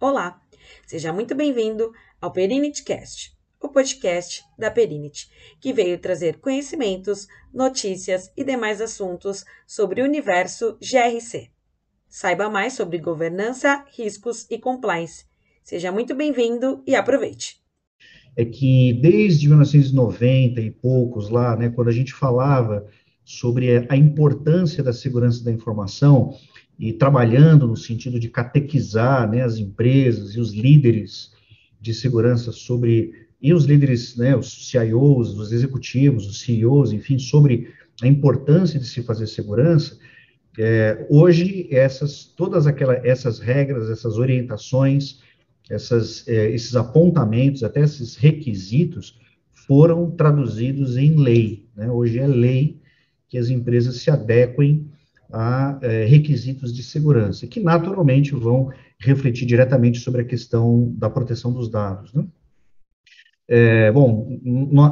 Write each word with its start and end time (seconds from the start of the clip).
Olá, 0.00 0.40
seja 0.86 1.12
muito 1.12 1.34
bem-vindo 1.34 1.90
ao 2.20 2.30
PerinityCast, 2.30 3.32
o 3.60 3.68
podcast 3.68 4.44
da 4.56 4.70
Perinity, 4.70 5.28
que 5.60 5.72
veio 5.72 5.98
trazer 5.98 6.38
conhecimentos, 6.38 7.26
notícias 7.52 8.30
e 8.36 8.44
demais 8.44 8.80
assuntos 8.80 9.44
sobre 9.66 10.00
o 10.00 10.04
universo 10.04 10.78
GRC. 10.80 11.50
Saiba 12.08 12.48
mais 12.48 12.74
sobre 12.74 12.98
governança, 12.98 13.84
riscos 13.90 14.46
e 14.48 14.56
compliance. 14.56 15.24
Seja 15.64 15.90
muito 15.90 16.14
bem-vindo 16.14 16.80
e 16.86 16.94
aproveite. 16.94 17.56
É 18.36 18.44
que 18.44 18.92
desde 19.02 19.48
1990 19.48 20.60
e 20.60 20.70
poucos 20.70 21.28
lá, 21.28 21.56
né, 21.56 21.70
quando 21.70 21.88
a 21.88 21.92
gente 21.92 22.14
falava 22.14 22.86
sobre 23.24 23.84
a 23.88 23.96
importância 23.96 24.80
da 24.80 24.92
segurança 24.92 25.42
da 25.42 25.50
informação, 25.50 26.34
e 26.78 26.92
trabalhando 26.92 27.66
no 27.66 27.76
sentido 27.76 28.20
de 28.20 28.28
catequizar 28.28 29.28
né, 29.28 29.42
as 29.42 29.58
empresas 29.58 30.36
e 30.36 30.40
os 30.40 30.52
líderes 30.52 31.32
de 31.80 31.92
segurança 31.92 32.52
sobre, 32.52 33.26
e 33.42 33.52
os 33.52 33.64
líderes, 33.64 34.16
né, 34.16 34.36
os 34.36 34.68
CIOs, 34.70 35.36
os 35.36 35.52
executivos, 35.52 36.26
os 36.26 36.40
CEOs, 36.40 36.92
enfim, 36.92 37.18
sobre 37.18 37.68
a 38.00 38.06
importância 38.06 38.78
de 38.78 38.86
se 38.86 39.02
fazer 39.02 39.26
segurança, 39.26 39.98
é, 40.58 41.06
hoje 41.08 41.68
essas, 41.70 42.24
todas 42.24 42.66
aquelas, 42.66 43.04
essas 43.04 43.38
regras, 43.38 43.90
essas 43.90 44.18
orientações, 44.18 45.20
essas, 45.70 46.26
é, 46.26 46.50
esses 46.50 46.74
apontamentos, 46.74 47.62
até 47.62 47.80
esses 47.80 48.16
requisitos, 48.16 49.18
foram 49.52 50.10
traduzidos 50.10 50.96
em 50.96 51.14
lei. 51.16 51.66
Né? 51.76 51.90
Hoje 51.90 52.18
é 52.18 52.26
lei 52.26 52.80
que 53.28 53.38
as 53.38 53.50
empresas 53.50 53.96
se 53.96 54.10
adequem 54.10 54.90
a 55.32 55.78
é, 55.82 56.04
requisitos 56.04 56.74
de 56.74 56.82
segurança, 56.82 57.46
que 57.46 57.60
naturalmente 57.60 58.34
vão 58.34 58.70
refletir 58.98 59.46
diretamente 59.46 60.00
sobre 60.00 60.22
a 60.22 60.24
questão 60.24 60.92
da 60.96 61.10
proteção 61.10 61.52
dos 61.52 61.68
dados. 61.68 62.12
Né? 62.12 62.24
É, 63.46 63.92
bom, 63.92 64.38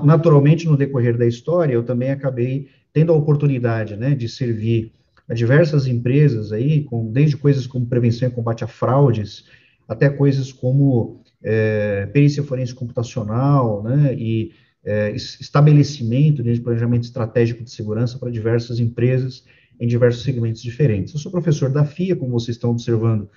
naturalmente, 0.04 0.66
no 0.66 0.76
decorrer 0.76 1.16
da 1.16 1.26
história, 1.26 1.74
eu 1.74 1.82
também 1.82 2.10
acabei 2.10 2.68
tendo 2.92 3.12
a 3.12 3.16
oportunidade 3.16 3.96
né, 3.96 4.14
de 4.14 4.28
servir 4.28 4.92
a 5.28 5.34
diversas 5.34 5.86
empresas 5.86 6.52
aí, 6.52 6.84
com, 6.84 7.10
desde 7.10 7.36
coisas 7.36 7.66
como 7.66 7.86
prevenção 7.86 8.28
e 8.28 8.32
combate 8.32 8.64
a 8.64 8.66
fraudes, 8.66 9.44
até 9.88 10.08
coisas 10.08 10.52
como 10.52 11.20
é, 11.42 12.06
perícia 12.06 12.42
forense 12.42 12.74
computacional, 12.74 13.82
né, 13.82 14.14
e 14.14 14.52
é, 14.84 15.10
estabelecimento 15.10 16.42
de 16.42 16.60
planejamento 16.60 17.02
estratégico 17.02 17.64
de 17.64 17.70
segurança 17.70 18.18
para 18.18 18.30
diversas 18.30 18.78
empresas, 18.78 19.44
em 19.78 19.86
diversos 19.86 20.22
segmentos 20.22 20.62
diferentes. 20.62 21.14
Eu 21.14 21.20
sou 21.20 21.30
professor 21.30 21.70
da 21.70 21.84
FIA, 21.84 22.16
como 22.16 22.32
vocês 22.32 22.56
estão 22.56 22.70
observando, 22.70 23.28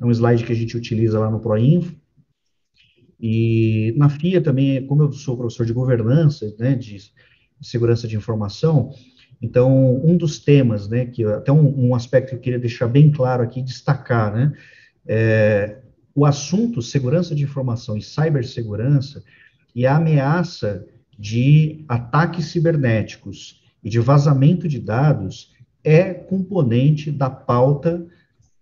é 0.00 0.04
um 0.04 0.10
slide 0.10 0.44
que 0.44 0.52
a 0.52 0.56
gente 0.56 0.76
utiliza 0.76 1.18
lá 1.18 1.30
no 1.30 1.40
ProInfo, 1.40 1.94
e 3.18 3.94
na 3.96 4.08
FIA 4.08 4.42
também, 4.42 4.86
como 4.86 5.02
eu 5.02 5.12
sou 5.12 5.36
professor 5.36 5.64
de 5.64 5.72
governança, 5.72 6.54
né, 6.58 6.74
de, 6.74 6.98
segurança 7.62 8.06
de 8.06 8.16
informação, 8.16 8.92
então, 9.40 9.96
um 10.04 10.16
dos 10.16 10.38
temas, 10.38 10.88
né, 10.88 11.06
que 11.06 11.24
até 11.24 11.52
um, 11.52 11.88
um, 11.88 11.94
aspecto 11.94 12.30
que 12.30 12.34
eu 12.34 12.40
queria 12.40 12.58
deixar 12.58 12.86
bem 12.86 13.10
claro 13.10 13.42
aqui, 13.42 13.62
destacar, 13.62 14.34
né, 14.34 14.52
é, 15.06 15.78
o 16.14 16.24
assunto 16.24 16.80
segurança 16.80 17.34
de 17.34 17.44
informação 17.44 17.96
e 17.96 18.02
cibersegurança 18.02 19.22
e 19.74 19.86
a 19.86 19.96
ameaça 19.96 20.86
de 21.18 21.84
ataques 21.88 22.46
cibernéticos 22.46 23.62
e 23.84 23.90
de 23.90 24.00
vazamento 24.00 24.66
de 24.66 24.80
dados 24.80 25.54
é 25.86 26.12
componente 26.12 27.12
da 27.12 27.30
pauta 27.30 28.04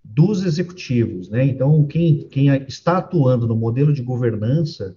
dos 0.04 0.44
executivos, 0.44 1.30
né? 1.30 1.42
Então, 1.46 1.86
quem, 1.86 2.28
quem 2.28 2.48
está 2.68 2.98
atuando 2.98 3.48
no 3.48 3.56
modelo 3.56 3.94
de 3.94 4.02
governança 4.02 4.94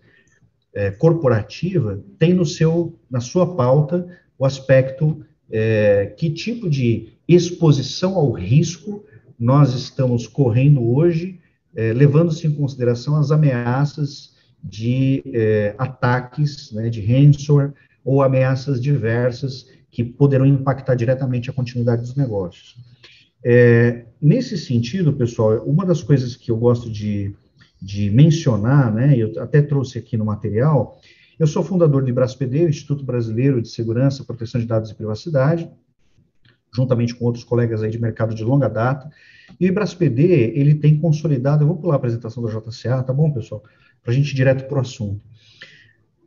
é, 0.73 0.91
corporativa 0.91 2.03
tem 2.19 2.33
no 2.33 2.45
seu, 2.45 2.99
na 3.09 3.21
sua 3.21 3.55
pauta 3.55 4.05
o 4.37 4.45
aspecto 4.45 5.25
é, 5.49 6.13
que 6.17 6.29
tipo 6.29 6.69
de 6.69 7.13
exposição 7.25 8.15
ao 8.15 8.33
risco 8.33 9.05
nós 9.39 9.73
estamos 9.73 10.27
correndo 10.27 10.85
hoje, 10.85 11.39
é, 11.73 11.93
levando-se 11.93 12.45
em 12.45 12.51
consideração 12.51 13.15
as 13.15 13.31
ameaças 13.31 14.35
de 14.61 15.23
é, 15.33 15.75
ataques, 15.77 16.73
né, 16.73 16.89
de 16.89 16.99
ransomware 16.99 17.71
ou 18.03 18.21
ameaças 18.21 18.81
diversas 18.81 19.76
que 19.91 20.03
poderão 20.03 20.45
impactar 20.45 20.95
diretamente 20.95 21.49
a 21.49 21.53
continuidade 21.53 22.01
dos 22.01 22.15
negócios. 22.15 22.75
É, 23.43 24.05
nesse 24.21 24.57
sentido, 24.57 25.13
pessoal, 25.13 25.63
uma 25.65 25.85
das 25.85 26.03
coisas 26.03 26.35
que 26.35 26.51
eu 26.51 26.57
gosto 26.57 26.89
de, 26.89 27.33
de 27.81 28.09
mencionar, 28.09 28.93
né, 28.93 29.15
eu 29.17 29.41
até 29.41 29.61
trouxe 29.61 29.97
aqui 29.97 30.17
no 30.17 30.25
material, 30.25 30.99
eu 31.39 31.47
sou 31.47 31.63
fundador 31.63 32.03
do 32.03 32.09
IBRASPD, 32.09 32.67
Instituto 32.67 33.05
Brasileiro 33.05 33.61
de 33.61 33.69
Segurança, 33.69 34.23
Proteção 34.23 34.59
de 34.59 34.67
Dados 34.67 34.89
e 34.89 34.95
Privacidade, 34.95 35.69
juntamente 36.75 37.15
com 37.15 37.25
outros 37.25 37.43
colegas 37.43 37.81
aí 37.81 37.89
de 37.89 37.99
mercado 37.99 38.35
de 38.35 38.43
longa 38.43 38.67
data, 38.67 39.09
e 39.59 39.65
o 39.65 39.69
IBRASPD, 39.69 40.53
ele 40.55 40.75
tem 40.75 40.99
consolidado, 40.99 41.63
eu 41.63 41.67
vou 41.67 41.77
pular 41.77 41.93
a 41.93 41.97
apresentação 41.97 42.43
do 42.43 42.49
JCA, 42.49 43.01
tá 43.01 43.13
bom, 43.13 43.31
pessoal? 43.31 43.63
Para 44.03 44.11
a 44.11 44.15
gente 44.15 44.31
ir 44.31 44.35
direto 44.35 44.67
para 44.67 44.77
o 44.77 44.81
assunto 44.81 45.21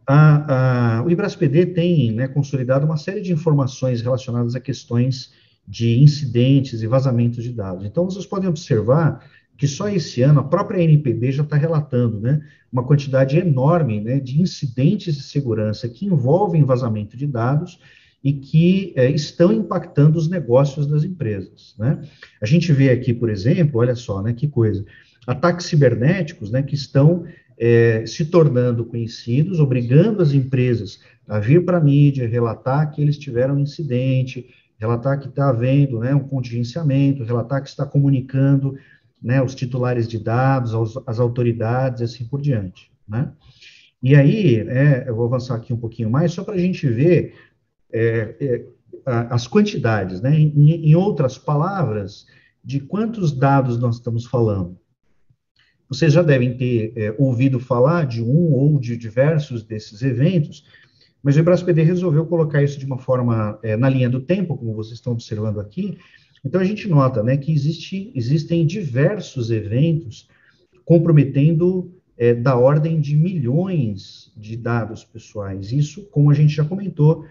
a, 0.07 0.99
a, 0.99 1.03
o 1.05 1.11
IBRASPD 1.11 1.67
tem 1.67 2.13
né, 2.13 2.29
consolidado 2.29 2.87
uma 2.87 2.97
série 2.97 3.21
de 3.21 3.33
informações 3.33 4.01
relacionadas 4.01 4.55
a 4.55 4.61
questões 4.61 5.33
de 5.67 6.01
incidentes 6.01 6.83
e 6.83 6.87
vazamentos 6.87 7.45
de 7.45 7.53
dados. 7.53 7.85
Então, 7.85 8.05
vocês 8.05 8.27
podem 8.27 8.49
observar 8.49 9.25
que 9.57 9.69
só 9.69 9.89
esse 9.89 10.23
ano 10.23 10.41
a 10.41 10.45
própria 10.45 10.83
NPD 10.83 11.33
já 11.33 11.43
está 11.43 11.55
relatando 11.55 12.19
né, 12.19 12.41
uma 12.73 12.83
quantidade 12.83 13.39
enorme 13.39 14.01
né, 14.01 14.19
de 14.19 14.41
incidentes 14.41 15.15
de 15.15 15.23
segurança 15.23 15.89
que 15.89 16.07
envolvem 16.07 16.65
vazamento 16.65 17.17
de 17.17 17.27
dados 17.27 17.79
e 18.25 18.33
que 18.33 18.93
é, 18.97 19.11
estão 19.11 19.53
impactando 19.53 20.19
os 20.19 20.29
negócios 20.29 20.87
das 20.87 21.05
empresas. 21.05 21.75
Né? 21.79 22.03
A 22.41 22.47
gente 22.47 22.73
vê 22.73 22.91
aqui, 22.91 23.13
por 23.13 23.29
exemplo, 23.29 23.81
olha 23.81 23.95
só, 23.95 24.23
né, 24.23 24.33
que 24.33 24.49
coisa, 24.49 24.85
ataques 25.27 25.67
cibernéticos 25.67 26.51
né, 26.51 26.63
que 26.63 26.75
estão 26.75 27.25
é, 27.61 28.07
se 28.07 28.25
tornando 28.25 28.87
conhecidos, 28.87 29.61
obrigando 29.61 30.23
as 30.23 30.33
empresas 30.33 31.01
a 31.29 31.39
vir 31.39 31.63
para 31.63 31.77
a 31.77 31.81
mídia, 31.81 32.27
relatar 32.27 32.91
que 32.91 33.03
eles 33.03 33.19
tiveram 33.19 33.57
um 33.57 33.61
incidente, 33.61 34.49
relatar 34.79 35.21
que 35.21 35.29
está 35.29 35.51
havendo 35.51 36.01
né, 36.01 36.15
um 36.15 36.27
contingenciamento, 36.27 37.23
relatar 37.23 37.63
que 37.63 37.69
está 37.69 37.85
comunicando 37.85 38.79
né, 39.23 39.43
os 39.43 39.55
titulares 39.55 40.09
de 40.09 40.19
dados, 40.19 40.73
aos, 40.73 40.99
as 41.07 41.21
autoridades, 41.21 42.01
assim 42.01 42.25
por 42.25 42.41
diante. 42.41 42.91
Né? 43.07 43.31
E 44.03 44.17
aí, 44.17 44.57
é, 44.61 45.05
eu 45.07 45.15
vou 45.15 45.27
avançar 45.27 45.57
aqui 45.57 45.75
um 45.75 45.77
pouquinho 45.77 46.09
mais, 46.09 46.33
só 46.33 46.43
para 46.43 46.55
a 46.55 46.59
gente 46.59 46.89
ver 46.89 47.35
é, 47.93 48.35
é, 48.41 48.65
as 49.05 49.47
quantidades, 49.47 50.23
né? 50.23 50.35
Em, 50.39 50.89
em, 50.91 50.95
outras 50.95 51.37
palavras, 51.37 52.27
de 52.65 52.81
quantos 52.81 53.33
dados 53.33 53.79
nós 53.79 53.97
estamos 53.97 54.25
falando. 54.25 54.79
Vocês 55.91 56.13
já 56.13 56.23
devem 56.23 56.57
ter 56.57 56.93
é, 56.95 57.13
ouvido 57.19 57.59
falar 57.59 58.07
de 58.07 58.23
um 58.23 58.53
ou 58.53 58.79
de 58.79 58.97
diversos 58.97 59.65
desses 59.65 60.03
eventos, 60.03 60.65
mas 61.21 61.37
o 61.37 61.41
EBRASPD 61.41 61.83
resolveu 61.83 62.25
colocar 62.27 62.63
isso 62.63 62.79
de 62.79 62.87
uma 62.87 62.97
forma 62.97 63.59
é, 63.61 63.77
na 63.77 63.89
linha 63.89 64.09
do 64.09 64.21
tempo, 64.21 64.57
como 64.57 64.73
vocês 64.73 64.95
estão 64.95 65.13
observando 65.13 65.59
aqui. 65.59 65.99
Então, 66.45 66.61
a 66.61 66.65
gente 66.65 66.89
nota 66.89 67.25
né, 67.25 67.37
que 67.37 67.53
existe, 67.53 68.13
existem 68.15 68.65
diversos 68.65 69.51
eventos 69.51 70.29
comprometendo 70.85 71.93
é, 72.17 72.35
da 72.35 72.57
ordem 72.57 73.01
de 73.01 73.17
milhões 73.17 74.33
de 74.37 74.57
dados 74.57 75.03
pessoais. 75.03 75.73
Isso, 75.73 76.03
como 76.13 76.31
a 76.31 76.35
gente 76.35 76.55
já 76.55 76.65
comentou, 76.65 77.27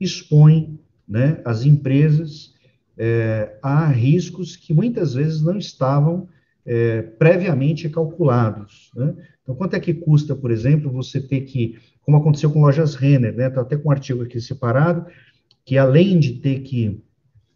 expõe 0.00 0.78
né, 1.08 1.40
as 1.44 1.64
empresas 1.64 2.54
é, 2.98 3.56
a 3.62 3.86
riscos 3.86 4.56
que 4.56 4.74
muitas 4.74 5.14
vezes 5.14 5.40
não 5.40 5.56
estavam 5.56 6.28
é, 6.64 7.02
previamente 7.02 7.88
calculados. 7.88 8.90
Né? 8.94 9.14
Então, 9.42 9.54
quanto 9.54 9.74
é 9.74 9.80
que 9.80 9.94
custa, 9.94 10.34
por 10.34 10.50
exemplo, 10.50 10.90
você 10.90 11.20
ter 11.20 11.40
que, 11.42 11.78
como 12.02 12.16
aconteceu 12.16 12.50
com 12.50 12.60
lojas 12.60 12.94
Renner, 12.94 13.34
né? 13.34 13.48
Está 13.48 13.62
até 13.62 13.76
com 13.76 13.88
um 13.88 13.92
artigo 13.92 14.22
aqui 14.22 14.40
separado, 14.40 15.06
que 15.64 15.76
além 15.76 16.18
de 16.18 16.34
ter 16.34 16.60
que 16.60 17.02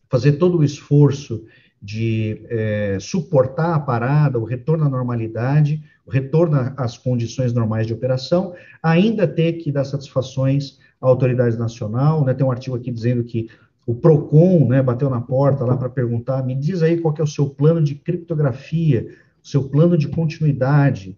fazer 0.08 0.32
todo 0.32 0.58
o 0.58 0.64
esforço 0.64 1.44
de 1.80 2.46
é, 2.48 2.98
suportar 3.00 3.74
a 3.74 3.80
parada, 3.80 4.38
o 4.38 4.44
retorno 4.44 4.84
à 4.84 4.88
normalidade, 4.88 5.82
o 6.06 6.10
retorno 6.10 6.72
às 6.76 6.96
condições 6.96 7.52
normais 7.52 7.86
de 7.86 7.92
operação, 7.92 8.54
ainda 8.82 9.26
ter 9.28 9.54
que 9.54 9.70
dar 9.70 9.84
satisfações 9.84 10.78
à 11.00 11.06
autoridade 11.06 11.58
nacional, 11.58 12.24
né? 12.24 12.32
Tem 12.32 12.46
um 12.46 12.50
artigo 12.50 12.74
aqui 12.74 12.90
dizendo 12.90 13.22
que 13.22 13.48
o 13.86 13.94
PROCON 13.94 14.68
né, 14.68 14.82
bateu 14.82 15.10
na 15.10 15.20
porta 15.20 15.64
lá 15.64 15.76
para 15.76 15.88
perguntar, 15.88 16.44
me 16.44 16.54
diz 16.54 16.82
aí 16.82 16.98
qual 16.98 17.14
é 17.18 17.22
o 17.22 17.26
seu 17.26 17.48
plano 17.48 17.82
de 17.82 17.94
criptografia, 17.94 19.08
o 19.42 19.46
seu 19.46 19.68
plano 19.68 19.96
de 19.96 20.08
continuidade. 20.08 21.16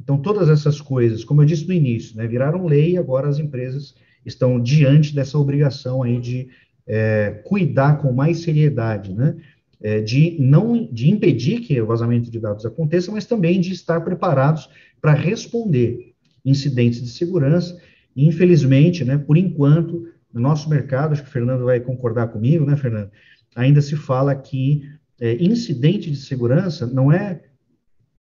Então, 0.00 0.18
todas 0.18 0.48
essas 0.48 0.80
coisas, 0.80 1.24
como 1.24 1.42
eu 1.42 1.46
disse 1.46 1.66
no 1.66 1.74
início, 1.74 2.16
né, 2.16 2.26
viraram 2.26 2.66
lei 2.66 2.92
e 2.92 2.98
agora 2.98 3.28
as 3.28 3.38
empresas 3.38 3.94
estão 4.24 4.60
diante 4.60 5.14
dessa 5.14 5.38
obrigação 5.38 6.02
aí 6.02 6.18
de 6.18 6.48
é, 6.86 7.42
cuidar 7.44 7.98
com 7.98 8.12
mais 8.12 8.40
seriedade, 8.40 9.14
né? 9.14 9.36
é, 9.82 10.00
de 10.00 10.36
não 10.38 10.88
de 10.92 11.10
impedir 11.10 11.60
que 11.60 11.80
o 11.80 11.86
vazamento 11.86 12.30
de 12.30 12.38
dados 12.38 12.66
aconteça, 12.66 13.10
mas 13.10 13.24
também 13.24 13.60
de 13.60 13.72
estar 13.72 14.00
preparados 14.02 14.68
para 15.00 15.14
responder 15.14 16.12
incidentes 16.44 17.00
de 17.02 17.08
segurança. 17.08 17.80
E, 18.14 18.26
infelizmente, 18.26 19.04
né, 19.04 19.16
por 19.16 19.36
enquanto, 19.36 20.06
no 20.32 20.40
nosso 20.40 20.68
mercado, 20.68 21.12
acho 21.12 21.22
que 21.22 21.28
o 21.28 21.32
Fernando 21.32 21.64
vai 21.64 21.80
concordar 21.80 22.28
comigo, 22.28 22.64
né, 22.64 22.76
Fernando? 22.76 23.10
Ainda 23.56 23.80
se 23.80 23.96
fala 23.96 24.34
que 24.34 24.88
é, 25.20 25.34
incidente 25.42 26.10
de 26.10 26.16
segurança 26.16 26.86
não 26.86 27.12
é 27.12 27.42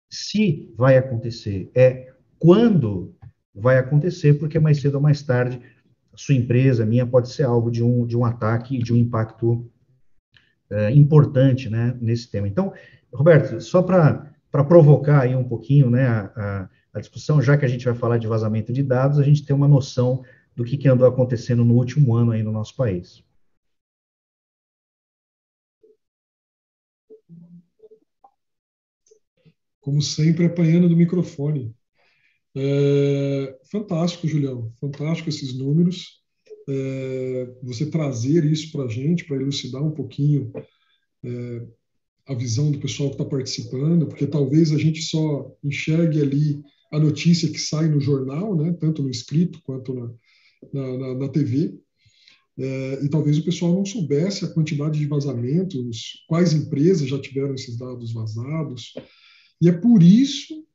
se 0.09 0.71
vai 0.77 0.97
acontecer, 0.97 1.69
é 1.75 2.13
quando 2.37 3.15
vai 3.53 3.77
acontecer, 3.77 4.35
porque 4.35 4.59
mais 4.59 4.79
cedo 4.81 4.95
ou 4.95 5.01
mais 5.01 5.21
tarde 5.21 5.59
sua 6.15 6.35
empresa, 6.35 6.85
minha, 6.85 7.05
pode 7.05 7.29
ser 7.29 7.43
alvo 7.43 7.69
de 7.69 7.83
um, 7.83 8.05
de 8.05 8.15
um 8.17 8.23
ataque 8.23 8.77
e 8.77 8.83
de 8.83 8.93
um 8.93 8.97
impacto 8.97 9.69
é, 10.69 10.91
importante 10.91 11.69
né, 11.69 11.95
nesse 11.99 12.29
tema. 12.29 12.47
Então, 12.47 12.73
Roberto, 13.13 13.59
só 13.61 13.81
para 13.81 14.31
provocar 14.51 15.21
aí 15.21 15.35
um 15.35 15.43
pouquinho 15.43 15.89
né, 15.89 16.07
a, 16.07 16.31
a, 16.35 16.69
a, 16.93 16.99
discussão, 16.99 17.41
já 17.41 17.57
que 17.57 17.65
a 17.65 17.67
gente 17.67 17.85
vai 17.85 17.93
falar 17.93 18.17
de 18.17 18.27
vazamento 18.27 18.71
de 18.71 18.81
dados, 18.81 19.19
a 19.19 19.23
gente 19.23 19.45
tem 19.45 19.55
uma 19.55 19.67
noção 19.67 20.23
do 20.55 20.63
que, 20.63 20.77
que 20.77 20.87
andou 20.87 21.07
acontecendo 21.07 21.65
no 21.65 21.75
último 21.75 22.15
ano 22.15 22.31
aí 22.31 22.41
no 22.43 22.51
nosso 22.51 22.75
país. 22.75 23.23
como 29.85 30.01
sempre, 30.01 30.45
apanhando 30.45 30.89
do 30.89 30.97
microfone. 30.97 31.71
É, 32.55 33.59
fantástico, 33.69 34.27
Julião, 34.27 34.73
fantástico 34.81 35.29
esses 35.29 35.55
números. 35.55 36.23
É, 36.67 37.53
você 37.61 37.85
trazer 37.85 38.43
isso 38.45 38.71
para 38.71 38.85
a 38.85 38.87
gente, 38.87 39.25
para 39.25 39.37
elucidar 39.37 39.83
um 39.83 39.91
pouquinho 39.91 40.51
é, 41.23 41.67
a 42.25 42.33
visão 42.33 42.71
do 42.71 42.79
pessoal 42.79 43.09
que 43.09 43.15
está 43.15 43.25
participando, 43.25 44.07
porque 44.07 44.25
talvez 44.25 44.71
a 44.71 44.77
gente 44.79 45.03
só 45.03 45.55
enxergue 45.63 46.19
ali 46.19 46.63
a 46.91 46.99
notícia 46.99 47.51
que 47.51 47.59
sai 47.59 47.87
no 47.87 48.01
jornal, 48.01 48.55
né, 48.55 48.75
tanto 48.79 49.03
no 49.03 49.11
escrito 49.11 49.61
quanto 49.61 49.93
na, 49.93 50.11
na, 50.73 50.97
na, 50.97 51.15
na 51.15 51.29
TV, 51.29 51.77
é, 52.57 53.03
e 53.03 53.09
talvez 53.09 53.37
o 53.37 53.43
pessoal 53.43 53.73
não 53.73 53.85
soubesse 53.85 54.45
a 54.45 54.49
quantidade 54.49 54.97
de 54.97 55.05
vazamentos, 55.05 56.23
quais 56.27 56.53
empresas 56.53 57.07
já 57.07 57.19
tiveram 57.19 57.53
esses 57.53 57.77
dados 57.77 58.13
vazados, 58.13 58.93
e 59.61 59.67
é 59.67 59.71
por 59.71 60.01
isso, 60.01 60.65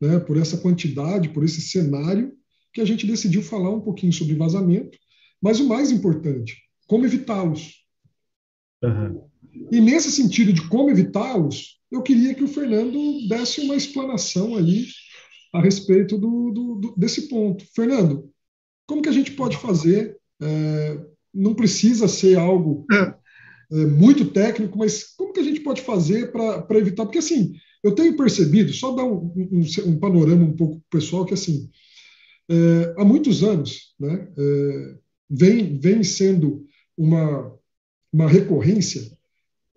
né, 0.00 0.18
por 0.18 0.36
essa 0.36 0.56
quantidade, 0.58 1.28
por 1.28 1.44
esse 1.44 1.60
cenário, 1.60 2.32
que 2.72 2.80
a 2.80 2.84
gente 2.84 3.06
decidiu 3.06 3.42
falar 3.42 3.70
um 3.70 3.80
pouquinho 3.80 4.12
sobre 4.12 4.34
vazamento, 4.34 4.98
mas 5.40 5.60
o 5.60 5.68
mais 5.68 5.90
importante, 5.90 6.56
como 6.86 7.04
evitá-los. 7.04 7.84
Uhum. 8.82 9.22
E 9.70 9.80
nesse 9.80 10.10
sentido 10.10 10.52
de 10.52 10.66
como 10.68 10.90
evitá-los, 10.90 11.80
eu 11.90 12.02
queria 12.02 12.34
que 12.34 12.44
o 12.44 12.48
Fernando 12.48 13.28
desse 13.28 13.60
uma 13.60 13.74
explanação 13.74 14.56
aí 14.56 14.86
a 15.52 15.60
respeito 15.60 16.16
do, 16.16 16.50
do, 16.52 16.74
do 16.76 16.94
desse 16.96 17.28
ponto. 17.28 17.64
Fernando, 17.74 18.29
como 18.90 19.02
que 19.02 19.08
a 19.08 19.12
gente 19.12 19.30
pode 19.30 19.56
fazer? 19.56 20.18
É, 20.42 20.98
não 21.32 21.54
precisa 21.54 22.08
ser 22.08 22.36
algo 22.36 22.84
é, 22.90 23.14
é 23.70 23.86
muito 23.86 24.24
técnico, 24.24 24.76
mas 24.76 25.04
como 25.16 25.32
que 25.32 25.38
a 25.38 25.44
gente 25.44 25.60
pode 25.60 25.80
fazer 25.82 26.32
para 26.32 26.76
evitar? 26.76 27.04
Porque 27.04 27.18
assim, 27.18 27.54
eu 27.84 27.94
tenho 27.94 28.16
percebido, 28.16 28.72
só 28.72 28.90
dar 28.90 29.04
um, 29.04 29.32
um, 29.36 29.62
um 29.86 29.96
panorama 30.00 30.44
um 30.44 30.56
pouco 30.56 30.82
pessoal, 30.90 31.24
que 31.24 31.34
assim, 31.34 31.70
é, 32.50 32.94
há 32.98 33.04
muitos 33.04 33.44
anos, 33.44 33.94
né, 33.98 34.28
é, 34.36 34.94
vem, 35.30 35.78
vem 35.78 36.02
sendo 36.02 36.66
uma, 36.98 37.56
uma 38.12 38.28
recorrência 38.28 39.08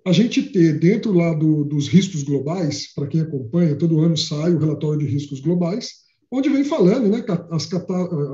a 0.05 0.11
gente 0.11 0.41
ter 0.41 0.79
dentro 0.79 1.13
lá 1.13 1.33
do, 1.33 1.63
dos 1.63 1.87
riscos 1.87 2.23
globais, 2.23 2.91
para 2.93 3.07
quem 3.07 3.21
acompanha, 3.21 3.75
todo 3.75 4.01
ano 4.01 4.17
sai 4.17 4.53
o 4.53 4.59
relatório 4.59 4.99
de 4.99 5.05
riscos 5.05 5.39
globais, 5.39 6.02
onde 6.33 6.49
vem 6.49 6.63
falando 6.63 7.09
né, 7.09 7.23
as, 7.51 7.69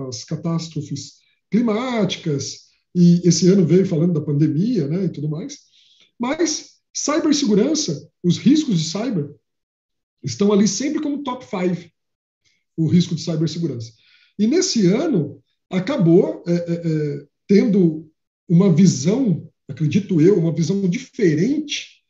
as 0.07 0.23
catástrofes 0.23 1.19
climáticas, 1.51 2.69
e 2.95 3.21
esse 3.27 3.49
ano 3.49 3.65
veio 3.65 3.85
falando 3.85 4.13
da 4.13 4.21
pandemia 4.21 4.87
né, 4.87 5.03
e 5.03 5.09
tudo 5.09 5.27
mais, 5.27 5.57
mas 6.17 6.77
cibersegurança, 6.93 8.09
os 8.23 8.37
riscos 8.37 8.79
de 8.79 8.89
cyber, 8.89 9.35
estão 10.23 10.53
ali 10.53 10.65
sempre 10.65 11.01
como 11.01 11.23
top 11.23 11.45
5 11.45 11.91
o 12.77 12.87
risco 12.87 13.15
de 13.15 13.21
cibersegurança. 13.21 13.91
E 14.37 14.47
nesse 14.47 14.87
ano 14.87 15.43
acabou 15.69 16.41
é, 16.47 16.53
é, 16.53 16.55
é, 16.55 17.27
tendo 17.47 18.09
uma 18.47 18.71
visão, 18.71 19.45
acredito 19.67 20.21
eu, 20.21 20.39
uma 20.39 20.55
visão 20.55 20.87
diferente. 20.89 22.01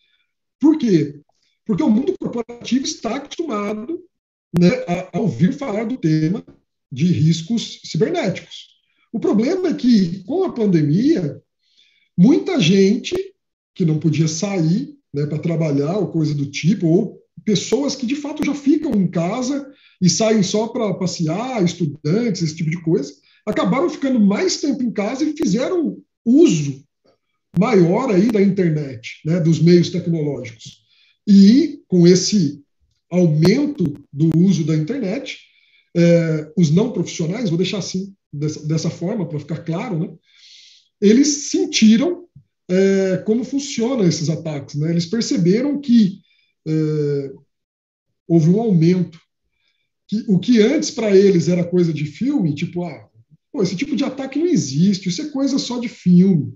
Por 0.60 0.78
quê? 0.78 1.20
Porque 1.66 1.82
o 1.82 1.90
mundo 1.90 2.14
corporativo 2.20 2.86
está 2.86 3.16
acostumado 3.16 4.08
né, 4.58 4.70
a, 5.14 5.20
ouvir 5.20 5.54
falar 5.54 5.86
do 5.86 5.98
tema 5.98 6.44
de 6.92 7.06
riscos 7.06 7.82
cibernéticos. 7.84 8.70
O 9.12 9.20
problema 9.20 9.70
é 9.70 9.74
que, 9.74 10.24
com 10.24 10.44
a 10.44 10.54
pandemia, 10.54 11.42
muita 12.18 12.60
gente 12.60 13.16
que 13.74 13.86
não 13.86 14.00
podia 14.00 14.28
sair 14.28 14.96
né, 15.14 15.26
para 15.26 15.40
trabalhar 15.40 15.98
ou 15.98 16.12
coisa 16.12 16.34
do 16.34 16.46
tipo, 16.46 16.88
ou 16.88 17.20
pessoas 17.46 17.96
que 17.96 18.06
de 18.06 18.16
fato 18.16 18.46
já 18.46 18.54
ficam 18.54 18.92
em 18.94 19.08
casa 19.08 19.72
e 20.02 20.10
saem 20.10 20.44
só 20.44 20.68
para 20.68 20.94
passear, 20.94 21.64
estudantes, 21.64 22.42
esse 22.42 22.56
tipo 22.56 22.70
de 22.70 22.82
coisa, 22.82 23.14
acabaram 23.46 23.90
ficando 23.90 24.20
mais 24.20 24.58
tempo 24.58 24.84
em 24.84 24.92
casa 24.92 25.24
e 25.24 25.36
fizeram 25.36 25.98
uso 26.26 26.84
maior 27.58 28.12
aí 28.12 28.28
da 28.32 28.42
internet, 28.42 29.22
né, 29.26 29.40
dos 29.40 29.60
meios 29.60 29.90
tecnológicos. 29.90 30.84
E 31.28 31.82
com 31.88 32.08
esse 32.08 32.62
aumento 33.10 33.84
do 34.12 34.36
uso 34.38 34.64
da 34.64 34.76
internet, 34.76 35.40
é, 35.96 36.52
os 36.58 36.70
não 36.70 36.92
profissionais, 36.92 37.50
vou 37.50 37.58
deixar 37.58 37.80
assim, 37.80 38.14
dessa, 38.32 38.66
dessa 38.68 38.90
forma, 38.90 39.28
para 39.28 39.40
ficar 39.40 39.64
claro, 39.64 40.00
né, 40.00 40.16
eles 41.02 41.50
sentiram 41.50 42.26
é, 42.70 43.18
como 43.26 43.44
funcionam 43.44 44.08
esses 44.08 44.30
ataques. 44.30 44.76
Né? 44.76 44.92
Eles 44.92 45.06
perceberam 45.06 45.82
que 45.82 46.22
é, 46.68 47.32
houve 48.28 48.50
um 48.50 48.60
aumento. 48.60 49.20
Que, 50.08 50.24
o 50.28 50.40
que 50.40 50.62
antes 50.62 50.92
para 50.92 51.16
eles 51.16 51.48
era 51.48 51.64
coisa 51.64 51.94
de 51.94 52.06
filme, 52.06 52.56
tipo, 52.56 52.84
ah, 52.84 53.10
pô, 53.52 53.62
esse 53.62 53.76
tipo 53.76 53.96
de 53.96 54.04
ataque 54.04 54.40
não 54.40 54.48
existe, 54.48 55.08
isso 55.08 55.22
é 55.22 55.30
coisa 55.30 55.58
só 55.60 55.80
de 55.80 55.88
filme. 55.88 56.54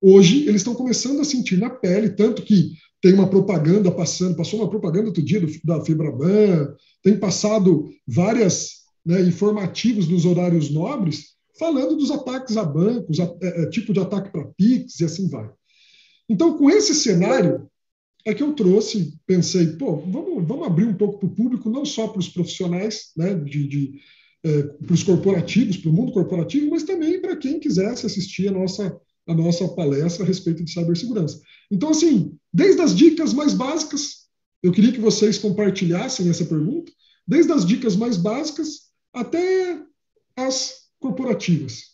Hoje 0.00 0.48
eles 0.48 0.62
estão 0.62 0.74
começando 0.74 1.20
a 1.20 1.24
sentir 1.24 1.58
na 1.58 1.70
pele, 1.70 2.10
tanto 2.10 2.42
que 2.42 2.72
tem 3.02 3.12
uma 3.12 3.28
propaganda 3.28 3.90
passando, 3.90 4.36
passou 4.36 4.60
uma 4.60 4.70
propaganda 4.70 5.08
outro 5.08 5.22
dia 5.22 5.40
do, 5.40 5.48
da 5.64 5.84
Fibraban, 5.84 6.74
tem 7.02 7.18
passado 7.18 7.90
várias 8.06 8.82
né, 9.04 9.20
informativos 9.22 10.06
nos 10.08 10.24
horários 10.24 10.70
nobres, 10.70 11.32
falando 11.58 11.96
dos 11.96 12.12
ataques 12.12 12.56
a 12.56 12.64
bancos, 12.64 13.18
a, 13.18 13.24
é, 13.42 13.62
é 13.64 13.70
tipo 13.70 13.92
de 13.92 13.98
ataque 13.98 14.30
para 14.30 14.46
PIX 14.56 15.00
e 15.00 15.04
assim 15.04 15.28
vai. 15.28 15.50
Então, 16.28 16.56
com 16.56 16.70
esse 16.70 16.94
cenário, 16.94 17.68
é 18.24 18.32
que 18.32 18.42
eu 18.42 18.52
trouxe, 18.52 19.18
pensei, 19.26 19.66
pô, 19.72 19.96
vamos, 19.96 20.46
vamos 20.46 20.64
abrir 20.64 20.84
um 20.84 20.94
pouco 20.94 21.18
para 21.18 21.26
o 21.26 21.34
público, 21.34 21.68
não 21.68 21.84
só 21.84 22.06
para 22.06 22.20
os 22.20 22.28
profissionais, 22.28 23.10
né, 23.16 23.34
de, 23.34 23.66
de 23.66 24.00
é, 24.44 24.62
para 24.62 24.94
os 24.94 25.02
corporativos, 25.02 25.76
para 25.76 25.90
o 25.90 25.92
mundo 25.92 26.12
corporativo, 26.12 26.70
mas 26.70 26.84
também 26.84 27.20
para 27.20 27.36
quem 27.36 27.58
quisesse 27.58 28.06
assistir 28.06 28.48
a 28.48 28.52
nossa, 28.52 28.96
a 29.26 29.34
nossa 29.34 29.66
palestra 29.68 30.24
a 30.24 30.26
respeito 30.26 30.64
de 30.64 30.70
cibersegurança. 30.72 31.40
Então, 31.68 31.90
assim, 31.90 32.36
desde 32.52 32.80
as 32.82 32.94
dicas 32.94 33.32
mais 33.32 33.54
básicas, 33.54 34.26
eu 34.62 34.72
queria 34.72 34.92
que 34.92 35.00
vocês 35.00 35.38
compartilhassem 35.38 36.28
essa 36.28 36.44
pergunta, 36.44 36.92
desde 37.26 37.52
as 37.52 37.64
dicas 37.64 37.96
mais 37.96 38.16
básicas 38.16 38.90
até 39.12 39.80
as 40.36 40.88
corporativas. 40.98 41.92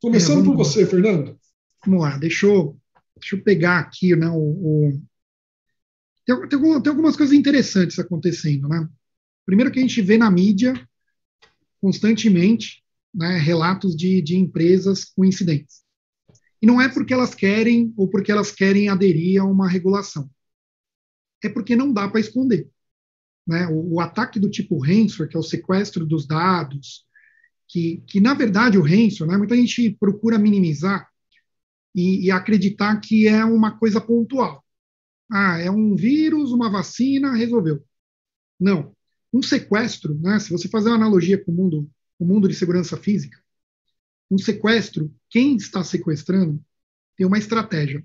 Começando 0.00 0.42
é, 0.42 0.44
por 0.44 0.56
você, 0.56 0.86
Fernando. 0.86 1.38
Vamos 1.84 2.02
lá, 2.02 2.16
deixa 2.16 2.46
eu, 2.46 2.78
deixa 3.18 3.36
eu 3.36 3.42
pegar 3.42 3.78
aqui 3.78 4.14
né, 4.16 4.28
o, 4.28 4.38
o 4.38 5.02
tem, 6.24 6.48
tem, 6.48 6.82
tem 6.82 6.90
algumas 6.90 7.16
coisas 7.16 7.34
interessantes 7.34 7.98
acontecendo, 7.98 8.68
né? 8.68 8.88
Primeiro 9.44 9.70
que 9.70 9.78
a 9.78 9.82
gente 9.82 10.00
vê 10.00 10.16
na 10.16 10.30
mídia 10.30 10.74
constantemente 11.80 12.82
né, 13.14 13.36
relatos 13.36 13.94
de, 13.94 14.22
de 14.22 14.36
empresas 14.36 15.04
com 15.04 15.24
incidentes. 15.24 15.83
E 16.64 16.66
não 16.66 16.80
é 16.80 16.88
porque 16.88 17.12
elas 17.12 17.34
querem 17.34 17.92
ou 17.94 18.08
porque 18.08 18.32
elas 18.32 18.50
querem 18.50 18.88
aderir 18.88 19.38
a 19.38 19.44
uma 19.44 19.68
regulação. 19.68 20.30
É 21.44 21.48
porque 21.50 21.76
não 21.76 21.92
dá 21.92 22.08
para 22.08 22.20
esconder. 22.20 22.70
Né? 23.46 23.66
O, 23.66 23.96
o, 23.96 24.00
ataque 24.00 24.40
do 24.40 24.48
tipo 24.48 24.78
ransomware, 24.78 25.28
que 25.28 25.36
é 25.36 25.38
o 25.38 25.42
sequestro 25.42 26.06
dos 26.06 26.26
dados, 26.26 27.04
que, 27.68 28.02
que 28.06 28.18
na 28.18 28.32
verdade 28.32 28.78
o 28.78 28.82
ransomware, 28.82 29.32
né, 29.32 29.36
muita 29.36 29.54
gente 29.54 29.90
procura 30.00 30.38
minimizar 30.38 31.06
e, 31.94 32.24
e 32.24 32.30
acreditar 32.30 32.98
que 32.98 33.28
é 33.28 33.44
uma 33.44 33.78
coisa 33.78 34.00
pontual. 34.00 34.64
Ah, 35.30 35.58
é 35.58 35.70
um 35.70 35.94
vírus, 35.94 36.50
uma 36.50 36.70
vacina, 36.70 37.36
resolveu. 37.36 37.84
Não. 38.58 38.96
Um 39.30 39.42
sequestro, 39.42 40.14
né, 40.18 40.38
se 40.38 40.50
você 40.50 40.66
fazer 40.66 40.88
uma 40.88 40.96
analogia 40.96 41.36
com 41.44 41.52
o 41.52 41.54
mundo, 41.54 41.90
o 42.18 42.24
mundo 42.24 42.48
de 42.48 42.54
segurança 42.54 42.96
física, 42.96 43.38
um 44.30 44.38
sequestro, 44.38 45.12
quem 45.30 45.56
está 45.56 45.84
sequestrando 45.84 46.62
tem 47.16 47.26
uma 47.26 47.38
estratégia. 47.38 48.04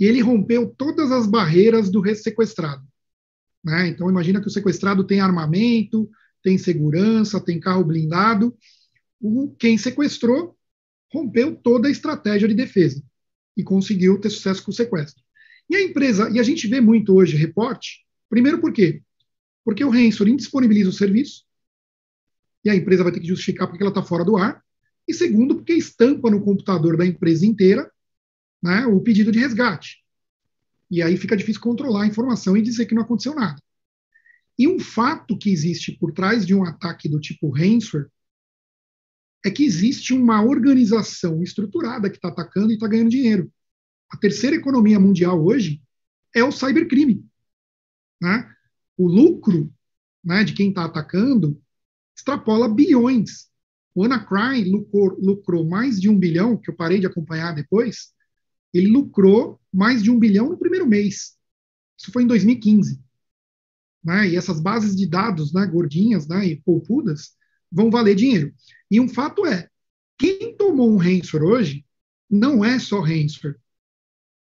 e 0.00 0.04
ele 0.04 0.20
rompeu 0.20 0.72
todas 0.78 1.10
as 1.10 1.26
barreiras 1.26 1.90
do 1.90 2.02
sequestrado. 2.14 2.86
Né? 3.64 3.88
Então, 3.88 4.08
imagina 4.08 4.40
que 4.40 4.46
o 4.46 4.50
sequestrado 4.50 5.04
tem 5.04 5.20
armamento, 5.20 6.08
tem 6.40 6.56
segurança, 6.56 7.40
tem 7.40 7.58
carro 7.58 7.84
blindado. 7.84 8.56
O, 9.20 9.50
quem 9.58 9.76
sequestrou 9.76 10.56
rompeu 11.12 11.56
toda 11.56 11.88
a 11.88 11.90
estratégia 11.90 12.46
de 12.46 12.54
defesa 12.54 13.02
e 13.56 13.64
conseguiu 13.64 14.20
ter 14.20 14.30
sucesso 14.30 14.62
com 14.62 14.70
o 14.70 14.74
sequestro. 14.74 15.22
E 15.68 15.74
a 15.74 15.82
empresa, 15.82 16.30
e 16.30 16.38
a 16.38 16.42
gente 16.42 16.68
vê 16.68 16.80
muito 16.80 17.14
hoje 17.14 17.36
reporte, 17.36 18.06
primeiro 18.30 18.60
por 18.60 18.72
quê? 18.72 19.02
Porque 19.64 19.84
o 19.84 19.90
Rensor 19.90 20.28
indisponibiliza 20.28 20.90
o 20.90 20.92
serviço, 20.92 21.42
e 22.64 22.70
a 22.70 22.74
empresa 22.74 23.02
vai 23.02 23.12
ter 23.12 23.20
que 23.20 23.26
justificar 23.26 23.66
porque 23.66 23.82
ela 23.82 23.90
está 23.90 24.02
fora 24.02 24.24
do 24.24 24.36
ar, 24.36 24.62
e 25.08 25.14
segundo, 25.14 25.56
porque 25.56 25.72
estampa 25.72 26.30
no 26.30 26.42
computador 26.42 26.96
da 26.96 27.06
empresa 27.06 27.46
inteira 27.46 27.90
né, 28.62 28.84
o 28.86 29.00
pedido 29.00 29.32
de 29.32 29.38
resgate. 29.38 30.04
E 30.90 31.02
aí 31.02 31.16
fica 31.16 31.36
difícil 31.36 31.62
controlar 31.62 32.04
a 32.04 32.06
informação 32.06 32.56
e 32.56 32.62
dizer 32.62 32.86
que 32.86 32.94
não 32.94 33.02
aconteceu 33.02 33.34
nada. 33.34 33.60
E 34.58 34.68
um 34.68 34.78
fato 34.78 35.38
que 35.38 35.50
existe 35.50 35.92
por 35.92 36.12
trás 36.12 36.44
de 36.44 36.54
um 36.54 36.64
ataque 36.64 37.08
do 37.08 37.20
tipo 37.20 37.48
ransomware 37.48 38.10
é 39.44 39.50
que 39.50 39.64
existe 39.64 40.12
uma 40.12 40.42
organização 40.42 41.42
estruturada 41.42 42.10
que 42.10 42.16
está 42.16 42.28
atacando 42.28 42.70
e 42.70 42.74
está 42.74 42.88
ganhando 42.88 43.10
dinheiro. 43.10 43.52
A 44.10 44.16
terceira 44.16 44.56
economia 44.56 44.98
mundial 44.98 45.42
hoje 45.42 45.80
é 46.34 46.42
o 46.42 46.50
cybercrime. 46.50 47.24
Né? 48.20 48.50
O 48.96 49.06
lucro 49.06 49.72
né, 50.24 50.42
de 50.42 50.54
quem 50.54 50.70
está 50.70 50.84
atacando 50.84 51.60
extrapola 52.16 52.68
bilhões. 52.68 53.48
O 53.98 54.04
Anacry 54.04 54.62
lucrou, 54.70 55.18
lucrou 55.20 55.66
mais 55.66 56.00
de 56.00 56.08
um 56.08 56.16
bilhão, 56.16 56.56
que 56.56 56.70
eu 56.70 56.76
parei 56.76 57.00
de 57.00 57.06
acompanhar 57.08 57.52
depois, 57.52 58.12
ele 58.72 58.86
lucrou 58.86 59.60
mais 59.74 60.04
de 60.04 60.08
um 60.08 60.20
bilhão 60.20 60.48
no 60.48 60.56
primeiro 60.56 60.86
mês. 60.86 61.36
Isso 61.98 62.12
foi 62.12 62.22
em 62.22 62.28
2015. 62.28 63.02
Né? 64.04 64.28
E 64.28 64.36
essas 64.36 64.60
bases 64.60 64.94
de 64.94 65.04
dados 65.04 65.52
né, 65.52 65.66
gordinhas 65.66 66.28
né, 66.28 66.46
e 66.46 66.62
poupudas 66.62 67.32
vão 67.72 67.90
valer 67.90 68.14
dinheiro. 68.14 68.54
E 68.88 69.00
um 69.00 69.08
fato 69.08 69.44
é, 69.44 69.68
quem 70.16 70.56
tomou 70.56 70.88
um 70.88 70.96
ransomware 70.96 71.50
hoje 71.50 71.84
não 72.30 72.64
é 72.64 72.78
só 72.78 73.00
ransomware. 73.00 73.58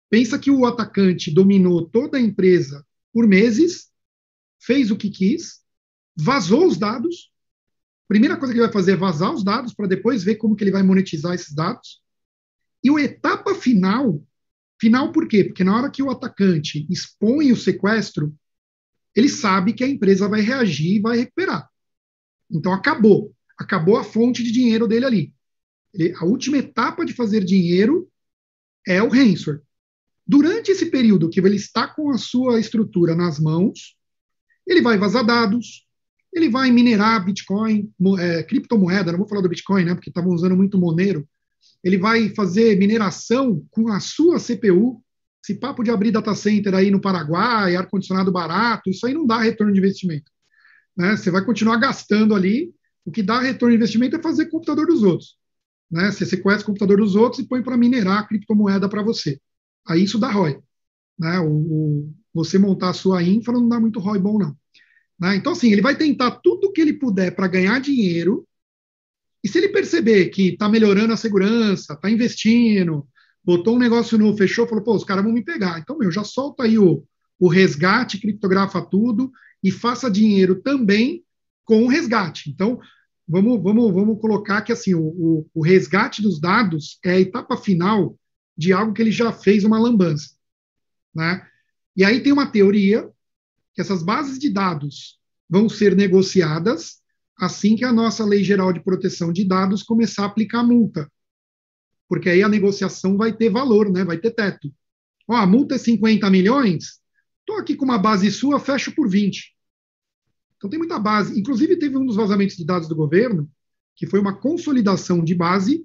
Pensa 0.09 0.39
que 0.39 0.51
o 0.51 0.65
atacante 0.65 1.31
dominou 1.31 1.87
toda 1.87 2.17
a 2.17 2.23
empresa 2.23 2.87
por 3.13 3.29
meses, 3.29 3.91
fez 4.59 4.91
o 4.91 4.97
que 4.97 5.11
quis, 5.11 5.61
vazou 6.17 6.67
os 6.67 6.79
dados. 6.79 7.31
Primeira 8.09 8.37
coisa 8.37 8.53
que 8.53 8.59
ele 8.59 8.67
vai 8.67 8.73
fazer 8.73 8.93
é 8.93 8.97
vazar 8.97 9.33
os 9.33 9.45
dados 9.45 9.75
para 9.75 9.87
depois 9.87 10.23
ver 10.23 10.37
como 10.37 10.55
que 10.55 10.65
ele 10.65 10.71
vai 10.71 10.83
monetizar 10.83 11.35
esses 11.35 11.55
dados. 11.55 12.03
E 12.83 12.91
a 12.91 13.01
etapa 13.01 13.55
final, 13.55 14.23
final 14.81 15.13
por 15.13 15.29
quê? 15.29 15.45
Porque 15.45 15.65
na 15.65 15.77
hora 15.77 15.91
que 15.91 16.03
o 16.03 16.11
atacante 16.11 16.87
expõe 16.91 17.53
o 17.53 17.57
sequestro, 17.57 18.35
ele 19.15 19.29
sabe 19.29 19.73
que 19.73 19.85
a 19.85 19.89
empresa 19.89 20.29
vai 20.29 20.41
reagir 20.41 20.97
e 20.97 21.01
vai 21.01 21.19
recuperar. 21.19 21.69
Então 22.51 22.73
acabou, 22.73 23.35
acabou 23.59 23.97
a 23.97 24.05
fonte 24.05 24.43
de 24.43 24.51
dinheiro 24.51 24.87
dele 24.87 25.07
ali. 25.07 25.35
Ele, 25.95 26.15
a 26.17 26.25
última 26.25 26.59
etapa 26.59 27.05
de 27.05 27.13
fazer 27.13 27.45
dinheiro 27.45 28.11
é 28.87 29.03
o 29.03 29.09
ransomware. 29.09 29.63
Durante 30.27 30.71
esse 30.71 30.87
período 30.87 31.29
que 31.29 31.41
ele 31.41 31.57
está 31.57 31.87
com 31.87 32.11
a 32.11 32.19
sua 32.19 32.59
estrutura 32.59 33.15
nas 33.15 33.39
mãos, 33.39 33.97
ele 34.67 34.81
vai 34.81 34.97
vazar 34.97 35.25
dados, 35.25 35.87
ele 36.33 36.49
vai 36.49 36.71
minerar 36.71 37.25
Bitcoin, 37.25 37.91
é, 38.19 38.43
criptomoeda, 38.43 39.13
não 39.13 39.19
vou 39.19 39.29
falar 39.29 39.43
do 39.43 39.49
Bitcoin, 39.49 39.85
né, 39.85 39.95
porque 39.95 40.11
estavam 40.11 40.33
usando 40.33 40.57
muito 40.57 40.79
Monero, 40.79 41.29
ele 41.85 41.99
vai 41.99 42.31
fazer 42.31 42.79
mineração 42.79 43.65
com 43.71 43.89
a 43.89 44.01
sua 44.01 44.39
CPU, 44.39 45.03
esse 45.43 45.59
papo 45.59 45.83
de 45.83 45.91
abrir 45.91 46.13
data 46.13 46.35
center 46.35 46.75
aí 46.75 46.91
no 46.91 47.01
Paraguai, 47.01 47.75
ar-condicionado 47.75 48.31
barato, 48.31 48.89
isso 48.89 49.05
aí 49.07 49.13
não 49.13 49.27
dá 49.27 49.39
retorno 49.39 49.73
de 49.73 49.79
investimento. 49.81 50.31
Né? 50.97 51.17
Você 51.17 51.31
vai 51.31 51.45
continuar 51.45 51.79
gastando 51.79 52.35
ali, 52.35 52.73
o 53.05 53.11
que 53.11 53.23
dá 53.23 53.41
retorno 53.41 53.73
de 53.73 53.77
investimento 53.77 54.15
é 54.15 54.23
fazer 54.23 54.47
computador 54.47 54.87
dos 54.87 55.03
outros. 55.03 55.37
Né? 55.91 56.13
Você 56.13 56.25
sequestra 56.25 56.63
o 56.63 56.67
computador 56.67 56.99
dos 56.99 57.17
outros 57.17 57.43
e 57.43 57.49
põe 57.49 57.63
para 57.63 57.77
minerar 57.77 58.21
a 58.21 58.23
criptomoeda 58.27 58.89
para 58.89 59.03
você. 59.03 59.41
Aí 59.87 60.05
isso 60.05 60.19
dá 60.19 60.31
ROI. 60.31 60.61
Né? 61.19 61.41
O, 61.41 61.51
o, 61.51 62.15
você 62.33 62.57
montar 62.57 62.91
a 62.91 62.95
sua 62.95 63.23
infra 63.23 63.53
não 63.53 63.69
dá 63.69 63.81
muito 63.81 63.99
ROI 63.99 64.21
bom, 64.21 64.39
não. 64.39 64.57
Né? 65.23 65.37
Então, 65.37 65.53
assim, 65.53 65.71
ele 65.71 65.81
vai 65.81 65.97
tentar 65.97 66.33
tudo 66.43 66.67
o 66.67 66.73
que 66.73 66.81
ele 66.81 66.95
puder 66.95 67.33
para 67.37 67.47
ganhar 67.47 67.81
dinheiro, 67.81 68.45
e 69.45 69.49
se 69.49 69.57
ele 69.57 69.69
perceber 69.69 70.31
que 70.31 70.49
está 70.49 70.69
melhorando 70.69 71.13
a 71.13 71.17
segurança, 71.17 71.93
está 71.93 72.11
investindo, 72.11 73.07
botou 73.45 73.77
um 73.77 73.79
negócio 73.79 74.19
novo, 74.19 74.37
fechou, 74.37 74.67
falou, 74.67 74.83
pô, 74.83 74.97
os 74.97 75.05
caras 75.05 75.23
vão 75.23 75.33
me 75.33 75.45
pegar. 75.45 75.79
Então, 75.79 75.97
meu, 75.97 76.11
já 76.11 76.25
solta 76.25 76.65
aí 76.65 76.77
o, 76.77 77.05
o 77.39 77.49
resgate, 77.49 78.19
criptografa 78.19 78.83
tudo 78.83 79.31
e 79.63 79.71
faça 79.71 80.11
dinheiro 80.11 80.61
também 80.61 81.25
com 81.65 81.85
o 81.85 81.89
resgate. 81.89 82.51
Então, 82.51 82.81
vamos, 83.27 83.63
vamos, 83.63 83.95
vamos 83.95 84.21
colocar 84.21 84.63
que 84.63 84.73
assim, 84.73 84.95
o, 84.95 85.03
o, 85.03 85.47
o 85.55 85.63
resgate 85.63 86.21
dos 86.21 86.41
dados 86.41 86.99
é 87.05 87.13
a 87.13 87.21
etapa 87.21 87.57
final 87.57 88.19
de 88.57 88.73
algo 88.73 88.93
que 88.93 89.01
ele 89.01 89.13
já 89.13 89.33
fez 89.33 89.63
uma 89.63 89.79
lambança. 89.79 90.31
Né? 91.15 91.47
E 91.97 92.05
aí 92.05 92.21
tem 92.21 92.33
uma 92.33 92.51
teoria 92.51 93.09
que 93.75 93.81
essas 93.81 94.03
bases 94.03 94.39
de 94.39 94.51
dados 94.51 95.19
vão 95.49 95.69
ser 95.69 95.97
negociadas 95.97 97.03
assim 97.39 97.75
que 97.75 97.85
a 97.85 97.93
nossa 97.93 98.25
Lei 98.25 98.45
Geral 98.45 98.73
de 98.73 98.83
Proteção 98.83 99.33
de 99.33 99.45
Dados 99.45 99.83
começar 99.83 100.23
a 100.23 100.27
aplicar 100.27 100.63
multa. 100.63 101.11
Porque 102.09 102.29
aí 102.29 102.43
a 102.43 102.49
negociação 102.49 103.17
vai 103.17 103.33
ter 103.33 103.51
valor, 103.51 103.91
né? 103.91 104.05
vai 104.05 104.19
ter 104.19 104.31
teto. 104.31 104.73
Ó, 105.27 105.35
a 105.35 105.47
multa 105.47 105.75
é 105.75 105.79
50 105.79 106.29
milhões, 106.31 107.01
estou 107.41 107.57
aqui 107.59 107.75
com 107.75 107.85
uma 107.85 107.99
base 107.99 108.31
sua, 108.31 108.61
fecho 108.61 108.95
por 108.95 109.09
20. 109.09 109.53
Então 110.57 110.71
tem 110.71 110.79
muita 110.79 110.99
base. 110.99 111.39
Inclusive, 111.39 111.77
teve 111.77 111.97
um 111.97 112.07
dos 112.07 112.17
vazamentos 112.17 112.57
de 112.57 112.65
dados 112.65 112.89
do 112.89 112.95
governo, 112.95 113.51
que 113.97 114.07
foi 114.07 114.21
uma 114.21 114.39
consolidação 114.39 115.25
de 115.25 115.35
base. 115.35 115.85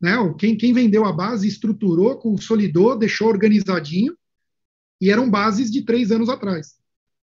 Né? 0.00 0.12
Quem, 0.38 0.56
quem 0.56 0.72
vendeu 0.72 1.04
a 1.04 1.12
base 1.12 1.48
estruturou, 1.48 2.16
consolidou, 2.18 2.96
deixou 2.96 3.28
organizadinho, 3.28 4.16
e 5.00 5.10
eram 5.10 5.28
bases 5.28 5.70
de 5.70 5.82
três 5.82 6.12
anos 6.12 6.28
atrás. 6.28 6.76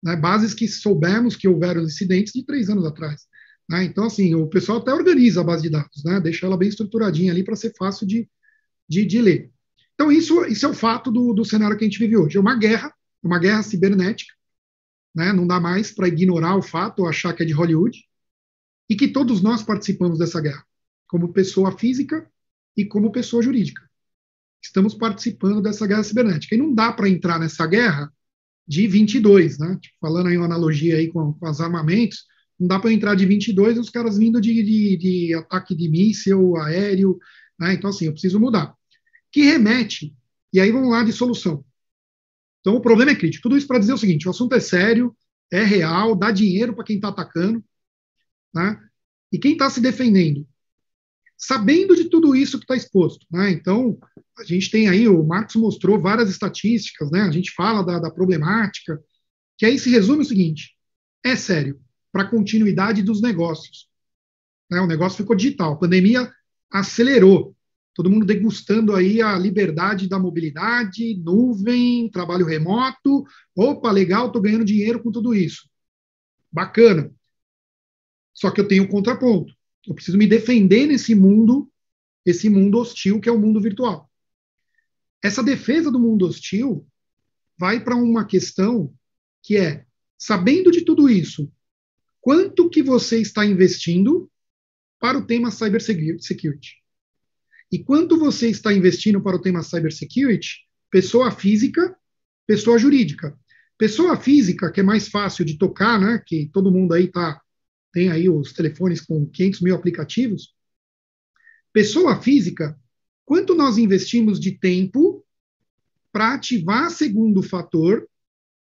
Né? 0.07 0.15
Bases 0.15 0.53
que 0.53 0.69
soubemos 0.69 1.35
que 1.35 1.49
houveram 1.49 1.81
incidentes 1.81 2.31
de 2.31 2.45
três 2.45 2.69
anos 2.69 2.85
atrás. 2.85 3.27
Né? 3.69 3.83
Então, 3.83 4.05
assim, 4.05 4.33
o 4.33 4.47
pessoal 4.47 4.77
até 4.77 4.93
organiza 4.93 5.41
a 5.41 5.43
base 5.43 5.63
de 5.63 5.69
dados, 5.69 6.01
né? 6.05 6.21
deixa 6.21 6.45
ela 6.45 6.55
bem 6.55 6.69
estruturadinha 6.69 7.29
ali 7.29 7.43
para 7.43 7.57
ser 7.57 7.73
fácil 7.77 8.07
de, 8.07 8.29
de, 8.87 9.05
de, 9.05 9.21
ler. 9.21 9.51
Então, 9.95 10.09
isso, 10.09 10.45
isso 10.45 10.65
é 10.65 10.69
o 10.69 10.73
fato 10.73 11.11
do, 11.11 11.33
do 11.33 11.43
cenário 11.43 11.77
que 11.77 11.83
a 11.83 11.87
gente 11.87 11.99
vive 11.99 12.15
hoje. 12.15 12.37
É 12.37 12.39
uma 12.39 12.55
guerra, 12.55 12.93
uma 13.21 13.37
guerra 13.37 13.61
cibernética, 13.63 14.33
né? 15.13 15.33
não 15.33 15.45
dá 15.45 15.59
mais 15.59 15.91
para 15.91 16.07
ignorar 16.07 16.55
o 16.55 16.61
fato 16.61 17.01
ou 17.01 17.09
achar 17.09 17.33
que 17.33 17.43
é 17.43 17.45
de 17.45 17.51
Hollywood, 17.51 18.01
e 18.89 18.95
que 18.95 19.09
todos 19.09 19.41
nós 19.41 19.61
participamos 19.61 20.17
dessa 20.17 20.39
guerra, 20.39 20.65
como 21.05 21.33
pessoa 21.33 21.77
física 21.77 22.25
e 22.77 22.85
como 22.85 23.11
pessoa 23.11 23.43
jurídica. 23.43 23.81
Estamos 24.63 24.93
participando 24.93 25.61
dessa 25.61 25.85
guerra 25.85 26.03
cibernética. 26.05 26.55
E 26.55 26.57
não 26.57 26.73
dá 26.73 26.93
para 26.93 27.09
entrar 27.09 27.37
nessa 27.37 27.67
guerra 27.67 28.09
de 28.67 28.87
22, 28.87 29.57
né? 29.59 29.77
Tipo, 29.81 29.95
falando 30.01 30.27
aí 30.27 30.37
uma 30.37 30.45
analogia 30.45 30.97
aí 30.97 31.07
com, 31.07 31.33
com 31.33 31.49
os 31.49 31.61
armamentos, 31.61 32.25
não 32.59 32.67
dá 32.67 32.79
para 32.79 32.91
entrar 32.91 33.15
de 33.15 33.25
22 33.25 33.77
e 33.77 33.79
os 33.79 33.89
caras 33.89 34.17
vindo 34.17 34.41
de, 34.41 34.63
de, 34.63 34.97
de 34.97 35.33
ataque 35.33 35.75
de 35.75 35.89
míssil, 35.89 36.57
aéreo, 36.57 37.17
né? 37.59 37.73
Então, 37.73 37.89
assim, 37.89 38.05
eu 38.05 38.11
preciso 38.11 38.39
mudar. 38.39 38.75
Que 39.31 39.41
remete, 39.43 40.15
e 40.51 40.59
aí 40.59 40.71
vamos 40.71 40.89
lá 40.89 41.03
de 41.03 41.13
solução. 41.13 41.63
Então, 42.61 42.75
o 42.75 42.81
problema 42.81 43.11
é 43.11 43.15
crítico. 43.15 43.43
Tudo 43.43 43.57
isso 43.57 43.67
para 43.67 43.79
dizer 43.79 43.93
o 43.93 43.97
seguinte: 43.97 44.27
o 44.27 44.31
assunto 44.31 44.53
é 44.55 44.59
sério, 44.59 45.15
é 45.51 45.63
real, 45.63 46.15
dá 46.15 46.31
dinheiro 46.31 46.75
para 46.75 46.83
quem 46.83 46.97
está 46.97 47.09
atacando, 47.09 47.63
né? 48.53 48.77
E 49.31 49.37
quem 49.37 49.53
está 49.53 49.69
se 49.69 49.79
defendendo, 49.81 50.47
sabendo 51.37 51.95
de 51.95 52.05
tudo 52.05 52.35
isso 52.35 52.57
que 52.57 52.63
está 52.63 52.75
exposto, 52.75 53.25
né? 53.31 53.51
Então, 53.51 53.97
a 54.37 54.43
gente 54.43 54.71
tem 54.71 54.89
aí, 54.89 55.07
o 55.07 55.23
Marcos 55.23 55.55
mostrou 55.55 55.99
várias 55.99 56.29
estatísticas, 56.29 57.11
né? 57.11 57.21
A 57.21 57.31
gente 57.31 57.51
fala 57.51 57.83
da, 57.83 57.99
da 57.99 58.11
problemática, 58.11 58.99
que 59.57 59.65
aí 59.65 59.77
se 59.77 59.89
resume 59.89 60.21
o 60.21 60.25
seguinte: 60.25 60.75
é 61.23 61.35
sério 61.35 61.79
para 62.11 62.23
a 62.23 62.29
continuidade 62.29 63.03
dos 63.03 63.21
negócios. 63.21 63.87
Né? 64.69 64.81
O 64.81 64.87
negócio 64.87 65.17
ficou 65.17 65.35
digital. 65.35 65.73
A 65.73 65.77
pandemia 65.77 66.31
acelerou. 66.71 67.55
Todo 67.93 68.09
mundo 68.09 68.25
degustando 68.25 68.95
aí 68.95 69.21
a 69.21 69.37
liberdade 69.37 70.07
da 70.07 70.19
mobilidade, 70.19 71.15
nuvem, 71.17 72.09
trabalho 72.11 72.45
remoto. 72.45 73.25
Opa, 73.55 73.91
legal, 73.91 74.27
estou 74.27 74.41
ganhando 74.41 74.65
dinheiro 74.65 75.01
com 75.01 75.11
tudo 75.11 75.33
isso. 75.33 75.67
Bacana. 76.51 77.11
Só 78.33 78.51
que 78.51 78.61
eu 78.61 78.67
tenho 78.67 78.83
um 78.83 78.87
contraponto. 78.87 79.56
Eu 79.87 79.95
preciso 79.95 80.17
me 80.17 80.27
defender 80.27 80.85
nesse 80.85 81.15
mundo, 81.15 81.71
esse 82.25 82.49
mundo 82.49 82.77
hostil 82.77 83.19
que 83.19 83.29
é 83.29 83.31
o 83.31 83.39
mundo 83.39 83.61
virtual. 83.61 84.11
Essa 85.23 85.41
defesa 85.41 85.91
do 85.91 85.99
mundo 85.99 86.27
hostil 86.27 86.85
vai 87.57 87.83
para 87.83 87.95
uma 87.95 88.25
questão 88.25 88.93
que 89.41 89.57
é, 89.57 89.85
sabendo 90.17 90.71
de 90.71 90.81
tudo 90.81 91.09
isso, 91.09 91.51
quanto 92.19 92.69
que 92.69 92.83
você 92.83 93.19
está 93.19 93.45
investindo 93.45 94.29
para 94.99 95.17
o 95.17 95.25
tema 95.25 95.49
cybersecurity. 95.49 96.75
E 97.71 97.79
quanto 97.79 98.17
você 98.17 98.49
está 98.49 98.73
investindo 98.73 99.21
para 99.21 99.35
o 99.35 99.41
tema 99.41 99.63
cybersecurity 99.63 100.67
pessoa 100.89 101.31
física, 101.31 101.95
pessoa 102.45 102.77
jurídica. 102.77 103.37
Pessoa 103.77 104.17
física, 104.17 104.71
que 104.71 104.79
é 104.79 104.83
mais 104.83 105.07
fácil 105.07 105.45
de 105.45 105.57
tocar, 105.57 105.99
né, 105.99 106.23
que 106.25 106.49
todo 106.51 106.71
mundo 106.71 106.93
aí 106.93 107.07
tá, 107.07 107.39
tem 107.97 108.11
aí 108.11 108.29
os 108.29 108.53
telefones 108.53 109.01
com 109.01 109.25
500 109.25 109.61
mil 109.61 109.73
aplicativos. 109.73 110.53
Pessoa 111.73 112.21
física, 112.21 112.79
quanto 113.25 113.55
nós 113.55 113.79
investimos 113.79 114.39
de 114.39 114.51
tempo 114.51 115.25
para 116.11 116.35
ativar 116.35 116.91
segundo 116.91 117.41
fator, 117.41 118.07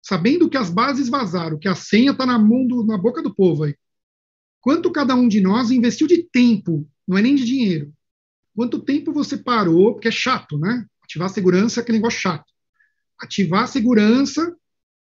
sabendo 0.01 0.49
que 0.49 0.57
as 0.57 0.71
bases 0.71 1.09
vazaram, 1.09 1.59
que 1.59 1.67
a 1.67 1.75
senha 1.75 2.13
está 2.13 2.25
na, 2.25 2.39
na 2.39 2.97
boca 2.97 3.21
do 3.21 3.35
povo 3.35 3.65
aí. 3.65 3.75
Quanto 4.61 4.93
cada 4.93 5.17
um 5.17 5.27
de 5.27 5.41
nós 5.41 5.73
investiu 5.73 6.07
de 6.07 6.23
tempo, 6.23 6.89
não 7.05 7.19
é 7.19 7.23
nem 7.23 7.35
de 7.35 7.45
dinheiro. 7.45 7.93
Quanto 8.55 8.79
tempo 8.79 9.13
você 9.13 9.37
parou, 9.37 9.95
porque 9.95 10.07
é 10.07 10.13
chato, 10.13 10.57
né? 10.57 10.87
Ativar 11.03 11.31
segurança 11.31 11.81
é 11.81 11.83
aquele 11.83 11.99
negócio 11.99 12.21
chato. 12.21 12.47
Ativar 13.19 13.67
segurança, 13.67 14.57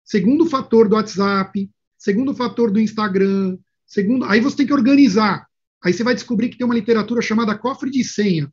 segundo 0.04 0.44
fator 0.44 0.90
do 0.90 0.96
WhatsApp, 0.96 1.70
segundo 1.96 2.34
fator 2.34 2.70
do 2.70 2.78
Instagram, 2.78 3.56
segundo. 3.90 4.24
Aí 4.24 4.40
você 4.40 4.58
tem 4.58 4.66
que 4.66 4.72
organizar. 4.72 5.46
Aí 5.84 5.92
você 5.92 6.04
vai 6.04 6.14
descobrir 6.14 6.48
que 6.48 6.56
tem 6.56 6.64
uma 6.64 6.74
literatura 6.74 7.20
chamada 7.20 7.58
cofre 7.58 7.90
de 7.90 8.04
senha, 8.04 8.50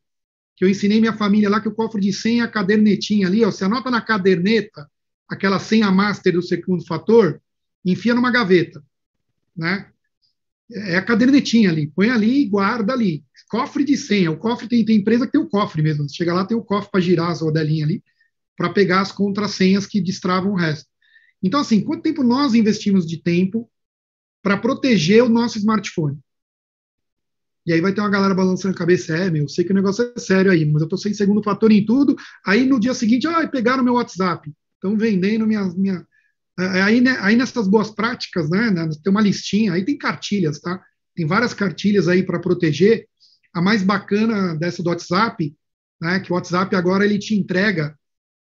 que 0.55 0.65
eu 0.65 0.69
ensinei 0.69 0.99
minha 0.99 1.13
família 1.13 1.49
lá 1.49 1.61
que 1.61 1.69
o 1.69 1.73
cofre 1.73 2.01
de 2.01 2.11
senha 2.11 2.43
é 2.43 2.45
a 2.45 2.49
cadernetinha 2.49 3.27
ali, 3.27 3.45
ó, 3.45 3.51
você 3.51 3.63
anota 3.63 3.91
na 3.91 4.01
caderneta 4.01 4.89
aquela 5.29 5.59
senha 5.59 5.91
master 5.91 6.33
do 6.33 6.41
segundo 6.41 6.85
fator, 6.85 7.39
enfia 7.85 8.15
numa 8.15 8.31
gaveta, 8.31 8.83
né? 9.55 9.91
É 10.69 10.97
a 10.97 11.01
cadernetinha 11.01 11.69
ali, 11.69 11.87
põe 11.87 12.09
ali 12.09 12.41
e 12.41 12.49
guarda 12.49 12.91
ali. 12.91 13.23
Cofre 13.49 13.85
de 13.85 13.95
senha. 13.95 14.29
O 14.31 14.37
cofre 14.37 14.67
tem, 14.67 14.83
tem 14.83 14.97
empresa 14.97 15.25
que 15.25 15.31
tem 15.31 15.39
o 15.39 15.47
cofre 15.47 15.81
mesmo. 15.81 16.09
Você 16.09 16.15
chega 16.15 16.33
lá, 16.33 16.45
tem 16.45 16.57
o 16.57 16.63
cofre 16.63 16.91
para 16.91 16.99
girar 16.99 17.31
as 17.31 17.39
rodelinhas 17.39 17.87
ali, 17.87 18.03
para 18.57 18.69
pegar 18.69 18.99
as 18.99 19.09
contrassenhas 19.09 19.85
que 19.85 20.01
destravam 20.01 20.51
o 20.51 20.55
resto. 20.55 20.89
Então, 21.41 21.61
assim, 21.61 21.79
quanto 21.81 22.01
tempo 22.01 22.21
nós 22.21 22.53
investimos 22.53 23.07
de 23.07 23.21
tempo 23.21 23.69
para 24.47 24.57
proteger 24.57 25.21
o 25.21 25.27
nosso 25.27 25.57
smartphone? 25.57 26.17
E 27.65 27.73
aí 27.73 27.81
vai 27.81 27.91
ter 27.91 27.99
uma 27.99 28.09
galera 28.09 28.33
balançando 28.33 28.73
a 28.73 28.77
cabeça, 28.77 29.13
é, 29.13 29.29
meu, 29.29 29.43
eu 29.43 29.49
sei 29.49 29.65
que 29.65 29.73
o 29.73 29.75
negócio 29.75 30.09
é 30.15 30.19
sério 30.21 30.49
aí, 30.49 30.63
mas 30.63 30.81
eu 30.81 30.85
estou 30.85 30.97
sem 30.97 31.13
segundo 31.13 31.43
fator 31.43 31.69
em 31.69 31.85
tudo. 31.85 32.15
Aí 32.45 32.65
no 32.65 32.79
dia 32.79 32.93
seguinte, 32.93 33.27
ah, 33.27 33.45
pegaram 33.45 33.83
meu 33.83 33.95
WhatsApp, 33.95 34.49
estão 34.75 34.97
vendendo 34.97 35.45
minha, 35.45 35.65
minha, 35.73 36.07
Aí, 36.57 37.01
né, 37.01 37.17
aí 37.19 37.35
nessas 37.35 37.67
boas 37.67 37.91
práticas, 37.91 38.49
né, 38.49 38.71
né, 38.71 38.87
tem 39.03 39.11
uma 39.11 39.19
listinha, 39.19 39.73
aí 39.73 39.83
tem 39.83 39.97
cartilhas, 39.97 40.61
tá? 40.61 40.81
Tem 41.13 41.25
várias 41.25 41.53
cartilhas 41.53 42.07
aí 42.07 42.23
para 42.23 42.39
proteger. 42.39 43.05
A 43.53 43.61
mais 43.61 43.83
bacana 43.83 44.55
dessa 44.55 44.81
do 44.81 44.89
WhatsApp, 44.89 45.53
né, 46.01 46.21
que 46.21 46.31
o 46.31 46.35
WhatsApp 46.35 46.73
agora 46.73 47.03
ele 47.03 47.19
te 47.19 47.35
entrega 47.35 47.99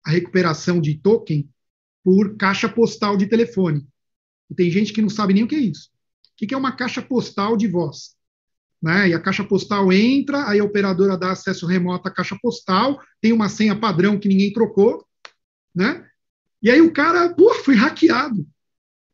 a 0.05 0.11
recuperação 0.11 0.79
de 0.79 0.97
token 0.97 1.49
por 2.05 2.37
caixa 2.37 2.69
postal 2.69 3.17
de 3.17 3.27
telefone. 3.27 3.85
E 4.49 4.55
tem 4.55 4.69
gente 4.71 4.91
que 4.91 5.01
não 5.01 5.09
sabe 5.09 5.33
nem 5.33 5.43
o 5.43 5.47
que 5.47 5.55
é 5.55 5.59
isso. 5.59 5.89
O 6.41 6.47
que 6.47 6.53
é 6.53 6.57
uma 6.57 6.71
caixa 6.71 7.01
postal 7.01 7.55
de 7.55 7.67
voz? 7.67 8.15
Né? 8.81 9.09
E 9.09 9.13
a 9.13 9.19
caixa 9.19 9.43
postal 9.43 9.91
entra, 9.91 10.47
aí 10.47 10.59
a 10.59 10.63
operadora 10.63 11.17
dá 11.17 11.31
acesso 11.31 11.67
remoto 11.67 12.07
à 12.07 12.11
caixa 12.11 12.37
postal, 12.41 12.99
tem 13.19 13.33
uma 13.33 13.49
senha 13.49 13.75
padrão 13.77 14.17
que 14.17 14.29
ninguém 14.29 14.53
trocou, 14.53 15.05
né? 15.75 16.07
E 16.61 16.69
aí 16.69 16.81
o 16.81 16.91
cara, 16.91 17.33
pô, 17.33 17.53
foi 17.55 17.75
hackeado. 17.75 18.45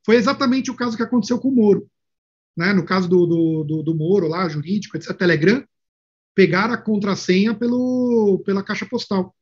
Foi 0.06 0.16
exatamente 0.16 0.70
o 0.70 0.76
caso 0.76 0.96
que 0.96 1.04
aconteceu 1.04 1.40
com 1.40 1.50
o 1.50 1.56
Moro. 1.56 1.90
Né? 2.56 2.74
No 2.74 2.86
caso 2.86 3.08
do, 3.10 3.26
do, 3.26 3.64
do, 3.64 3.84
do 3.84 3.96
Moro 3.96 4.28
lá, 4.28 4.48
jurídico, 4.48 4.96
etc., 4.96 5.16
Telegram, 5.18 5.64
pegaram 6.34 6.74
a 6.74 6.78
contrassenha 6.78 7.56
pelo, 7.56 8.42
pela 8.46 8.64
caixa 8.64 8.86
postal. 8.86 9.36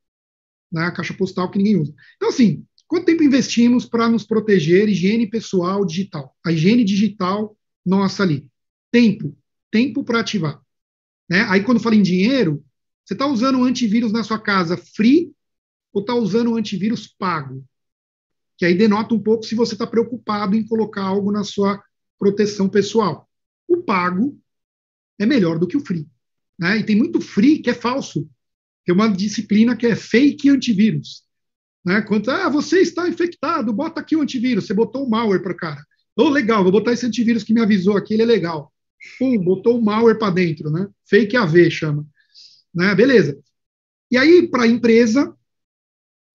Né? 0.71 0.85
A 0.85 0.91
caixa 0.91 1.13
postal 1.13 1.49
que 1.51 1.57
ninguém 1.57 1.77
usa. 1.77 1.93
Então, 2.15 2.29
assim, 2.29 2.65
quanto 2.93 3.05
tempo 3.05 3.23
investimos 3.23 3.87
para 3.87 4.07
nos 4.07 4.23
proteger 4.23 4.87
higiene 4.87 5.27
pessoal 5.27 5.83
digital? 5.83 6.35
A 6.45 6.51
higiene 6.51 6.83
digital 6.83 7.57
nossa 7.83 8.21
ali. 8.21 8.47
Tempo. 8.91 9.35
Tempo 9.71 10.03
para 10.03 10.19
ativar. 10.19 10.61
Né? 11.27 11.41
Aí, 11.49 11.63
quando 11.63 11.79
fala 11.79 11.95
em 11.95 12.03
dinheiro, 12.03 12.63
você 13.03 13.15
está 13.15 13.25
usando 13.25 13.57
um 13.57 13.63
antivírus 13.63 14.11
na 14.11 14.23
sua 14.23 14.37
casa 14.37 14.77
free 14.77 15.33
ou 15.91 16.01
está 16.01 16.13
usando 16.13 16.51
um 16.51 16.55
antivírus 16.55 17.07
pago? 17.07 17.65
que 18.57 18.65
aí 18.65 18.75
denota 18.75 19.15
um 19.15 19.19
pouco 19.19 19.43
se 19.43 19.55
você 19.55 19.73
está 19.73 19.87
preocupado 19.87 20.55
em 20.55 20.63
colocar 20.63 21.01
algo 21.01 21.31
na 21.31 21.43
sua 21.43 21.83
proteção 22.19 22.69
pessoal. 22.69 23.27
O 23.67 23.81
pago 23.81 24.39
é 25.17 25.25
melhor 25.25 25.57
do 25.57 25.67
que 25.67 25.75
o 25.75 25.83
free. 25.83 26.07
Né? 26.59 26.77
E 26.77 26.83
tem 26.83 26.95
muito 26.95 27.19
free 27.19 27.59
que 27.59 27.71
é 27.71 27.73
falso. 27.73 28.29
Tem 28.85 28.93
uma 28.93 29.09
disciplina 29.09 29.75
que 29.75 29.87
é 29.87 29.95
fake 29.95 30.49
antivírus. 30.49 31.22
Né? 31.85 32.01
Quanto, 32.01 32.31
ah, 32.31 32.49
você 32.49 32.79
está 32.79 33.07
infectado, 33.07 33.73
bota 33.73 33.99
aqui 33.99 34.15
o 34.15 34.21
antivírus. 34.21 34.65
Você 34.65 34.73
botou 34.73 35.05
o 35.05 35.09
malware 35.09 35.41
para 35.41 35.53
o 35.53 35.57
cara. 35.57 35.83
Oh, 36.15 36.29
legal, 36.29 36.63
vou 36.63 36.71
botar 36.71 36.93
esse 36.93 37.05
antivírus 37.05 37.43
que 37.43 37.53
me 37.53 37.61
avisou 37.61 37.97
aqui, 37.97 38.13
ele 38.13 38.23
é 38.23 38.25
legal. 38.25 38.71
Pum, 39.17 39.37
botou 39.43 39.77
o 39.77 39.83
malware 39.83 40.17
para 40.17 40.33
dentro, 40.33 40.69
né? 40.69 40.87
Fake 41.09 41.35
AV 41.35 41.69
chama. 41.69 42.05
Né? 42.73 42.93
Beleza. 42.95 43.37
E 44.11 44.17
aí, 44.17 44.47
para 44.47 44.63
a 44.63 44.67
empresa, 44.67 45.35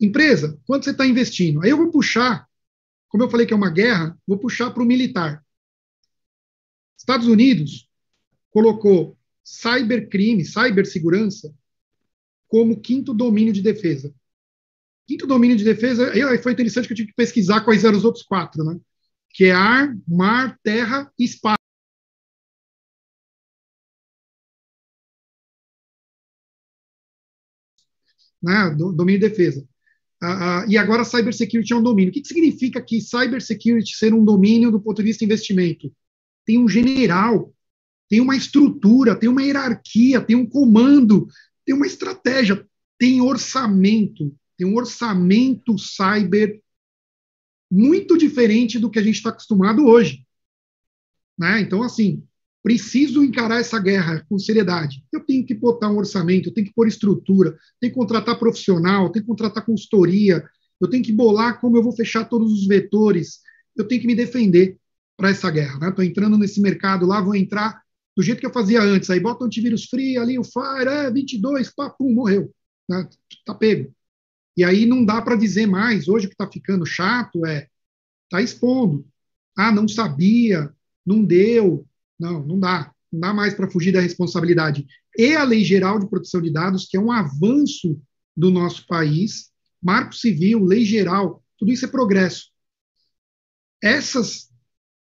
Empresa, 0.01 0.61
quanto 0.65 0.85
você 0.85 0.93
está 0.93 1.05
investindo? 1.05 1.63
Aí 1.63 1.71
eu 1.71 1.77
vou 1.77 1.91
puxar, 1.91 2.49
como 3.09 3.25
eu 3.25 3.31
falei 3.31 3.47
que 3.47 3.53
é 3.53 3.57
uma 3.57 3.71
guerra, 3.71 4.17
vou 4.27 4.39
puxar 4.39 4.71
para 4.71 4.83
o 4.83 4.87
militar. 4.87 5.45
Estados 6.97 7.27
Unidos 7.27 7.89
colocou 8.51 9.19
cybercrime, 9.43 10.45
cibersegurança, 10.45 11.53
como 12.47 12.81
quinto 12.81 13.13
domínio 13.13 13.53
de 13.53 13.61
defesa. 13.61 14.15
Quinto 15.09 15.27
domínio 15.27 15.57
de 15.57 15.65
defesa, 15.65 16.13
aí 16.13 16.37
foi 16.37 16.53
interessante 16.53 16.87
que 16.87 16.93
eu 16.93 16.97
tive 16.97 17.09
que 17.09 17.15
pesquisar 17.15 17.63
quais 17.63 17.83
eram 17.83 17.97
os 17.97 18.05
outros 18.05 18.23
quatro, 18.23 18.63
né? 18.63 18.79
Que 19.31 19.47
é 19.47 19.53
ar, 19.53 19.97
mar, 20.07 20.59
terra 20.63 21.11
e 21.19 21.25
espaço. 21.25 21.57
Né? 28.43 28.77
Domínio 28.77 29.19
de 29.19 29.29
defesa. 29.31 29.67
Uh, 30.23 30.27
uh, 30.27 30.71
e 30.71 30.77
agora 30.77 31.05
cybersecurity 31.05 31.73
é 31.73 31.77
um 31.77 31.83
domínio. 31.83 32.11
O 32.11 32.13
que, 32.13 32.21
que 32.21 32.29
significa 32.29 32.83
que 32.83 33.01
cybersecurity 33.01 33.97
ser 33.97 34.13
um 34.13 34.23
domínio 34.23 34.71
do 34.71 34.81
ponto 34.81 34.99
de 34.99 35.05
vista 35.05 35.21
de 35.21 35.25
investimento? 35.25 35.91
Tem 36.45 36.59
um 36.59 36.69
general, 36.69 37.55
tem 38.11 38.21
uma 38.21 38.37
estrutura, 38.37 39.19
tem 39.19 39.31
uma 39.31 39.43
hierarquia, 39.43 40.21
tem 40.21 40.37
um 40.37 40.47
comando, 40.47 41.27
tem 41.65 41.75
uma 41.75 41.87
estratégia, 41.87 42.63
tem 42.99 43.23
orçamento, 43.23 44.37
tem 44.59 44.67
um 44.67 44.77
orçamento 44.77 45.79
cyber 45.79 46.61
muito 47.71 48.19
diferente 48.19 48.79
do 48.79 48.91
que 48.91 48.99
a 48.99 49.03
gente 49.03 49.17
está 49.17 49.31
acostumado 49.31 49.87
hoje. 49.87 50.27
Né? 51.39 51.61
Então, 51.61 51.83
assim, 51.83 52.25
preciso 52.63 53.23
encarar 53.23 53.61
essa 53.61 53.79
guerra 53.79 54.27
com 54.29 54.39
seriedade. 54.39 55.05
Eu 55.13 55.21
tenho 55.21 55.47
que 55.47 55.55
botar 55.55 55.91
um 55.91 55.97
orçamento, 55.97 56.49
eu 56.49 56.55
tenho 56.55 56.67
que 56.67 56.75
pôr 56.75 56.89
estrutura, 56.89 57.57
tenho 57.81 57.93
que 57.93 57.99
contratar 57.99 58.39
profissional, 58.39 59.11
tenho 59.11 59.25
que 59.25 59.29
contratar 59.29 59.65
consultoria, 59.65 60.45
eu 60.81 60.89
tenho 60.89 61.05
que 61.05 61.13
bolar 61.13 61.61
como 61.61 61.77
eu 61.77 61.83
vou 61.83 61.93
fechar 61.93 62.25
todos 62.25 62.53
os 62.53 62.67
vetores, 62.67 63.41
eu 63.77 63.87
tenho 63.87 64.01
que 64.01 64.07
me 64.07 64.15
defender 64.15 64.77
para 65.17 65.31
essa 65.31 65.51
guerra. 65.51 65.89
Estou 65.89 66.05
né? 66.05 66.11
entrando 66.11 66.37
nesse 66.37 66.61
mercado 66.61 67.07
lá, 67.07 67.21
vou 67.21 67.37
entrar 67.37 67.81
do 68.17 68.23
jeito 68.23 68.41
que 68.41 68.47
eu 68.47 68.53
fazia 68.53 68.83
antes, 68.83 69.09
aí 69.11 69.21
bota 69.21 69.45
o 69.45 69.47
antivírus 69.47 69.85
free 69.85 70.19
ali, 70.19 70.39
o 70.39 70.45
Fire, 70.45 70.89
é 70.89 71.11
22, 71.11 71.73
pá, 71.73 71.91
pum, 71.91 72.13
morreu. 72.13 72.53
Né? 72.89 73.09
Tá 73.45 73.55
pego. 73.55 73.95
E 74.59 74.65
aí 74.65 74.87
não 74.87 75.05
dá 75.05 75.23
para 75.23 75.37
dizer 75.37 75.69
mais, 75.69 76.09
hoje 76.09 76.27
o 76.27 76.29
que 76.29 76.35
está 76.35 76.51
ficando 76.51 76.85
chato 76.85 77.47
é, 77.47 77.69
tá 78.29 78.43
expondo. 78.43 79.07
Ah, 79.57 79.71
não 79.71 79.87
sabia, 79.87 80.75
não 81.07 81.25
deu, 81.25 81.87
não, 82.19 82.45
não 82.45 82.59
dá. 82.59 82.93
Não 83.13 83.21
dá 83.21 83.33
mais 83.33 83.55
para 83.55 83.71
fugir 83.71 83.93
da 83.93 84.01
responsabilidade. 84.01 84.85
E 85.17 85.37
a 85.37 85.45
Lei 85.45 85.63
Geral 85.63 86.01
de 86.01 86.11
Proteção 86.11 86.43
de 86.43 86.53
Dados, 86.53 86.87
que 86.87 86.97
é 86.97 87.01
um 87.01 87.13
avanço 87.13 88.03
do 88.37 88.51
nosso 88.51 88.85
país, 88.89 89.49
Marco 89.81 90.13
Civil, 90.13 90.65
Lei 90.65 90.85
Geral, 90.85 91.41
tudo 91.57 91.71
isso 91.71 91.85
é 91.85 91.89
progresso. 91.89 92.51
Essas 93.81 94.49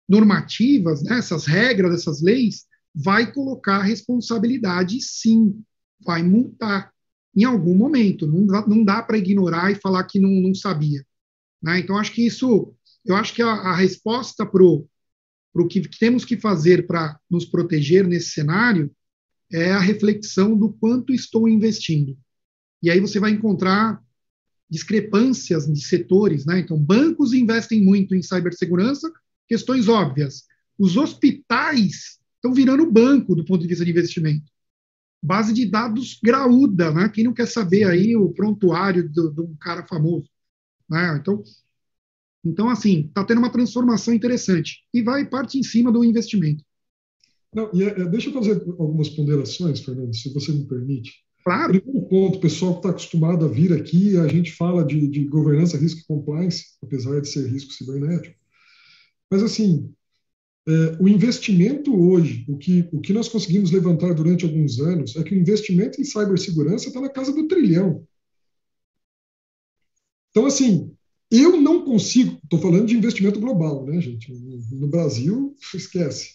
normativas, 0.08 1.02
né, 1.02 1.18
essas 1.18 1.46
regras, 1.46 1.94
essas 1.94 2.22
leis, 2.22 2.64
vai 2.94 3.32
colocar 3.32 3.82
responsabilidade, 3.82 5.00
sim, 5.00 5.60
vai 6.00 6.22
multar 6.22 6.92
em 7.38 7.44
algum 7.44 7.74
momento. 7.74 8.26
Não 8.26 8.44
dá, 8.44 8.66
não 8.66 8.84
dá 8.84 9.00
para 9.00 9.16
ignorar 9.16 9.70
e 9.70 9.76
falar 9.76 10.02
que 10.04 10.18
não, 10.18 10.30
não 10.30 10.52
sabia. 10.54 11.06
Né? 11.62 11.78
Então, 11.78 11.96
acho 11.96 12.12
que 12.12 12.26
isso, 12.26 12.74
eu 13.06 13.14
acho 13.14 13.32
que 13.32 13.40
a, 13.40 13.48
a 13.48 13.76
resposta 13.76 14.44
para 14.44 14.64
o 14.64 14.88
que 15.68 15.80
temos 16.00 16.24
que 16.24 16.36
fazer 16.36 16.84
para 16.86 17.16
nos 17.30 17.44
proteger 17.44 18.06
nesse 18.08 18.30
cenário 18.30 18.90
é 19.52 19.70
a 19.70 19.78
reflexão 19.78 20.58
do 20.58 20.72
quanto 20.72 21.14
estou 21.14 21.48
investindo. 21.48 22.18
E 22.82 22.90
aí 22.90 22.98
você 22.98 23.20
vai 23.20 23.30
encontrar 23.30 24.02
discrepâncias 24.68 25.66
de 25.66 25.80
setores, 25.80 26.44
né? 26.44 26.58
Então, 26.58 26.76
bancos 26.76 27.32
investem 27.32 27.82
muito 27.82 28.14
em 28.14 28.22
cibersegurança, 28.22 29.10
questões 29.48 29.88
óbvias. 29.88 30.42
Os 30.78 30.96
hospitais 30.96 32.18
estão 32.34 32.52
virando 32.52 32.90
banco 32.90 33.34
do 33.34 33.44
ponto 33.44 33.62
de 33.62 33.68
vista 33.68 33.84
de 33.84 33.90
investimento. 33.90 34.52
Base 35.22 35.52
de 35.52 35.66
dados 35.66 36.18
graúda, 36.22 36.92
né? 36.92 37.08
Quem 37.08 37.24
não 37.24 37.34
quer 37.34 37.46
saber 37.46 37.84
aí 37.84 38.16
o 38.16 38.30
prontuário 38.30 39.08
de 39.08 39.40
um 39.40 39.56
cara 39.60 39.86
famoso, 39.86 40.28
né? 40.88 41.18
Então, 41.20 41.42
então 42.44 42.68
assim, 42.68 43.06
está 43.06 43.24
tendo 43.24 43.38
uma 43.38 43.52
transformação 43.52 44.14
interessante 44.14 44.84
e 44.92 45.02
vai 45.02 45.28
parte 45.28 45.58
em 45.58 45.62
cima 45.62 45.90
do 45.92 46.04
investimento. 46.04 46.64
Não, 47.54 47.70
e, 47.72 47.82
é, 47.82 48.04
deixa 48.06 48.28
eu 48.28 48.34
fazer 48.34 48.62
algumas 48.78 49.08
ponderações, 49.08 49.80
Fernando, 49.80 50.14
se 50.14 50.32
você 50.32 50.52
me 50.52 50.64
permite. 50.64 51.12
Claro. 51.44 51.72
Primeiro 51.72 52.08
ponto, 52.08 52.38
o 52.38 52.40
pessoal 52.40 52.72
que 52.72 52.78
está 52.80 52.90
acostumado 52.90 53.44
a 53.44 53.48
vir 53.48 53.72
aqui, 53.72 54.18
a 54.18 54.28
gente 54.28 54.52
fala 54.52 54.84
de, 54.84 55.08
de 55.08 55.24
governança, 55.24 55.78
risco 55.78 56.00
e 56.00 56.04
compliance, 56.04 56.76
apesar 56.82 57.20
de 57.20 57.28
ser 57.28 57.48
risco 57.48 57.72
cibernético. 57.72 58.36
Mas, 59.30 59.42
assim, 59.42 59.92
o 61.00 61.08
investimento 61.08 61.94
hoje, 61.94 62.44
o 62.48 62.58
que, 62.58 62.86
o 62.92 63.00
que 63.00 63.12
nós 63.12 63.28
conseguimos 63.28 63.70
levantar 63.70 64.12
durante 64.12 64.44
alguns 64.44 64.78
anos, 64.78 65.16
é 65.16 65.22
que 65.22 65.34
o 65.34 65.38
investimento 65.38 66.00
em 66.00 66.04
cibersegurança 66.04 66.88
está 66.88 67.00
na 67.00 67.08
casa 67.08 67.32
do 67.32 67.48
trilhão. 67.48 68.06
Então, 70.30 70.46
assim, 70.46 70.92
eu 71.30 71.60
não 71.60 71.84
consigo, 71.84 72.38
estou 72.42 72.58
falando 72.58 72.86
de 72.86 72.96
investimento 72.96 73.40
global, 73.40 73.84
né, 73.84 74.00
gente? 74.00 74.32
No 74.70 74.88
Brasil, 74.88 75.54
esquece. 75.74 76.34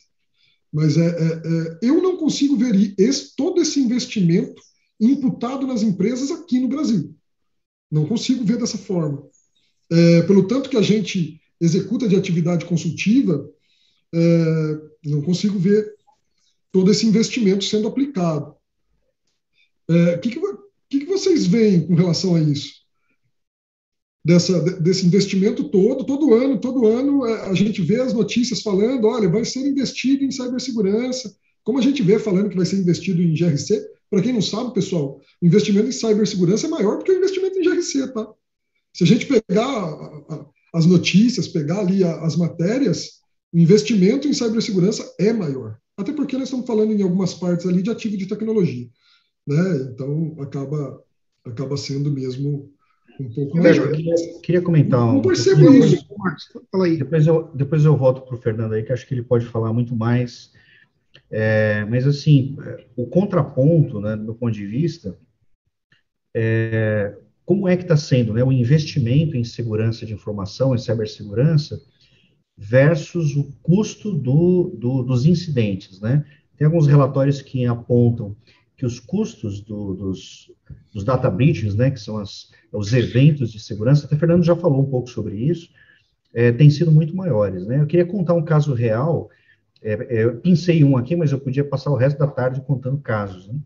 Mas 0.71 0.97
é, 0.97 1.05
é, 1.05 1.07
é, 1.07 1.79
eu 1.83 2.01
não 2.01 2.17
consigo 2.17 2.57
ver 2.57 2.95
esse, 2.97 3.35
todo 3.35 3.61
esse 3.61 3.79
investimento 3.79 4.61
imputado 4.99 5.67
nas 5.67 5.83
empresas 5.83 6.31
aqui 6.31 6.59
no 6.59 6.67
Brasil. 6.67 7.15
Não 7.91 8.07
consigo 8.07 8.43
ver 8.43 8.57
dessa 8.57 8.77
forma. 8.77 9.23
É, 9.91 10.23
pelo 10.23 10.47
tanto 10.47 10.69
que 10.69 10.77
a 10.77 10.81
gente 10.81 11.39
executa 11.61 12.07
de 12.07 12.15
atividade 12.15 12.65
consultiva, 12.65 13.47
é, 14.13 15.09
não 15.09 15.21
consigo 15.21 15.57
ver 15.57 15.93
todo 16.71 16.91
esse 16.91 17.05
investimento 17.05 17.63
sendo 17.63 17.87
aplicado. 17.87 18.55
O 19.89 19.93
é, 19.93 20.17
que, 20.17 20.29
que, 20.29 20.39
que, 20.89 20.99
que 21.01 21.05
vocês 21.05 21.45
veem 21.45 21.85
com 21.85 21.95
relação 21.95 22.35
a 22.35 22.41
isso? 22.41 22.83
Dessa, 24.25 24.57
desse 24.79 25.05
investimento 25.05 25.69
todo, 25.69 26.05
todo 26.05 26.33
ano, 26.33 26.57
todo 26.57 26.87
ano 26.87 27.25
é, 27.25 27.49
a 27.49 27.53
gente 27.53 27.81
vê 27.81 27.99
as 27.99 28.13
notícias 28.13 28.61
falando, 28.61 29.05
olha, 29.07 29.27
vai 29.27 29.43
ser 29.43 29.67
investido 29.67 30.23
em 30.23 30.31
cibersegurança, 30.31 31.35
como 31.63 31.79
a 31.79 31.81
gente 31.81 32.01
vê 32.01 32.17
falando 32.17 32.49
que 32.49 32.55
vai 32.55 32.65
ser 32.65 32.77
investido 32.77 33.21
em 33.21 33.33
GRC, 33.33 33.85
para 34.09 34.21
quem 34.21 34.31
não 34.31 34.41
sabe, 34.41 34.73
pessoal, 34.73 35.19
o 35.41 35.45
investimento 35.45 35.89
em 35.89 35.91
cibersegurança 35.91 36.67
é 36.67 36.69
maior 36.69 36.97
do 36.97 37.03
que 37.03 37.11
o 37.11 37.17
investimento 37.17 37.59
em 37.59 37.63
GRC, 37.63 38.13
tá? 38.13 38.31
Se 38.93 39.03
a 39.03 39.07
gente 39.07 39.25
pegar 39.25 39.99
as 40.73 40.85
notícias, 40.85 41.47
pegar 41.47 41.79
ali 41.79 42.03
as 42.03 42.35
matérias, 42.35 43.22
o 43.53 43.59
investimento 43.59 44.27
em 44.27 44.33
cibersegurança 44.33 45.13
é 45.19 45.31
maior. 45.31 45.77
Até 45.97 46.11
porque 46.11 46.35
nós 46.35 46.45
estamos 46.45 46.65
falando 46.65 46.91
em 46.91 47.01
algumas 47.03 47.33
partes 47.33 47.67
ali 47.67 47.83
de 47.83 47.91
ativo 47.91 48.17
de 48.17 48.25
tecnologia, 48.25 48.87
né? 49.47 49.89
Então 49.93 50.35
acaba 50.39 51.01
acaba 51.45 51.77
sendo 51.77 52.09
mesmo 52.11 52.71
um 53.19 53.29
pouco 53.29 53.57
mais. 53.57 53.77
Eu 53.77 53.91
queria, 53.91 54.15
queria 54.41 54.61
comentar 54.61 55.03
um. 55.03 55.13
Não 55.13 55.21
percebo 55.21 55.71
isso, 55.73 56.05
Marcos. 56.17 56.49
Fala 56.71 56.85
aí. 56.85 56.97
Depois 56.97 57.27
eu, 57.27 57.51
depois 57.53 57.85
eu 57.85 57.95
volto 57.95 58.21
para 58.21 58.35
o 58.35 58.41
Fernando 58.41 58.73
aí, 58.73 58.83
que 58.83 58.91
acho 58.91 59.07
que 59.07 59.13
ele 59.13 59.23
pode 59.23 59.45
falar 59.45 59.71
muito 59.71 59.95
mais. 59.95 60.51
É, 61.29 61.85
mas, 61.85 62.07
assim, 62.07 62.55
o 62.95 63.05
contraponto, 63.07 63.99
né, 63.99 64.15
do 64.15 64.23
meu 64.23 64.35
ponto 64.35 64.51
de 64.51 64.65
vista, 64.65 65.17
é, 66.35 67.15
como 67.45 67.67
é 67.67 67.75
que 67.75 67.83
está 67.83 67.97
sendo 67.97 68.33
né, 68.33 68.43
o 68.43 68.51
investimento 68.51 69.37
em 69.37 69.43
segurança 69.43 70.05
de 70.05 70.13
informação, 70.13 70.73
em 70.73 70.79
cibersegurança, 70.79 71.81
versus 72.63 73.35
o 73.35 73.51
custo 73.61 74.13
do, 74.13 74.73
do, 74.77 75.03
dos 75.03 75.25
incidentes, 75.25 75.99
né? 75.99 76.25
Tem 76.57 76.65
alguns 76.65 76.87
relatórios 76.87 77.41
que 77.41 77.65
apontam 77.65 78.35
que 78.77 78.85
os 78.85 78.99
custos 78.99 79.59
do, 79.59 79.93
dos, 79.93 80.51
dos 80.93 81.03
data 81.03 81.29
breaches, 81.29 81.75
né, 81.75 81.91
que 81.91 81.99
são 81.99 82.17
as, 82.17 82.51
os 82.71 82.93
eventos 82.93 83.51
de 83.51 83.59
segurança, 83.59 84.05
até 84.05 84.15
o 84.15 84.19
Fernando 84.19 84.43
já 84.43 84.55
falou 84.55 84.81
um 84.81 84.89
pouco 84.89 85.09
sobre 85.09 85.35
isso, 85.35 85.69
é, 86.33 86.51
têm 86.51 86.69
sido 86.69 86.91
muito 86.91 87.15
maiores. 87.15 87.67
Né? 87.67 87.81
Eu 87.81 87.85
queria 87.85 88.05
contar 88.05 88.33
um 88.33 88.45
caso 88.45 88.73
real, 88.73 89.29
é, 89.81 89.93
é, 89.93 90.23
eu 90.23 90.37
pensei 90.37 90.83
um 90.83 90.95
aqui, 90.95 91.15
mas 91.15 91.31
eu 91.31 91.39
podia 91.39 91.65
passar 91.65 91.91
o 91.91 91.97
resto 91.97 92.17
da 92.17 92.27
tarde 92.27 92.61
contando 92.61 92.97
casos. 92.97 93.47
Né? 93.47 93.59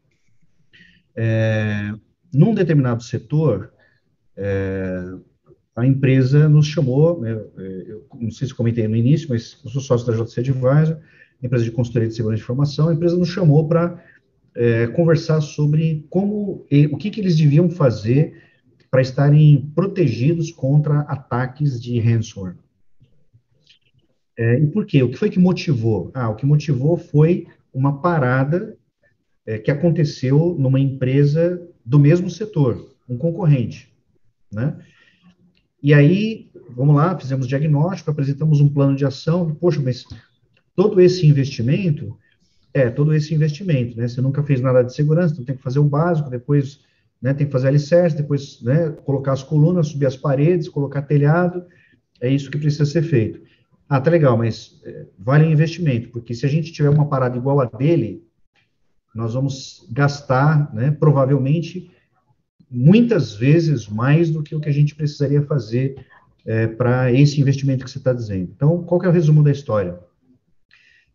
É, 1.16 1.94
num 2.34 2.54
determinado 2.54 3.04
setor, 3.04 3.72
é, 4.36 5.14
a 5.78 5.86
empresa 5.86 6.50
nos 6.50 6.66
chamou, 6.66 7.22
né, 7.22 7.40
é, 7.60 7.86
eu 7.88 8.08
não 8.20 8.32
sei 8.32 8.48
se 8.48 8.54
comentei 8.54 8.88
no 8.88 8.96
início, 8.96 9.30
mas 9.30 9.62
eu 9.63 9.70
sou 9.70 9.80
sócio 9.80 10.08
da 10.08 10.13
JC 10.13 10.40
Advisor, 10.40 10.98
empresa 11.42 11.63
de 11.63 11.72
consultoria 11.72 12.08
de 12.08 12.16
segurança 12.16 12.40
de 12.40 12.44
informação, 12.44 12.90
a 12.90 12.94
empresa 12.96 13.16
nos 13.16 13.30
chamou 13.30 13.68
para 13.68 14.04
é, 14.56 14.88
conversar 14.88 15.40
sobre 15.40 16.04
como 16.10 16.66
o 16.92 16.98
que, 16.98 17.12
que 17.12 17.22
eles 17.22 17.38
deviam 17.38 17.70
fazer 17.70 18.42
para 18.90 19.02
estarem 19.04 19.72
protegidos 19.76 20.50
contra 20.50 21.02
ataques 21.02 21.80
de 21.80 22.00
ransomware. 22.00 22.56
É, 24.36 24.60
e 24.60 24.66
por 24.66 24.84
quê? 24.84 25.04
O 25.04 25.12
que 25.12 25.18
foi 25.18 25.30
que 25.30 25.40
motivou? 25.40 26.10
Ah, 26.12 26.30
o 26.30 26.36
que 26.36 26.46
motivou 26.46 26.98
foi 26.98 27.46
uma 27.72 28.02
parada 28.02 28.76
é, 29.46 29.60
que 29.60 29.70
aconteceu 29.70 30.56
numa 30.58 30.80
empresa 30.80 31.62
do 31.86 32.00
mesmo 32.00 32.32
setor, 32.32 32.96
um 33.08 33.18
concorrente, 33.18 33.94
né? 34.52 34.76
E 35.82 35.94
aí, 35.94 36.50
vamos 36.70 36.96
lá, 36.96 37.18
fizemos 37.18 37.48
diagnóstico, 37.48 38.10
apresentamos 38.10 38.60
um 38.60 38.70
plano 38.70 38.96
de 38.96 39.06
ação, 39.06 39.54
poxa, 39.56 39.82
mas 39.82 40.06
todo 40.76 41.00
esse 41.00 41.26
investimento, 41.26 42.18
é, 42.74 42.90
todo 42.90 43.13
esse 43.13 43.34
investimento, 43.34 43.98
né? 43.98 44.08
Você 44.08 44.22
nunca 44.22 44.44
fez 44.44 44.62
nada 44.62 44.84
de 44.84 44.94
segurança, 44.94 45.34
então 45.34 45.46
tem 45.46 45.56
que 45.56 45.63
fazer 45.63 45.80
o 45.80 45.84
básico, 45.84 46.30
depois 46.30 46.80
né, 47.22 47.34
tem 47.34 47.48
que 47.48 47.52
fazer 47.52 47.68
alicerce, 47.68 48.18
depois 48.18 48.62
né, 48.62 48.90
colocar 49.06 49.34
as 49.34 49.44
colunas, 49.44 49.88
subir 49.88 50.06
as 50.06 50.16
paredes, 50.16 50.70
colocar 50.70 51.02
telhado, 51.02 51.66
é 52.22 52.30
isso 52.30 52.50
que 52.52 52.58
precisa 52.58 52.86
ser 52.86 53.04
feito. 53.04 53.42
Ah, 53.90 54.02
tá 54.02 54.12
legal, 54.12 54.38
mas 54.38 54.82
é, 54.84 55.06
vale 55.18 55.46
o 55.46 55.52
investimento, 55.52 56.10
porque 56.10 56.34
se 56.34 56.46
a 56.46 56.50
gente 56.50 56.72
tiver 56.72 56.90
uma 56.90 57.08
parada 57.08 57.38
igual 57.38 57.60
a 57.60 57.66
dele, 57.66 58.24
nós 59.16 59.34
vamos 59.34 59.88
gastar, 59.92 60.74
né, 60.74 60.92
provavelmente, 60.92 61.90
muitas 62.70 63.36
vezes 63.36 63.88
mais 63.88 64.30
do 64.30 64.44
que 64.44 64.56
o 64.56 64.60
que 64.60 64.70
a 64.70 64.74
gente 64.74 64.96
precisaria 64.96 65.42
fazer 65.42 66.06
é, 66.46 66.68
para 66.68 67.12
esse 67.12 67.40
investimento 67.40 67.84
que 67.84 67.92
você 67.92 67.98
está 67.98 68.14
dizendo. 68.14 68.52
Então, 68.56 68.84
qual 68.84 69.02
é 69.04 69.08
o 69.08 69.12
resumo 69.12 69.44
da 69.44 69.52
história? 69.52 70.00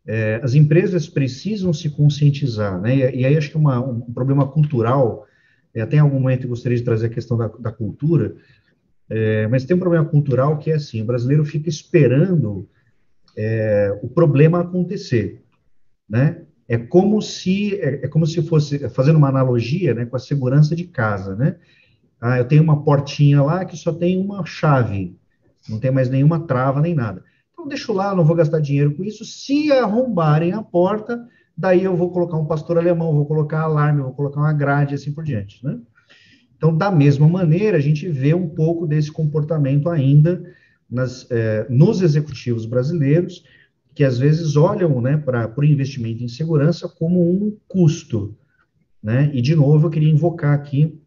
é, 0.07 0.41
as 0.43 0.55
empresas 0.55 1.09
precisam 1.09 1.73
se 1.73 1.89
conscientizar, 1.91 2.81
né? 2.81 2.97
E, 2.97 3.21
e 3.21 3.27
aí 3.27 3.37
acho 3.37 3.51
que 3.51 3.57
uma, 3.57 3.81
um 3.81 4.01
problema 4.13 4.47
cultural, 4.47 5.27
até 5.77 5.97
em 5.97 6.01
algum 6.01 6.21
momento 6.21 6.45
eu 6.45 6.51
gostaria 6.51 6.77
de 6.77 6.85
trazer 6.85 7.07
a 7.07 7.11
questão 7.11 7.37
da, 7.37 7.49
da 7.49 7.73
cultura, 7.73 8.35
é, 9.09 9.47
mas 9.49 9.65
tem 9.65 9.77
um 9.77 9.81
problema 9.81 10.05
cultural 10.05 10.59
que 10.59 10.71
é 10.71 10.75
assim, 10.75 11.03
o 11.03 11.07
brasileiro 11.07 11.45
fica 11.45 11.69
esperando 11.69 12.69
é, 13.37 13.99
o 14.03 14.09
problema 14.09 14.61
acontecer, 14.61 15.43
né? 16.09 16.43
É 16.69 16.79
como 16.79 17.21
se 17.21 17.75
é, 17.77 18.05
é, 18.05 18.09
como 18.09 18.27
se 18.27 18.43
fosse 18.43 18.89
fazendo 18.91 19.17
uma 19.17 19.29
analogia, 19.29 19.95
né, 19.95 20.07
com 20.07 20.17
a 20.17 20.21
segurança 20.21 20.75
de 20.75 20.85
casa, 20.85 21.35
né? 21.35 21.57
Ah, 22.21 22.39
eu 22.39 22.45
tenho 22.47 22.63
uma 22.63 22.85
portinha 22.85 23.43
lá 23.43 23.65
que 23.65 23.77
só 23.77 23.93
tem 23.93 24.17
uma 24.17 24.45
chave, 24.47 25.19
não 25.69 25.81
tem 25.81 25.91
mais 25.91 26.09
nenhuma 26.09 26.47
trava 26.47 26.81
nem 26.81 26.95
nada. 26.95 27.25
Então, 27.53 27.67
deixo 27.67 27.93
lá, 27.93 28.15
não 28.15 28.25
vou 28.25 28.37
gastar 28.37 28.61
dinheiro 28.61 28.95
com 28.95 29.03
isso. 29.03 29.25
Se 29.25 29.73
arrombarem 29.73 30.53
a 30.53 30.63
porta, 30.63 31.21
daí 31.57 31.83
eu 31.83 31.97
vou 31.97 32.11
colocar 32.11 32.37
um 32.37 32.47
pastor 32.47 32.79
alemão, 32.79 33.13
vou 33.13 33.27
colocar 33.27 33.63
alarme, 33.63 34.03
vou 34.03 34.15
colocar 34.15 34.41
uma 34.41 34.53
grade, 34.53 34.95
assim 34.95 35.13
por 35.13 35.25
diante, 35.25 35.65
né? 35.65 35.79
Então, 36.57 36.77
da 36.77 36.93
mesma 36.93 37.29
maneira, 37.29 37.77
a 37.77 37.81
gente 37.81 38.09
vê 38.09 38.35
um 38.35 38.49
pouco 38.49 38.87
desse 38.87 39.11
comportamento 39.11 39.89
ainda 39.89 40.45
nas, 40.89 41.29
é, 41.29 41.67
nos 41.69 42.01
executivos 42.01 42.67
brasileiros, 42.67 43.43
que 43.95 44.05
às 44.05 44.19
vezes 44.19 44.57
olham 44.57 45.01
né, 45.01 45.17
para 45.17 45.53
o 45.57 45.65
investimento 45.65 46.23
em 46.23 46.29
segurança 46.29 46.89
como 46.89 47.21
um 47.21 47.57
custo. 47.69 48.37
Né? 49.03 49.31
E, 49.35 49.43
de 49.43 49.55
novo, 49.55 49.87
eu 49.87 49.91
queria 49.91 50.11
invocar 50.11 50.55
aqui 50.55 51.01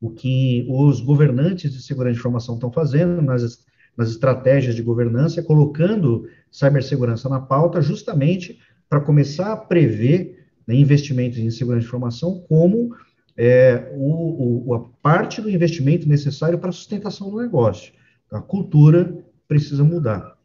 o 0.00 0.10
que 0.10 0.66
os 0.68 1.00
governantes 1.00 1.72
de 1.72 1.82
segurança 1.82 2.14
de 2.14 2.18
informação 2.20 2.54
estão 2.54 2.70
fazendo 2.70 3.20
nas 3.20 3.66
nas 3.98 4.10
estratégias 4.10 4.76
de 4.76 4.82
governança, 4.82 5.42
colocando 5.42 6.28
cibersegurança 6.52 7.28
na 7.28 7.40
pauta, 7.40 7.82
justamente 7.82 8.60
para 8.88 9.00
começar 9.00 9.52
a 9.52 9.56
prever 9.56 10.46
né, 10.64 10.76
investimentos 10.76 11.36
em 11.36 11.50
segurança 11.50 11.82
de 11.82 11.88
informação 11.88 12.44
como 12.48 12.94
é, 13.36 13.90
o, 13.96 14.68
o, 14.68 14.74
a 14.74 14.80
parte 15.02 15.42
do 15.42 15.50
investimento 15.50 16.08
necessário 16.08 16.60
para 16.60 16.68
a 16.68 16.72
sustentação 16.72 17.28
do 17.28 17.38
negócio. 17.38 17.92
A 18.30 18.40
cultura 18.40 19.18
precisa 19.48 19.82
mudar. 19.82 20.37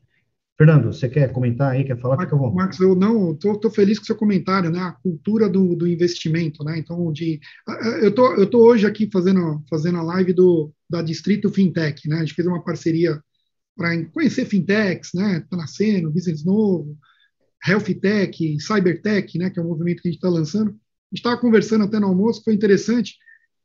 Fernando, 0.55 0.93
você 0.93 1.09
quer 1.09 1.31
comentar 1.31 1.71
aí, 1.71 1.83
quer 1.83 1.99
falar? 1.99 2.19
Fica 2.19 2.35
bom. 2.35 2.53
Marcos, 2.53 2.79
eu 2.79 2.95
não, 2.95 3.31
estou 3.31 3.71
feliz 3.71 3.97
com 3.97 4.03
o 4.03 4.05
seu 4.05 4.15
comentário, 4.15 4.69
né? 4.69 4.79
A 4.79 4.91
cultura 4.91 5.49
do, 5.49 5.75
do 5.75 5.87
investimento, 5.87 6.63
né? 6.63 6.77
Então, 6.77 7.11
de, 7.11 7.39
eu 8.01 8.13
tô, 8.13 8.33
eu 8.35 8.47
tô 8.47 8.59
hoje 8.59 8.85
aqui 8.85 9.09
fazendo, 9.11 9.63
fazendo 9.67 9.97
a 9.97 10.03
live 10.03 10.31
do, 10.31 10.71
da 10.87 11.01
Distrito 11.01 11.49
Fintech, 11.49 12.07
né? 12.07 12.17
A 12.17 12.19
gente 12.19 12.35
fez 12.35 12.47
uma 12.47 12.63
parceria 12.63 13.19
para 13.75 14.05
conhecer 14.05 14.45
fintechs, 14.45 15.09
né? 15.15 15.39
Está 15.39 15.57
nascendo, 15.57 16.11
business 16.11 16.45
novo, 16.45 16.95
health 17.67 17.91
tech, 17.99 18.59
cyber 18.59 19.01
tech, 19.01 19.35
né? 19.39 19.49
Que 19.49 19.59
é 19.59 19.63
um 19.63 19.67
movimento 19.67 20.03
que 20.03 20.07
a 20.07 20.11
gente 20.11 20.19
está 20.19 20.29
lançando. 20.29 20.69
gente 20.69 20.79
estava 21.13 21.41
conversando 21.41 21.85
até 21.85 21.99
no 21.99 22.07
almoço, 22.07 22.43
foi 22.43 22.53
interessante, 22.53 23.15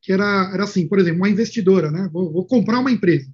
que 0.01 0.11
era, 0.11 0.51
era 0.55 0.64
assim, 0.64 0.88
por 0.88 0.98
exemplo, 0.98 1.18
uma 1.18 1.29
investidora, 1.29 1.90
né? 1.90 2.09
Vou, 2.11 2.33
vou 2.33 2.46
comprar 2.46 2.79
uma 2.79 2.90
empresa. 2.90 3.31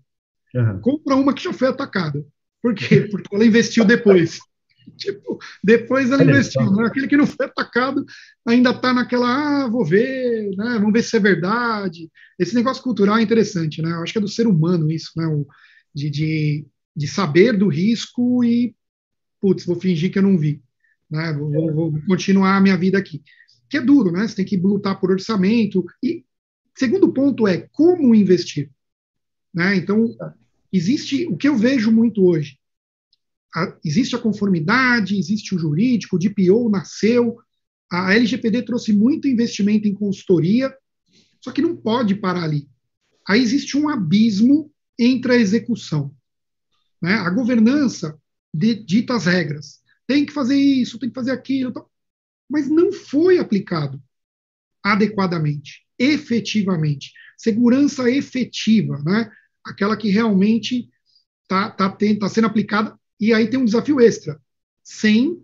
Uhum. 0.54 0.80
Compra 0.80 1.14
uma 1.14 1.32
que 1.32 1.42
já 1.42 1.52
foi 1.52 1.68
atacada. 1.68 2.24
Por 2.64 2.74
quê? 2.74 3.02
Porque 3.10 3.34
ela 3.34 3.44
investiu 3.44 3.84
depois. 3.84 4.38
tipo, 4.96 5.38
depois 5.62 6.10
ela 6.10 6.24
investiu. 6.24 6.72
Né? 6.72 6.86
Aquele 6.86 7.06
que 7.06 7.16
não 7.16 7.26
foi 7.26 7.44
atacado 7.44 8.02
ainda 8.46 8.70
está 8.70 8.90
naquela, 8.94 9.64
ah, 9.64 9.68
vou 9.68 9.84
ver, 9.84 10.48
né? 10.56 10.78
vamos 10.78 10.94
ver 10.94 11.02
se 11.02 11.14
é 11.14 11.20
verdade. 11.20 12.10
Esse 12.38 12.54
negócio 12.54 12.82
cultural 12.82 13.18
é 13.18 13.22
interessante, 13.22 13.82
né? 13.82 13.90
Eu 13.92 14.02
acho 14.02 14.14
que 14.14 14.18
é 14.18 14.22
do 14.22 14.28
ser 14.28 14.46
humano 14.46 14.90
isso, 14.90 15.10
né? 15.14 15.26
O, 15.26 15.46
de, 15.94 16.08
de, 16.08 16.66
de 16.96 17.06
saber 17.06 17.52
do 17.52 17.68
risco 17.68 18.42
e, 18.42 18.74
putz, 19.42 19.66
vou 19.66 19.78
fingir 19.78 20.10
que 20.10 20.18
eu 20.18 20.22
não 20.22 20.38
vi. 20.38 20.62
Né? 21.10 21.34
Vou, 21.34 21.52
vou, 21.52 21.90
vou 21.90 22.00
continuar 22.08 22.56
a 22.56 22.60
minha 22.62 22.78
vida 22.78 22.96
aqui. 22.96 23.22
Que 23.68 23.76
é 23.76 23.80
duro, 23.82 24.10
né? 24.10 24.26
Você 24.26 24.36
tem 24.36 24.44
que 24.46 24.56
lutar 24.56 24.98
por 24.98 25.10
orçamento. 25.10 25.84
E 26.02 26.24
segundo 26.74 27.12
ponto 27.12 27.46
é 27.46 27.68
como 27.72 28.14
investir. 28.14 28.70
Né? 29.52 29.76
Então, 29.76 30.16
existe 30.76 31.26
o 31.26 31.36
que 31.36 31.48
eu 31.48 31.56
vejo 31.56 31.90
muito 31.92 32.24
hoje 32.24 32.58
a, 33.54 33.76
existe 33.84 34.16
a 34.16 34.18
conformidade, 34.18 35.16
existe 35.16 35.54
o 35.54 35.58
jurídico, 35.58 36.16
o 36.16 36.18
DPO 36.18 36.68
nasceu, 36.68 37.38
a 37.90 38.12
LGPD 38.12 38.62
trouxe 38.62 38.92
muito 38.92 39.28
investimento 39.28 39.86
em 39.86 39.94
consultoria, 39.94 40.74
só 41.40 41.52
que 41.52 41.62
não 41.62 41.76
pode 41.76 42.16
parar 42.16 42.42
ali. 42.42 42.68
Aí 43.26 43.40
existe 43.40 43.76
um 43.76 43.88
abismo 43.88 44.72
entre 44.98 45.32
a 45.32 45.36
execução. 45.36 46.14
Né? 47.00 47.12
A 47.12 47.30
governança 47.30 48.18
de, 48.52 48.74
dita 48.74 49.14
as 49.14 49.26
regras. 49.26 49.80
Tem 50.06 50.26
que 50.26 50.32
fazer 50.32 50.56
isso, 50.56 50.98
tem 50.98 51.08
que 51.08 51.14
fazer 51.14 51.30
aquilo, 51.30 51.72
mas 52.50 52.68
não 52.68 52.92
foi 52.92 53.38
aplicado 53.38 54.02
adequadamente, 54.82 55.86
efetivamente. 55.98 57.12
Segurança 57.38 58.10
efetiva, 58.10 59.02
né? 59.02 59.30
Aquela 59.64 59.96
que 59.96 60.08
realmente 60.08 60.88
está 61.42 61.70
tá, 61.70 61.90
tá, 61.90 61.98
tá 62.20 62.28
sendo 62.28 62.46
aplicada 62.46 62.98
e 63.20 63.32
aí 63.32 63.48
tem 63.48 63.58
um 63.58 63.64
desafio 63.64 64.00
extra, 64.00 64.40
sem 64.82 65.42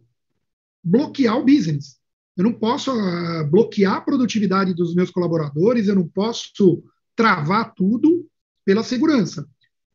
bloquear 0.82 1.38
o 1.38 1.44
business. 1.44 1.98
Eu 2.36 2.44
não 2.44 2.52
posso 2.52 2.92
uh, 2.92 3.46
bloquear 3.50 3.94
a 3.94 4.00
produtividade 4.00 4.74
dos 4.74 4.94
meus 4.94 5.10
colaboradores, 5.10 5.88
eu 5.88 5.94
não 5.94 6.08
posso 6.08 6.82
travar 7.14 7.74
tudo 7.74 8.26
pela 8.64 8.82
segurança. 8.82 9.46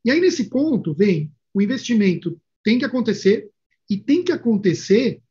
E 0.04 0.12
aí, 0.12 0.22
nesse 0.22 0.50
ponto, 0.50 0.94
vem 0.94 1.32
o 1.54 1.62
investimento 1.62 2.40
tem 2.64 2.80
que 2.80 2.86
acontecer 2.86 3.50
e 3.90 3.98
tem 3.98 4.24
que 4.24 4.32
acontecer 4.32 5.22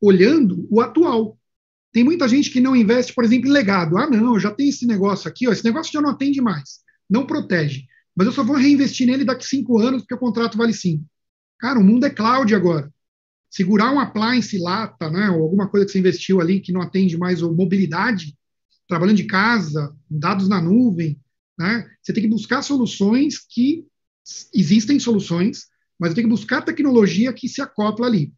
olhando 0.00 0.66
o 0.70 0.80
atual. 0.80 1.38
Tem 1.92 2.02
muita 2.02 2.26
gente 2.26 2.50
que 2.50 2.60
não 2.60 2.74
investe, 2.74 3.12
por 3.12 3.24
exemplo, 3.24 3.48
em 3.48 3.52
legado. 3.52 3.98
Ah, 3.98 4.08
não, 4.08 4.38
já 4.38 4.50
tem 4.50 4.68
esse 4.68 4.86
negócio 4.86 5.28
aqui, 5.28 5.46
ó, 5.46 5.52
esse 5.52 5.64
negócio 5.64 5.92
já 5.92 6.00
não 6.00 6.10
atende 6.10 6.40
mais, 6.40 6.80
não 7.12 7.26
protege. 7.26 7.84
Mas 8.16 8.26
eu 8.26 8.32
só 8.32 8.42
vou 8.42 8.56
reinvestir 8.56 9.06
nele 9.06 9.24
daqui 9.24 9.46
cinco 9.46 9.78
anos, 9.78 10.02
porque 10.02 10.14
o 10.14 10.18
contrato 10.18 10.56
vale 10.56 10.72
cinco. 10.72 11.04
Cara, 11.58 11.78
o 11.78 11.84
mundo 11.84 12.06
é 12.06 12.10
cloud 12.10 12.54
agora. 12.54 12.92
Segurar 13.50 13.92
um 13.92 14.00
appliance 14.00 14.58
lata, 14.58 15.10
né, 15.10 15.30
ou 15.30 15.42
alguma 15.42 15.68
coisa 15.68 15.84
que 15.84 15.92
você 15.92 15.98
investiu 15.98 16.40
ali 16.40 16.60
que 16.60 16.72
não 16.72 16.80
atende 16.80 17.18
mais 17.18 17.42
ou 17.42 17.54
mobilidade, 17.54 18.34
trabalhando 18.88 19.18
de 19.18 19.24
casa, 19.24 19.94
dados 20.10 20.48
na 20.48 20.60
nuvem, 20.60 21.20
né, 21.58 21.86
você 22.02 22.12
tem 22.14 22.22
que 22.22 22.28
buscar 22.28 22.62
soluções 22.62 23.38
que 23.38 23.86
existem 24.54 24.98
soluções, 24.98 25.66
mas 25.98 26.14
tem 26.14 26.24
que 26.24 26.30
buscar 26.30 26.62
tecnologia 26.62 27.32
que 27.32 27.48
se 27.48 27.60
acopla 27.60 28.06
ali. 28.06 28.32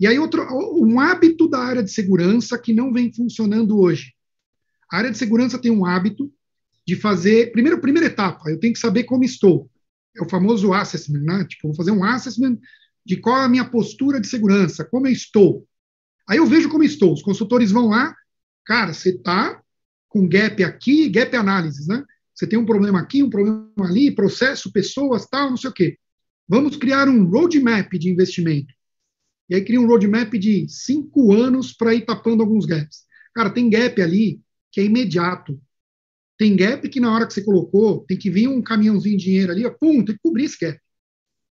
E 0.00 0.06
aí 0.06 0.18
outro 0.18 0.42
um 0.76 0.98
hábito 0.98 1.48
da 1.48 1.60
área 1.60 1.82
de 1.82 1.90
segurança 1.90 2.58
que 2.58 2.74
não 2.74 2.92
vem 2.92 3.12
funcionando 3.12 3.78
hoje. 3.78 4.12
A 4.92 4.98
área 4.98 5.10
de 5.10 5.16
segurança 5.16 5.58
tem 5.58 5.70
um 5.70 5.86
hábito 5.86 6.30
de 6.86 6.96
fazer, 6.96 7.50
primeiro, 7.52 7.80
primeira 7.80 8.06
etapa, 8.06 8.48
eu 8.48 8.60
tenho 8.60 8.72
que 8.72 8.78
saber 8.78 9.04
como 9.04 9.24
estou 9.24 9.68
é 10.16 10.22
o 10.22 10.28
famoso 10.28 10.72
assessment, 10.72 11.22
né? 11.22 11.44
Tipo, 11.44 11.68
vou 11.68 11.76
fazer 11.76 11.90
um 11.90 12.02
assessment 12.02 12.58
de 13.04 13.16
qual 13.16 13.42
é 13.42 13.44
a 13.44 13.48
minha 13.48 13.68
postura 13.68 14.20
de 14.20 14.26
segurança, 14.26 14.84
como 14.84 15.06
eu 15.06 15.12
estou. 15.12 15.66
Aí 16.28 16.38
eu 16.38 16.46
vejo 16.46 16.68
como 16.68 16.82
estou. 16.82 17.12
Os 17.12 17.22
consultores 17.22 17.70
vão 17.70 17.88
lá, 17.88 18.14
cara, 18.64 18.92
você 18.92 19.10
está 19.10 19.62
com 20.08 20.26
gap 20.26 20.62
aqui, 20.64 21.08
gap 21.08 21.36
análise, 21.36 21.86
né? 21.86 22.02
Você 22.34 22.46
tem 22.46 22.58
um 22.58 22.66
problema 22.66 23.00
aqui, 23.00 23.22
um 23.22 23.30
problema 23.30 23.70
ali, 23.80 24.14
processo, 24.14 24.72
pessoas, 24.72 25.26
tal, 25.26 25.50
não 25.50 25.56
sei 25.56 25.70
o 25.70 25.72
quê. 25.72 25.98
Vamos 26.48 26.76
criar 26.76 27.08
um 27.08 27.24
roadmap 27.24 27.90
de 27.92 28.10
investimento. 28.10 28.74
E 29.48 29.54
aí 29.54 29.64
cria 29.64 29.80
um 29.80 29.86
roadmap 29.86 30.32
de 30.34 30.66
cinco 30.68 31.32
anos 31.32 31.72
para 31.72 31.94
ir 31.94 32.04
tapando 32.04 32.42
alguns 32.42 32.66
gaps. 32.66 33.04
Cara, 33.34 33.50
tem 33.50 33.70
gap 33.70 34.00
ali 34.02 34.40
que 34.72 34.80
é 34.80 34.84
imediato. 34.84 35.60
Tem 36.38 36.54
gap 36.54 36.88
que 36.88 37.00
na 37.00 37.12
hora 37.12 37.26
que 37.26 37.32
você 37.32 37.42
colocou, 37.42 38.04
tem 38.06 38.16
que 38.16 38.30
vir 38.30 38.48
um 38.48 38.62
caminhãozinho 38.62 39.16
de 39.16 39.24
dinheiro 39.24 39.52
ali, 39.52 39.64
ó, 39.64 39.70
pum, 39.70 40.04
tem 40.04 40.14
que 40.14 40.22
cobrir 40.22 40.44
esse 40.44 40.58
gap. 40.58 40.78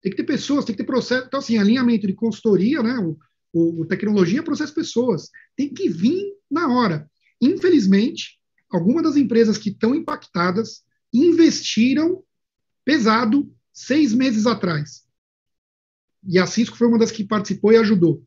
Tem 0.02 0.10
que 0.10 0.16
ter 0.16 0.24
pessoas, 0.24 0.64
tem 0.64 0.74
que 0.74 0.82
ter 0.82 0.86
processo. 0.86 1.26
Então, 1.26 1.40
assim, 1.40 1.56
alinhamento 1.56 2.06
de 2.06 2.12
consultoria, 2.12 2.82
né? 2.82 2.98
O, 2.98 3.80
o, 3.80 3.86
tecnologia, 3.86 4.42
processo 4.42 4.74
pessoas. 4.74 5.30
Tem 5.56 5.72
que 5.72 5.88
vir 5.88 6.34
na 6.50 6.68
hora. 6.68 7.10
Infelizmente, 7.40 8.38
algumas 8.68 9.02
das 9.04 9.16
empresas 9.16 9.56
que 9.56 9.70
estão 9.70 9.94
impactadas 9.94 10.84
investiram 11.12 12.22
pesado 12.84 13.50
seis 13.72 14.12
meses 14.12 14.46
atrás. 14.46 15.04
E 16.26 16.38
a 16.38 16.46
Cisco 16.46 16.76
foi 16.76 16.88
uma 16.88 16.98
das 16.98 17.10
que 17.10 17.24
participou 17.24 17.72
e 17.72 17.76
ajudou. 17.76 18.22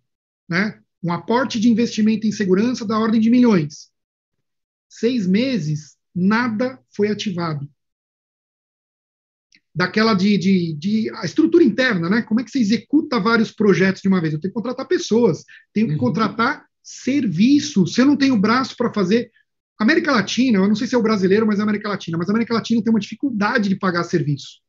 Né? 0.50 0.82
Um 1.04 1.12
aporte 1.12 1.60
de 1.60 1.70
investimento 1.70 2.26
em 2.26 2.32
segurança 2.32 2.86
da 2.86 2.98
ordem 2.98 3.22
de 3.22 3.30
milhões. 3.30 3.92
Seis 4.90 5.28
meses 5.28 5.97
nada 6.18 6.80
foi 6.96 7.10
ativado. 7.10 7.70
Daquela 9.74 10.16
de, 10.16 10.36
de, 10.40 10.74
de, 10.74 11.12
a 11.16 11.26
estrutura 11.26 11.64
interna, 11.64 12.10
né? 12.10 12.24
Como 12.24 12.42
é 12.42 12.44
que 12.44 12.50
você 12.50 12.58
executa 12.58 13.20
vários 13.20 13.52
projetos 13.52 14.02
de 14.02 14.08
uma 14.08 14.20
vez? 14.20 14.34
Eu 14.34 14.40
tenho 14.40 14.52
que 14.52 14.60
contratar 14.60 14.88
pessoas, 14.88 15.44
tenho 15.72 15.88
que 15.88 15.94
uhum. 15.94 16.00
contratar 16.00 16.66
serviços. 16.82 17.94
Se 17.94 18.02
eu 18.02 18.06
não 18.08 18.18
tenho 18.18 18.40
braço 18.40 18.76
para 18.76 18.92
fazer. 18.92 19.32
América 19.80 20.12
Latina, 20.12 20.58
eu 20.58 20.68
não 20.68 20.74
sei 20.74 20.88
se 20.88 20.96
é 20.96 20.98
o 20.98 21.04
brasileiro, 21.04 21.46
mas 21.46 21.60
é 21.60 21.62
a 21.62 21.64
América 21.64 21.88
Latina, 21.88 22.18
mas 22.18 22.28
a 22.28 22.32
América 22.32 22.56
Latina 22.56 22.82
tem 22.82 22.92
uma 22.92 23.00
dificuldade 23.00 23.70
de 23.70 23.76
pagar 23.76 24.04
serviço. 24.04 24.60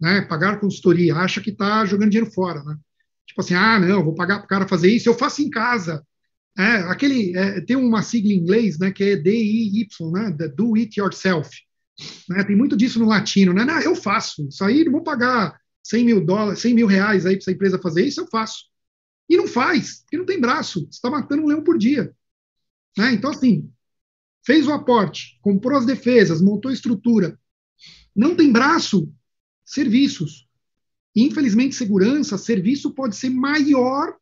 Né? 0.00 0.20
Pagar 0.22 0.60
consultoria, 0.60 1.16
acha 1.16 1.40
que 1.40 1.50
está 1.50 1.84
jogando 1.84 2.10
dinheiro 2.10 2.30
fora, 2.30 2.62
né? 2.62 2.76
Tipo 3.26 3.40
assim, 3.40 3.54
ah, 3.54 3.80
não, 3.80 4.04
vou 4.04 4.14
pagar 4.14 4.38
para 4.38 4.44
o 4.44 4.48
cara 4.48 4.68
fazer 4.68 4.88
isso, 4.88 5.08
eu 5.08 5.14
faço 5.14 5.42
em 5.42 5.50
casa. 5.50 6.06
É, 6.58 6.76
aquele, 6.90 7.36
é, 7.36 7.60
tem 7.60 7.76
uma 7.76 8.02
sigla 8.02 8.32
em 8.32 8.38
inglês, 8.38 8.78
né, 8.78 8.90
que 8.90 9.04
é 9.04 9.16
DIY, 9.16 9.88
né, 10.12 10.48
do 10.48 10.74
it 10.74 10.98
yourself. 10.98 11.50
Né, 12.28 12.44
tem 12.44 12.56
muito 12.56 12.76
disso 12.76 12.98
no 12.98 13.06
latino, 13.06 13.52
né? 13.52 13.64
Não, 13.64 13.80
eu 13.80 13.94
faço. 13.94 14.46
Isso 14.48 14.64
aí, 14.64 14.84
não 14.84 14.92
vou 14.92 15.02
pagar 15.02 15.58
100 15.82 16.04
mil 16.04 16.24
dólares, 16.24 16.60
100 16.60 16.74
mil 16.74 16.86
reais 16.86 17.26
aí 17.26 17.34
para 17.34 17.42
essa 17.42 17.52
empresa 17.52 17.78
fazer 17.78 18.06
isso, 18.06 18.20
eu 18.20 18.26
faço. 18.26 18.64
E 19.28 19.36
não 19.36 19.46
faz, 19.46 20.00
porque 20.00 20.16
não 20.16 20.26
tem 20.26 20.40
braço. 20.40 20.80
Você 20.80 20.96
está 20.96 21.10
matando 21.10 21.42
um 21.42 21.46
leão 21.46 21.62
por 21.62 21.76
dia. 21.76 22.14
Né? 22.96 23.12
Então, 23.12 23.30
assim, 23.30 23.70
fez 24.44 24.66
o 24.66 24.72
aporte, 24.72 25.38
comprou 25.42 25.78
as 25.78 25.84
defesas, 25.84 26.40
montou 26.40 26.70
a 26.70 26.74
estrutura. 26.74 27.38
Não 28.14 28.34
tem 28.34 28.50
braço, 28.50 29.12
serviços. 29.64 30.46
Infelizmente, 31.14 31.74
segurança, 31.74 32.38
serviço 32.38 32.92
pode 32.92 33.16
ser 33.16 33.30
maior 33.30 34.16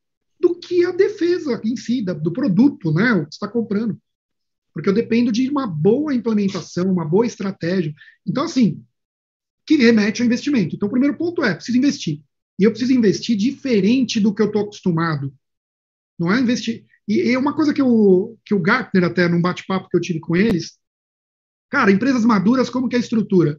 do 0.44 0.54
que 0.58 0.84
a 0.84 0.92
defesa 0.92 1.58
em 1.64 1.74
si, 1.74 2.02
do 2.02 2.30
produto, 2.30 2.92
né, 2.92 3.14
o 3.14 3.26
que 3.26 3.32
está 3.32 3.48
comprando. 3.48 3.98
Porque 4.74 4.90
eu 4.90 4.92
dependo 4.92 5.32
de 5.32 5.48
uma 5.48 5.66
boa 5.66 6.14
implementação, 6.14 6.92
uma 6.92 7.04
boa 7.06 7.24
estratégia. 7.24 7.94
Então, 8.26 8.44
assim, 8.44 8.84
que 9.64 9.76
remete 9.76 10.20
ao 10.20 10.26
investimento. 10.26 10.76
Então, 10.76 10.86
o 10.86 10.90
primeiro 10.90 11.16
ponto 11.16 11.42
é, 11.42 11.54
preciso 11.54 11.78
investir. 11.78 12.20
E 12.58 12.64
eu 12.64 12.70
preciso 12.70 12.92
investir 12.92 13.38
diferente 13.38 14.20
do 14.20 14.34
que 14.34 14.42
eu 14.42 14.46
estou 14.46 14.62
acostumado. 14.62 15.32
Não 16.18 16.30
é 16.30 16.38
investir... 16.38 16.84
E 17.08 17.32
é 17.32 17.38
uma 17.38 17.54
coisa 17.54 17.72
que, 17.72 17.80
eu, 17.80 18.38
que 18.44 18.54
o 18.54 18.60
Gartner, 18.60 19.04
até 19.04 19.28
num 19.28 19.40
bate-papo 19.40 19.88
que 19.88 19.96
eu 19.96 20.00
tive 20.00 20.20
com 20.20 20.36
eles, 20.36 20.78
cara, 21.70 21.90
empresas 21.90 22.24
maduras, 22.24 22.68
como 22.68 22.88
que 22.88 22.96
é 22.96 22.98
a 22.98 23.00
estrutura? 23.00 23.58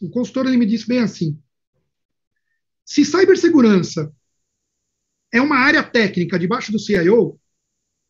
O 0.00 0.08
consultor, 0.10 0.46
ele 0.46 0.56
me 0.56 0.66
disse 0.66 0.86
bem 0.86 1.00
assim, 1.00 1.38
se 2.84 3.04
cibersegurança 3.04 4.12
é 5.32 5.40
uma 5.40 5.56
área 5.56 5.82
técnica 5.82 6.38
debaixo 6.38 6.72
do 6.72 6.78
CIO, 6.78 7.38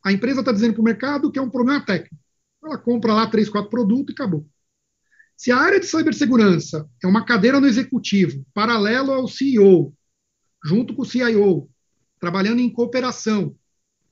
a 0.04 0.12
empresa 0.12 0.40
está 0.40 0.52
dizendo 0.52 0.74
para 0.74 0.80
o 0.80 0.84
mercado 0.84 1.32
que 1.32 1.38
é 1.38 1.42
um 1.42 1.50
problema 1.50 1.84
técnico. 1.84 2.16
Ela 2.62 2.78
compra 2.78 3.14
lá 3.14 3.26
três, 3.26 3.48
quatro 3.48 3.70
produtos 3.70 4.12
e 4.12 4.14
acabou. 4.14 4.46
Se 5.36 5.50
a 5.50 5.58
área 5.58 5.78
de 5.78 5.86
cibersegurança 5.86 6.88
é 7.02 7.06
uma 7.06 7.24
cadeira 7.24 7.60
no 7.60 7.66
executivo, 7.66 8.44
paralelo 8.54 9.12
ao 9.12 9.28
CEO, 9.28 9.94
junto 10.64 10.94
com 10.94 11.02
o 11.02 11.04
CIO, 11.04 11.68
trabalhando 12.18 12.60
em 12.60 12.72
cooperação, 12.72 13.54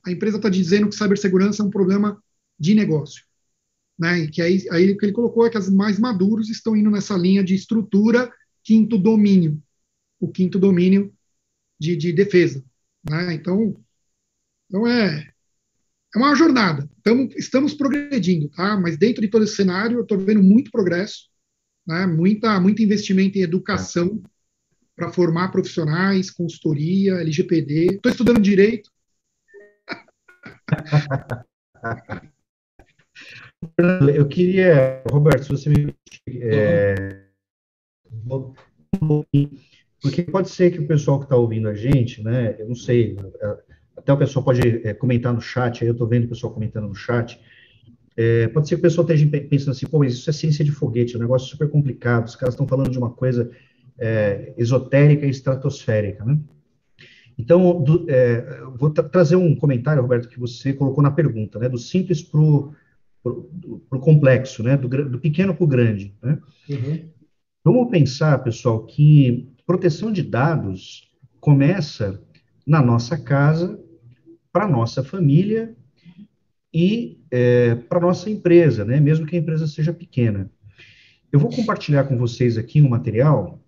a 0.05 0.11
empresa 0.11 0.37
está 0.37 0.49
dizendo 0.49 0.87
que 0.87 0.95
cibersegurança 0.95 1.63
é 1.63 1.65
um 1.65 1.71
problema 1.71 2.21
de 2.59 2.75
negócio. 2.75 3.23
Né? 3.97 4.19
E 4.19 4.27
que 4.29 4.41
aí, 4.41 4.65
aí 4.69 4.91
o 4.91 4.97
que 4.97 5.05
ele 5.05 5.13
colocou 5.13 5.45
é 5.45 5.49
que 5.49 5.57
as 5.57 5.69
mais 5.69 5.97
maduros 5.97 6.49
estão 6.49 6.75
indo 6.75 6.91
nessa 6.91 7.15
linha 7.17 7.43
de 7.43 7.55
estrutura, 7.55 8.31
quinto 8.63 8.97
domínio, 8.97 9.61
o 10.19 10.29
quinto 10.29 10.59
domínio 10.59 11.13
de, 11.79 11.95
de 11.95 12.13
defesa. 12.13 12.63
Né? 13.09 13.33
Então, 13.33 13.75
então 14.67 14.87
é, 14.87 15.31
é 16.15 16.17
uma 16.17 16.35
jornada. 16.35 16.89
Tamo, 17.03 17.29
estamos 17.35 17.73
progredindo, 17.73 18.49
tá? 18.49 18.77
Mas 18.77 18.97
dentro 18.97 19.21
de 19.21 19.27
todo 19.27 19.43
esse 19.43 19.55
cenário, 19.55 19.97
eu 19.97 20.03
estou 20.03 20.17
vendo 20.17 20.41
muito 20.41 20.71
progresso, 20.71 21.29
né? 21.85 22.05
Muita, 22.05 22.59
muito 22.59 22.81
investimento 22.81 23.37
em 23.37 23.41
educação 23.41 24.21
para 24.95 25.11
formar 25.11 25.51
profissionais, 25.51 26.31
consultoria, 26.31 27.15
LGPD. 27.15 27.95
Estou 27.95 28.11
estudando 28.11 28.41
direito. 28.41 28.89
Eu 34.15 34.27
queria, 34.27 35.01
Roberto, 35.09 35.43
se 35.43 35.49
você 35.49 35.69
me 35.69 35.95
é, 36.27 37.25
porque 40.05 40.21
pode 40.21 40.49
ser 40.51 40.69
que 40.69 40.79
o 40.79 40.85
pessoal 40.85 41.17
que 41.17 41.25
está 41.25 41.35
ouvindo 41.35 41.67
a 41.67 41.73
gente, 41.73 42.23
né, 42.23 42.55
eu 42.59 42.67
não 42.67 42.75
sei, 42.75 43.17
até 43.97 44.13
o 44.13 44.17
pessoal 44.17 44.45
pode 44.45 44.61
é, 44.87 44.93
comentar 44.93 45.33
no 45.33 45.41
chat, 45.41 45.83
aí 45.83 45.89
eu 45.89 45.93
estou 45.93 46.07
vendo 46.07 46.25
o 46.25 46.29
pessoal 46.29 46.53
comentando 46.53 46.87
no 46.87 46.93
chat, 46.93 47.41
é, 48.15 48.47
pode 48.49 48.67
ser 48.67 48.75
que 48.75 48.81
o 48.81 48.83
pessoal 48.83 49.07
esteja 49.07 49.27
pensando 49.49 49.71
assim, 49.71 49.87
pô, 49.87 49.97
mas 49.97 50.13
isso 50.13 50.29
é 50.29 50.33
ciência 50.33 50.63
de 50.63 50.71
foguete, 50.71 51.15
é 51.15 51.17
um 51.17 51.21
negócio 51.21 51.49
super 51.49 51.67
complicado, 51.71 52.27
os 52.27 52.35
caras 52.35 52.53
estão 52.53 52.67
falando 52.67 52.91
de 52.91 52.99
uma 52.99 53.09
coisa 53.09 53.49
é, 53.97 54.53
esotérica 54.57 55.25
e 55.25 55.29
estratosférica, 55.31 56.23
né? 56.23 56.37
Então, 57.35 57.83
do, 57.83 58.05
é, 58.07 58.61
vou 58.77 58.91
tra 58.91 59.09
trazer 59.09 59.35
um 59.35 59.55
comentário, 59.55 60.03
Roberto, 60.03 60.29
que 60.29 60.39
você 60.39 60.71
colocou 60.71 61.03
na 61.03 61.11
pergunta, 61.11 61.57
né, 61.57 61.67
do 61.67 61.79
simples 61.79 62.21
para 62.21 62.39
o 62.39 63.99
complexo, 63.99 64.61
né, 64.61 64.77
do, 64.77 64.87
do 64.87 65.19
pequeno 65.19 65.55
para 65.55 65.63
o 65.63 65.67
grande, 65.67 66.15
né? 66.21 66.39
Uhum. 66.69 67.09
Vamos 67.63 67.89
pensar, 67.89 68.37
pessoal, 68.43 68.85
que 68.85 69.49
proteção 69.65 70.11
de 70.11 70.21
dados 70.21 71.09
começa 71.39 72.21
na 72.65 72.81
nossa 72.81 73.17
casa, 73.17 73.79
para 74.51 74.67
nossa 74.67 75.03
família 75.03 75.75
e 76.73 77.19
é, 77.29 77.75
para 77.75 77.99
nossa 77.99 78.29
empresa, 78.29 78.85
né? 78.85 78.99
Mesmo 78.99 79.25
que 79.25 79.35
a 79.35 79.39
empresa 79.39 79.67
seja 79.67 79.93
pequena. 79.93 80.49
Eu 81.31 81.39
vou 81.39 81.49
compartilhar 81.49 82.05
com 82.05 82.17
vocês 82.17 82.57
aqui 82.57 82.81
um 82.81 82.89
material 82.89 83.61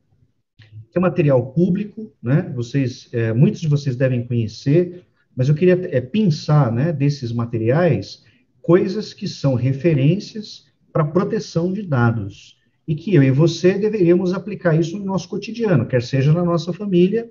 que 0.58 0.98
é 0.98 1.02
material 1.02 1.52
público, 1.52 2.14
né? 2.22 2.52
Vocês, 2.56 3.10
é, 3.12 3.34
muitos 3.34 3.60
de 3.60 3.68
vocês 3.68 3.96
devem 3.96 4.26
conhecer, 4.26 5.06
mas 5.36 5.50
eu 5.50 5.56
queria 5.56 5.80
é, 5.92 6.02
pensar, 6.02 6.72
né, 6.72 6.92
desses 6.92 7.32
materiais, 7.32 8.24
coisas 8.62 9.14
que 9.14 9.28
são 9.28 9.54
referências 9.56 10.66
para 10.92 11.06
proteção 11.06 11.72
de 11.72 11.84
dados 11.84 12.57
e 12.88 12.96
que 12.96 13.14
eu 13.14 13.22
e 13.22 13.30
você 13.30 13.78
deveríamos 13.78 14.34
aplicar 14.34 14.74
isso 14.80 14.98
no 14.98 15.06
nosso 15.06 15.28
cotidiano, 15.28 15.86
quer 15.86 16.02
seja 16.02 16.32
na 16.32 16.44
nossa 16.44 16.72
família, 16.72 17.30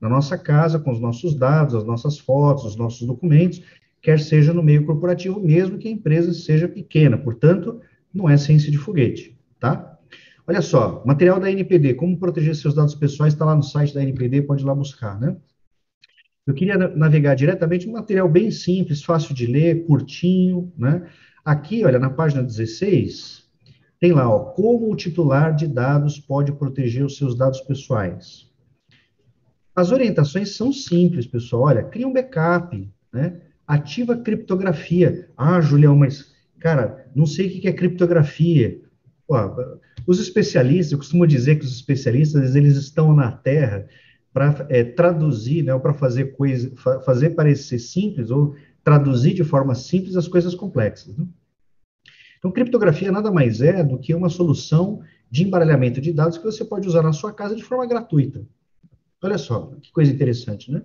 na 0.00 0.08
nossa 0.08 0.36
casa, 0.36 0.78
com 0.78 0.92
os 0.92 1.00
nossos 1.00 1.34
dados, 1.34 1.74
as 1.74 1.84
nossas 1.84 2.18
fotos, 2.18 2.64
os 2.64 2.76
nossos 2.76 3.06
documentos, 3.06 3.62
quer 4.02 4.20
seja 4.20 4.52
no 4.52 4.62
meio 4.62 4.84
corporativo, 4.84 5.40
mesmo 5.40 5.78
que 5.78 5.88
a 5.88 5.90
empresa 5.90 6.32
seja 6.32 6.68
pequena. 6.68 7.16
Portanto, 7.16 7.80
não 8.12 8.28
é 8.28 8.36
ciência 8.36 8.70
de 8.70 8.78
foguete, 8.78 9.36
tá? 9.58 9.98
Olha 10.46 10.62
só, 10.62 11.02
material 11.04 11.40
da 11.40 11.50
NPD, 11.50 11.94
como 11.94 12.18
proteger 12.18 12.54
seus 12.54 12.74
dados 12.74 12.94
pessoais, 12.94 13.32
está 13.32 13.44
lá 13.44 13.56
no 13.56 13.62
site 13.62 13.94
da 13.94 14.02
NPD, 14.02 14.42
pode 14.42 14.62
ir 14.62 14.66
lá 14.66 14.74
buscar, 14.74 15.18
né? 15.18 15.36
Eu 16.46 16.54
queria 16.54 16.78
navegar 16.78 17.34
diretamente 17.34 17.86
um 17.86 17.92
material 17.92 18.26
bem 18.28 18.50
simples, 18.50 19.02
fácil 19.02 19.34
de 19.34 19.46
ler, 19.46 19.84
curtinho, 19.84 20.72
né? 20.78 21.06
Aqui, 21.44 21.84
olha, 21.84 21.98
na 21.98 22.08
página 22.08 22.42
16, 22.42 23.47
tem 24.00 24.12
lá, 24.12 24.28
ó, 24.28 24.38
como 24.52 24.92
o 24.92 24.96
titular 24.96 25.54
de 25.54 25.66
dados 25.66 26.18
pode 26.18 26.52
proteger 26.52 27.04
os 27.04 27.16
seus 27.16 27.36
dados 27.36 27.60
pessoais. 27.60 28.48
As 29.74 29.92
orientações 29.92 30.56
são 30.56 30.72
simples, 30.72 31.26
pessoal. 31.26 31.62
Olha, 31.64 31.82
cria 31.84 32.06
um 32.06 32.12
backup, 32.12 32.88
né? 33.12 33.40
Ativa 33.66 34.16
criptografia. 34.16 35.28
Ah, 35.36 35.60
Julião, 35.60 35.96
mas, 35.96 36.32
cara, 36.58 37.06
não 37.14 37.26
sei 37.26 37.46
o 37.46 37.60
que 37.60 37.68
é 37.68 37.72
criptografia. 37.72 38.80
Pô, 39.26 39.36
os 40.06 40.18
especialistas, 40.20 40.92
eu 40.92 40.98
costumo 40.98 41.26
dizer 41.26 41.56
que 41.56 41.64
os 41.64 41.74
especialistas, 41.74 42.54
eles 42.54 42.76
estão 42.76 43.14
na 43.14 43.30
Terra 43.30 43.86
para 44.32 44.66
é, 44.68 44.84
traduzir, 44.84 45.62
né, 45.62 45.74
ou 45.74 45.80
para 45.80 45.92
fazer 45.92 46.36
coisa, 46.36 46.72
fa 46.76 47.00
fazer 47.00 47.30
parecer 47.30 47.78
simples, 47.78 48.30
ou 48.30 48.54
traduzir 48.82 49.34
de 49.34 49.44
forma 49.44 49.74
simples 49.74 50.16
as 50.16 50.28
coisas 50.28 50.54
complexas. 50.54 51.16
Né? 51.16 51.26
Então, 52.38 52.50
criptografia 52.50 53.12
nada 53.12 53.30
mais 53.30 53.60
é 53.60 53.82
do 53.82 53.98
que 53.98 54.14
uma 54.14 54.28
solução 54.28 55.00
de 55.30 55.44
embaralhamento 55.44 56.00
de 56.00 56.12
dados 56.12 56.38
que 56.38 56.44
você 56.44 56.64
pode 56.64 56.88
usar 56.88 57.02
na 57.02 57.12
sua 57.12 57.32
casa 57.32 57.54
de 57.54 57.62
forma 57.62 57.86
gratuita. 57.86 58.42
Olha 59.22 59.38
só, 59.38 59.72
que 59.82 59.90
coisa 59.92 60.12
interessante, 60.12 60.70
né? 60.70 60.82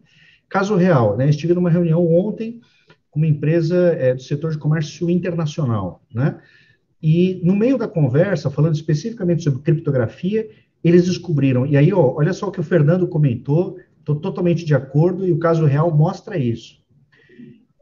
Caso 0.49 0.75
real, 0.75 1.15
né? 1.15 1.29
Estive 1.29 1.53
numa 1.53 1.69
reunião 1.69 2.05
ontem 2.05 2.59
com 3.09 3.19
uma 3.19 3.27
empresa 3.27 3.75
é, 3.93 4.15
do 4.15 4.21
setor 4.21 4.51
de 4.51 4.57
comércio 4.57 5.09
internacional, 5.09 6.03
né? 6.13 6.39
E 7.01 7.41
no 7.43 7.55
meio 7.55 7.77
da 7.77 7.87
conversa, 7.87 8.49
falando 8.49 8.75
especificamente 8.75 9.43
sobre 9.43 9.61
criptografia, 9.61 10.49
eles 10.83 11.05
descobriram, 11.05 11.65
e 11.65 11.77
aí, 11.77 11.93
ó, 11.93 12.13
olha 12.15 12.33
só 12.33 12.47
o 12.47 12.51
que 12.51 12.59
o 12.59 12.63
Fernando 12.63 13.07
comentou, 13.07 13.77
estou 13.99 14.15
totalmente 14.15 14.65
de 14.65 14.73
acordo, 14.73 15.25
e 15.25 15.31
o 15.31 15.39
caso 15.39 15.65
real 15.65 15.95
mostra 15.95 16.37
isso. 16.37 16.82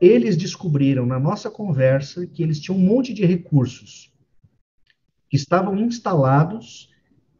Eles 0.01 0.35
descobriram 0.35 1.05
na 1.05 1.19
nossa 1.19 1.47
conversa 1.49 2.25
que 2.25 2.41
eles 2.41 2.59
tinham 2.59 2.77
um 2.77 2.81
monte 2.81 3.13
de 3.13 3.23
recursos 3.23 4.11
que 5.29 5.37
estavam 5.37 5.77
instalados, 5.77 6.89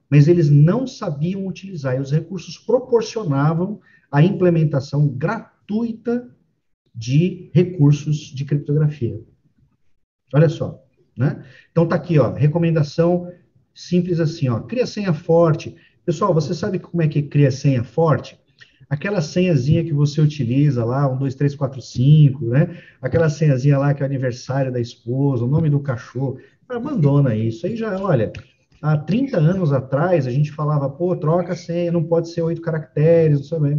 mas 0.08 0.28
eles 0.28 0.50
não 0.50 0.86
sabiam 0.86 1.48
utilizar, 1.48 1.98
e 1.98 2.00
os 2.00 2.12
recursos 2.12 2.60
proporcionavam 2.60 3.82
a 4.12 4.22
implementação 4.22 5.08
gratuita 5.08 6.30
de 6.94 7.50
recursos 7.54 8.18
de 8.18 8.46
criptografia. 8.46 9.20
Olha 10.34 10.48
só. 10.48 10.86
Né? 11.18 11.44
Então 11.72 11.88
tá 11.88 11.96
aqui, 11.96 12.20
ó, 12.20 12.32
recomendação 12.32 13.32
simples 13.74 14.20
assim, 14.20 14.50
ó, 14.50 14.60
cria 14.60 14.86
senha 14.86 15.14
forte. 15.14 15.76
Pessoal, 16.06 16.34
você 16.34 16.54
sabe 16.54 16.80
como 16.80 17.02
é 17.02 17.08
que 17.08 17.24
cria 17.24 17.52
senha 17.52 17.84
forte? 17.84 18.40
Aquela 18.92 19.22
senhazinha 19.22 19.86
que 19.86 19.94
você 19.94 20.20
utiliza 20.20 20.84
lá, 20.84 21.08
1, 21.08 21.18
2, 21.18 21.36
3, 21.36 21.56
4, 21.56 21.82
5, 21.82 22.46
né? 22.48 22.78
Aquela 23.02 23.30
senhazinha 23.30 23.78
lá 23.78 23.94
que 23.94 24.04
é 24.04 24.06
o 24.06 24.06
aniversário 24.06 24.70
da 24.70 24.82
esposa, 24.82 25.46
o 25.46 25.48
nome 25.48 25.70
do 25.70 25.80
cachorro. 25.80 26.38
Abandona 26.68 27.34
isso. 27.34 27.66
Aí 27.66 27.78
já, 27.78 27.98
olha, 27.98 28.34
há 28.82 28.98
30 28.98 29.38
anos 29.38 29.72
atrás 29.72 30.28
a 30.28 30.30
gente 30.30 30.52
falava, 30.52 30.90
pô, 30.90 31.16
troca 31.16 31.54
a 31.54 31.56
senha, 31.56 31.90
não 31.90 32.04
pode 32.04 32.34
ser 32.34 32.42
oito 32.42 32.62
caracteres, 32.62 33.50
não 33.50 33.60
sei 33.60 33.78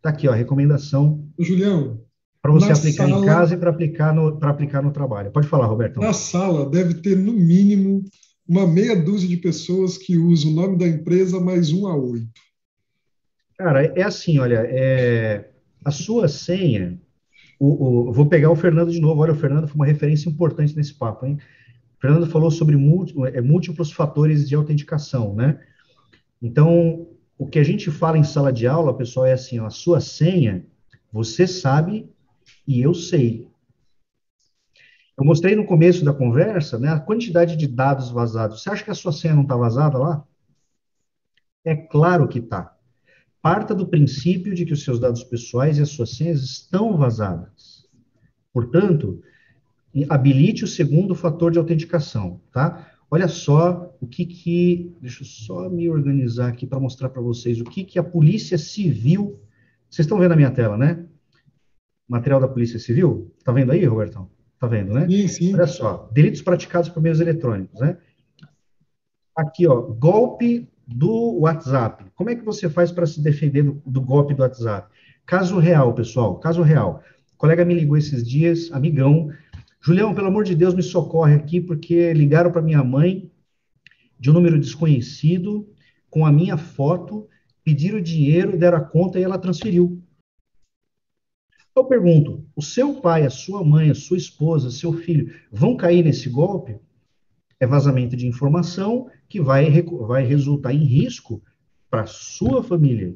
Tá 0.00 0.10
aqui, 0.10 0.28
ó, 0.28 0.32
recomendação. 0.32 1.26
Julião, 1.40 2.00
para 2.40 2.52
você 2.52 2.70
aplicar 2.70 3.08
sala, 3.08 3.20
em 3.20 3.26
casa 3.26 3.54
e 3.54 3.56
para 3.56 3.70
aplicar, 3.70 4.14
no, 4.14 4.38
aplicar 4.42 4.80
no 4.80 4.92
trabalho. 4.92 5.32
Pode 5.32 5.48
falar, 5.48 5.66
Roberto. 5.66 5.98
Na 5.98 6.12
sala 6.12 6.70
deve 6.70 6.94
ter, 6.94 7.18
no 7.18 7.32
mínimo, 7.32 8.04
uma 8.48 8.64
meia 8.64 8.94
dúzia 8.94 9.28
de 9.28 9.38
pessoas 9.38 9.98
que 9.98 10.16
usam 10.16 10.52
o 10.52 10.54
nome 10.54 10.78
da 10.78 10.86
empresa 10.86 11.40
mais 11.40 11.72
um 11.72 11.88
a 11.88 11.96
oito. 11.96 12.30
Cara, 13.62 13.84
é 13.96 14.02
assim, 14.02 14.40
olha, 14.40 14.66
é, 14.68 15.48
a 15.84 15.92
sua 15.92 16.26
senha, 16.26 17.00
o, 17.60 18.08
o, 18.08 18.12
vou 18.12 18.26
pegar 18.26 18.50
o 18.50 18.56
Fernando 18.56 18.90
de 18.90 19.00
novo, 19.00 19.20
olha, 19.20 19.32
o 19.32 19.36
Fernando 19.36 19.68
foi 19.68 19.76
uma 19.76 19.86
referência 19.86 20.28
importante 20.28 20.74
nesse 20.74 20.92
papo, 20.92 21.24
hein? 21.24 21.38
O 21.96 22.00
Fernando 22.00 22.26
falou 22.26 22.50
sobre 22.50 22.74
é, 23.32 23.40
múltiplos 23.40 23.92
fatores 23.92 24.48
de 24.48 24.56
autenticação, 24.56 25.32
né? 25.36 25.60
Então, 26.42 27.06
o 27.38 27.46
que 27.46 27.60
a 27.60 27.62
gente 27.62 27.88
fala 27.88 28.18
em 28.18 28.24
sala 28.24 28.52
de 28.52 28.66
aula, 28.66 28.96
pessoal, 28.96 29.26
é 29.26 29.32
assim, 29.32 29.60
ó, 29.60 29.66
a 29.66 29.70
sua 29.70 30.00
senha, 30.00 30.66
você 31.12 31.46
sabe 31.46 32.10
e 32.66 32.80
eu 32.82 32.92
sei. 32.92 33.46
Eu 35.16 35.24
mostrei 35.24 35.54
no 35.54 35.64
começo 35.64 36.04
da 36.04 36.12
conversa 36.12 36.80
né, 36.80 36.88
a 36.88 36.98
quantidade 36.98 37.56
de 37.56 37.68
dados 37.68 38.10
vazados. 38.10 38.60
Você 38.60 38.70
acha 38.70 38.82
que 38.82 38.90
a 38.90 38.94
sua 38.94 39.12
senha 39.12 39.36
não 39.36 39.42
está 39.42 39.54
vazada 39.56 39.98
lá? 39.98 40.26
É 41.64 41.76
claro 41.76 42.26
que 42.26 42.40
está. 42.40 42.71
Parta 43.42 43.74
do 43.74 43.86
princípio 43.86 44.54
de 44.54 44.64
que 44.64 44.72
os 44.72 44.84
seus 44.84 45.00
dados 45.00 45.24
pessoais 45.24 45.76
e 45.76 45.82
as 45.82 45.90
suas 45.90 46.10
senhas 46.10 46.42
estão 46.42 46.96
vazadas. 46.96 47.88
Portanto, 48.52 49.20
habilite 50.08 50.64
o 50.64 50.68
segundo 50.68 51.14
fator 51.14 51.50
de 51.50 51.58
autenticação, 51.58 52.40
tá? 52.52 52.88
Olha 53.10 53.28
só 53.28 53.94
o 54.00 54.06
que 54.06 54.24
que, 54.24 54.94
deixa 55.00 55.22
eu 55.22 55.26
só 55.26 55.68
me 55.68 55.90
organizar 55.90 56.48
aqui 56.48 56.66
para 56.66 56.80
mostrar 56.80 57.08
para 57.08 57.20
vocês 57.20 57.60
o 57.60 57.64
que 57.64 57.84
que 57.84 57.98
a 57.98 58.02
Polícia 58.02 58.56
Civil, 58.56 59.40
vocês 59.90 60.06
estão 60.06 60.18
vendo 60.18 60.32
a 60.32 60.36
minha 60.36 60.50
tela, 60.50 60.78
né? 60.78 61.04
material 62.12 62.40
da 62.40 62.48
Polícia 62.48 62.78
Civil. 62.78 63.34
Tá 63.42 63.52
vendo 63.52 63.72
aí, 63.72 63.84
Robertão? 63.84 64.28
Tá 64.58 64.66
vendo, 64.66 64.92
né? 64.92 65.08
Sim, 65.08 65.28
sim. 65.28 65.54
Olha 65.54 65.66
só, 65.66 66.10
delitos 66.12 66.42
praticados 66.42 66.90
por 66.90 67.02
meios 67.02 67.20
eletrônicos, 67.20 67.80
né? 67.80 67.96
Aqui, 69.34 69.66
ó, 69.66 69.80
golpe 69.80 70.68
do 70.86 71.38
WhatsApp. 71.40 72.04
Como 72.14 72.30
é 72.30 72.36
que 72.36 72.44
você 72.44 72.68
faz 72.68 72.90
para 72.90 73.06
se 73.06 73.20
defender 73.20 73.62
do, 73.62 73.82
do, 73.84 74.00
golpe 74.00 74.34
do 74.34 74.42
WhatsApp? 74.42 74.88
Caso 75.24 75.58
real, 75.58 75.94
pessoal, 75.94 76.38
caso 76.38 76.62
real. 76.62 77.02
O 77.34 77.36
colega 77.36 77.64
me 77.64 77.74
ligou 77.74 77.96
esses 77.96 78.26
dias, 78.26 78.70
amigão. 78.72 79.30
Julião, 79.80 80.14
pelo 80.14 80.28
amor 80.28 80.44
de 80.44 80.54
Deus, 80.54 80.74
me 80.74 80.82
socorre 80.82 81.34
aqui, 81.34 81.60
porque 81.60 82.12
ligaram 82.12 82.50
para 82.52 82.62
minha 82.62 82.82
mãe 82.82 83.30
de 84.18 84.30
um 84.30 84.32
número 84.32 84.58
desconhecido, 84.58 85.68
com 86.08 86.24
a 86.24 86.30
minha 86.30 86.56
foto, 86.56 87.28
pediram 87.64 88.00
dinheiro, 88.00 88.58
deram 88.58 88.78
a 88.78 88.84
conta 88.84 89.18
e 89.18 89.22
ela 89.22 89.38
transferiu. 89.38 90.02
Eu 91.74 91.84
pergunto: 91.84 92.46
o 92.54 92.62
seu 92.62 93.00
pai, 93.00 93.24
a 93.24 93.30
sua 93.30 93.64
mãe, 93.64 93.90
a 93.90 93.94
sua 93.94 94.16
esposa, 94.16 94.70
seu 94.70 94.92
filho 94.92 95.34
vão 95.50 95.76
cair 95.76 96.04
nesse 96.04 96.28
golpe? 96.28 96.78
É 97.58 97.66
vazamento 97.66 98.16
de 98.16 98.26
informação 98.26 99.08
que 99.32 99.40
vai, 99.40 99.82
vai 100.06 100.22
resultar 100.26 100.74
em 100.74 100.84
risco 100.84 101.42
para 101.88 102.02
a 102.02 102.06
sua 102.06 102.62
família. 102.62 103.14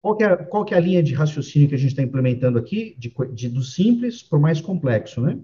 Qual 0.00 0.16
que, 0.16 0.22
é, 0.22 0.36
qual 0.36 0.64
que 0.64 0.74
é 0.74 0.76
a 0.76 0.80
linha 0.80 1.02
de 1.02 1.12
raciocínio 1.12 1.68
que 1.68 1.74
a 1.74 1.78
gente 1.78 1.90
está 1.90 2.04
implementando 2.04 2.56
aqui, 2.56 2.94
de, 2.96 3.12
de, 3.34 3.48
do 3.48 3.64
simples 3.64 4.22
para 4.22 4.38
o 4.38 4.40
mais 4.40 4.60
complexo, 4.60 5.20
né? 5.20 5.40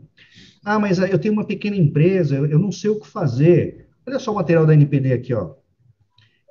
Ah, 0.64 0.78
mas 0.78 0.98
eu 1.00 1.18
tenho 1.18 1.34
uma 1.34 1.44
pequena 1.44 1.74
empresa, 1.74 2.36
eu, 2.36 2.56
não 2.56 2.70
sei 2.70 2.88
o 2.88 3.00
que 3.00 3.08
fazer. 3.08 3.88
Olha 4.06 4.20
só 4.20 4.30
o 4.30 4.36
material 4.36 4.64
da 4.64 4.74
NPD 4.74 5.12
aqui, 5.12 5.34
ó. 5.34 5.56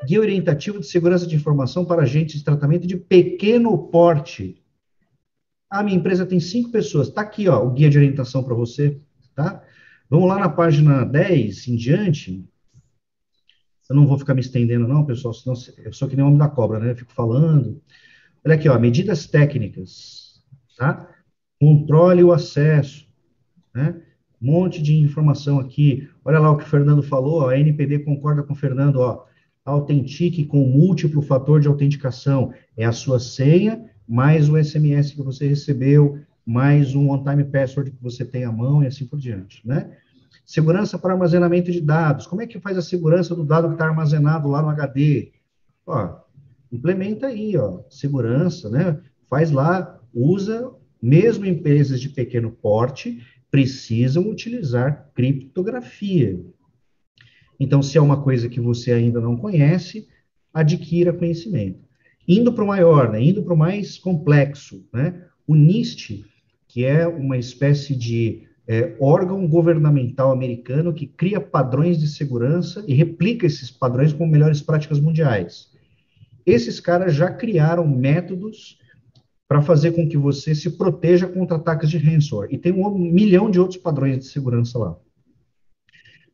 Guia 0.05 0.19
orientativo 0.19 0.81
de 0.81 0.85
segurança 0.85 1.25
de 1.25 1.37
informação 1.37 1.85
para 1.85 2.01
agentes 2.01 2.39
de 2.39 2.43
tratamento 2.43 2.85
de 2.85 2.97
pequeno 2.97 3.87
porte. 3.87 4.61
Ah, 5.69 5.81
minha 5.81 5.97
empresa 5.97 6.25
tem 6.25 6.41
cinco 6.41 6.71
pessoas. 6.71 7.07
Está 7.07 7.21
aqui, 7.21 7.47
ó, 7.47 7.65
o 7.65 7.71
guia 7.71 7.89
de 7.89 7.97
orientação 7.97 8.43
para 8.43 8.53
você, 8.53 8.99
tá? 9.33 9.62
Vamos 10.13 10.29
lá 10.29 10.37
na 10.37 10.47
página 10.47 11.03
10 11.03 11.69
em 11.69 11.75
diante. 11.75 12.47
Eu 13.89 13.95
não 13.95 14.05
vou 14.05 14.15
ficar 14.15 14.35
me 14.35 14.41
estendendo, 14.41 14.87
não, 14.87 15.03
pessoal, 15.03 15.33
senão 15.33 15.55
eu 15.83 15.91
sou 15.91 16.07
que 16.07 16.15
nem 16.15 16.23
homem 16.23 16.37
da 16.37 16.47
cobra, 16.47 16.77
né? 16.77 16.91
Eu 16.91 16.95
fico 16.95 17.11
falando. 17.11 17.81
Olha 18.45 18.53
aqui, 18.53 18.69
ó, 18.69 18.77
medidas 18.77 19.25
técnicas, 19.25 20.39
tá? 20.77 21.09
Controle 21.59 22.23
o 22.23 22.31
acesso, 22.31 23.07
né? 23.73 24.03
Um 24.39 24.51
monte 24.51 24.83
de 24.83 24.99
informação 24.99 25.59
aqui. 25.59 26.07
Olha 26.23 26.37
lá 26.37 26.51
o 26.51 26.57
que 26.57 26.63
o 26.63 26.67
Fernando 26.67 27.01
falou, 27.01 27.45
ó, 27.45 27.49
a 27.49 27.57
NPD 27.57 27.97
concorda 28.03 28.43
com 28.43 28.53
o 28.53 28.55
Fernando, 28.55 28.97
ó. 28.97 29.25
Autentique 29.65 30.45
com 30.45 30.63
múltiplo 30.63 31.23
fator 31.23 31.59
de 31.59 31.67
autenticação. 31.67 32.53
É 32.77 32.85
a 32.85 32.91
sua 32.91 33.19
senha, 33.19 33.89
mais 34.07 34.47
o 34.47 34.63
SMS 34.63 35.11
que 35.11 35.23
você 35.23 35.47
recebeu, 35.47 36.19
mais 36.45 36.93
um 36.93 37.09
on-time 37.09 37.45
password 37.45 37.89
que 37.89 38.03
você 38.03 38.23
tem 38.23 38.43
à 38.43 38.51
mão 38.51 38.83
e 38.83 38.85
assim 38.85 39.07
por 39.07 39.17
diante, 39.17 39.67
né? 39.67 39.97
Segurança 40.45 40.99
para 40.99 41.13
armazenamento 41.13 41.71
de 41.71 41.79
dados. 41.79 42.27
Como 42.27 42.41
é 42.41 42.47
que 42.47 42.59
faz 42.59 42.77
a 42.77 42.81
segurança 42.81 43.35
do 43.35 43.45
dado 43.45 43.67
que 43.69 43.75
está 43.75 43.85
armazenado 43.85 44.47
lá 44.47 44.61
no 44.61 44.69
HD? 44.69 45.31
Ó, 45.85 46.17
implementa 46.71 47.27
aí, 47.27 47.55
ó, 47.57 47.81
segurança, 47.89 48.69
né? 48.69 48.99
Faz 49.29 49.51
lá, 49.51 49.99
usa, 50.13 50.71
mesmo 51.01 51.45
empresas 51.45 51.99
de 51.99 52.09
pequeno 52.09 52.51
porte 52.51 53.21
precisam 53.49 54.29
utilizar 54.29 55.11
criptografia. 55.13 56.43
Então, 57.59 57.83
se 57.83 57.97
é 57.97 58.01
uma 58.01 58.21
coisa 58.21 58.49
que 58.49 58.59
você 58.59 58.91
ainda 58.91 59.21
não 59.21 59.37
conhece, 59.37 60.07
adquira 60.53 61.13
conhecimento. 61.13 61.79
Indo 62.27 62.51
para 62.51 62.63
o 62.63 62.67
maior, 62.67 63.11
né? 63.11 63.21
indo 63.21 63.43
para 63.43 63.53
o 63.53 63.57
mais 63.57 63.97
complexo, 63.97 64.85
né? 64.93 65.23
o 65.45 65.55
NIST, 65.55 66.25
que 66.67 66.83
é 66.83 67.07
uma 67.07 67.37
espécie 67.37 67.95
de 67.95 68.47
é, 68.67 68.95
órgão 68.99 69.47
governamental 69.47 70.31
americano 70.31 70.93
que 70.93 71.05
cria 71.05 71.41
padrões 71.41 71.99
de 71.99 72.07
segurança 72.07 72.83
e 72.87 72.93
replica 72.93 73.45
esses 73.45 73.69
padrões 73.69 74.13
com 74.13 74.25
melhores 74.25 74.61
práticas 74.61 74.99
mundiais. 74.99 75.71
Esses 76.45 76.79
caras 76.79 77.13
já 77.13 77.29
criaram 77.29 77.87
métodos 77.87 78.77
para 79.47 79.61
fazer 79.61 79.91
com 79.91 80.07
que 80.07 80.17
você 80.17 80.55
se 80.55 80.77
proteja 80.77 81.27
contra 81.27 81.57
ataques 81.57 81.89
de 81.89 81.97
ransomware. 81.97 82.53
E 82.53 82.57
tem 82.57 82.71
um 82.71 82.97
milhão 82.97 83.51
de 83.51 83.59
outros 83.59 83.79
padrões 83.79 84.17
de 84.17 84.25
segurança 84.25 84.79
lá. 84.79 84.97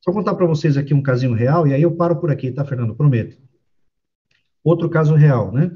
Só 0.02 0.14
contar 0.14 0.36
para 0.36 0.46
vocês 0.46 0.78
aqui 0.78 0.94
um 0.94 1.02
casinho 1.02 1.34
real, 1.34 1.68
e 1.68 1.74
aí 1.74 1.82
eu 1.82 1.92
paro 1.92 2.16
por 2.16 2.32
aqui, 2.32 2.52
tá, 2.52 2.64
Fernando? 2.64 2.96
Prometo. 2.96 3.38
Outro 4.64 4.90
caso 4.90 5.16
real, 5.16 5.52
né? 5.52 5.72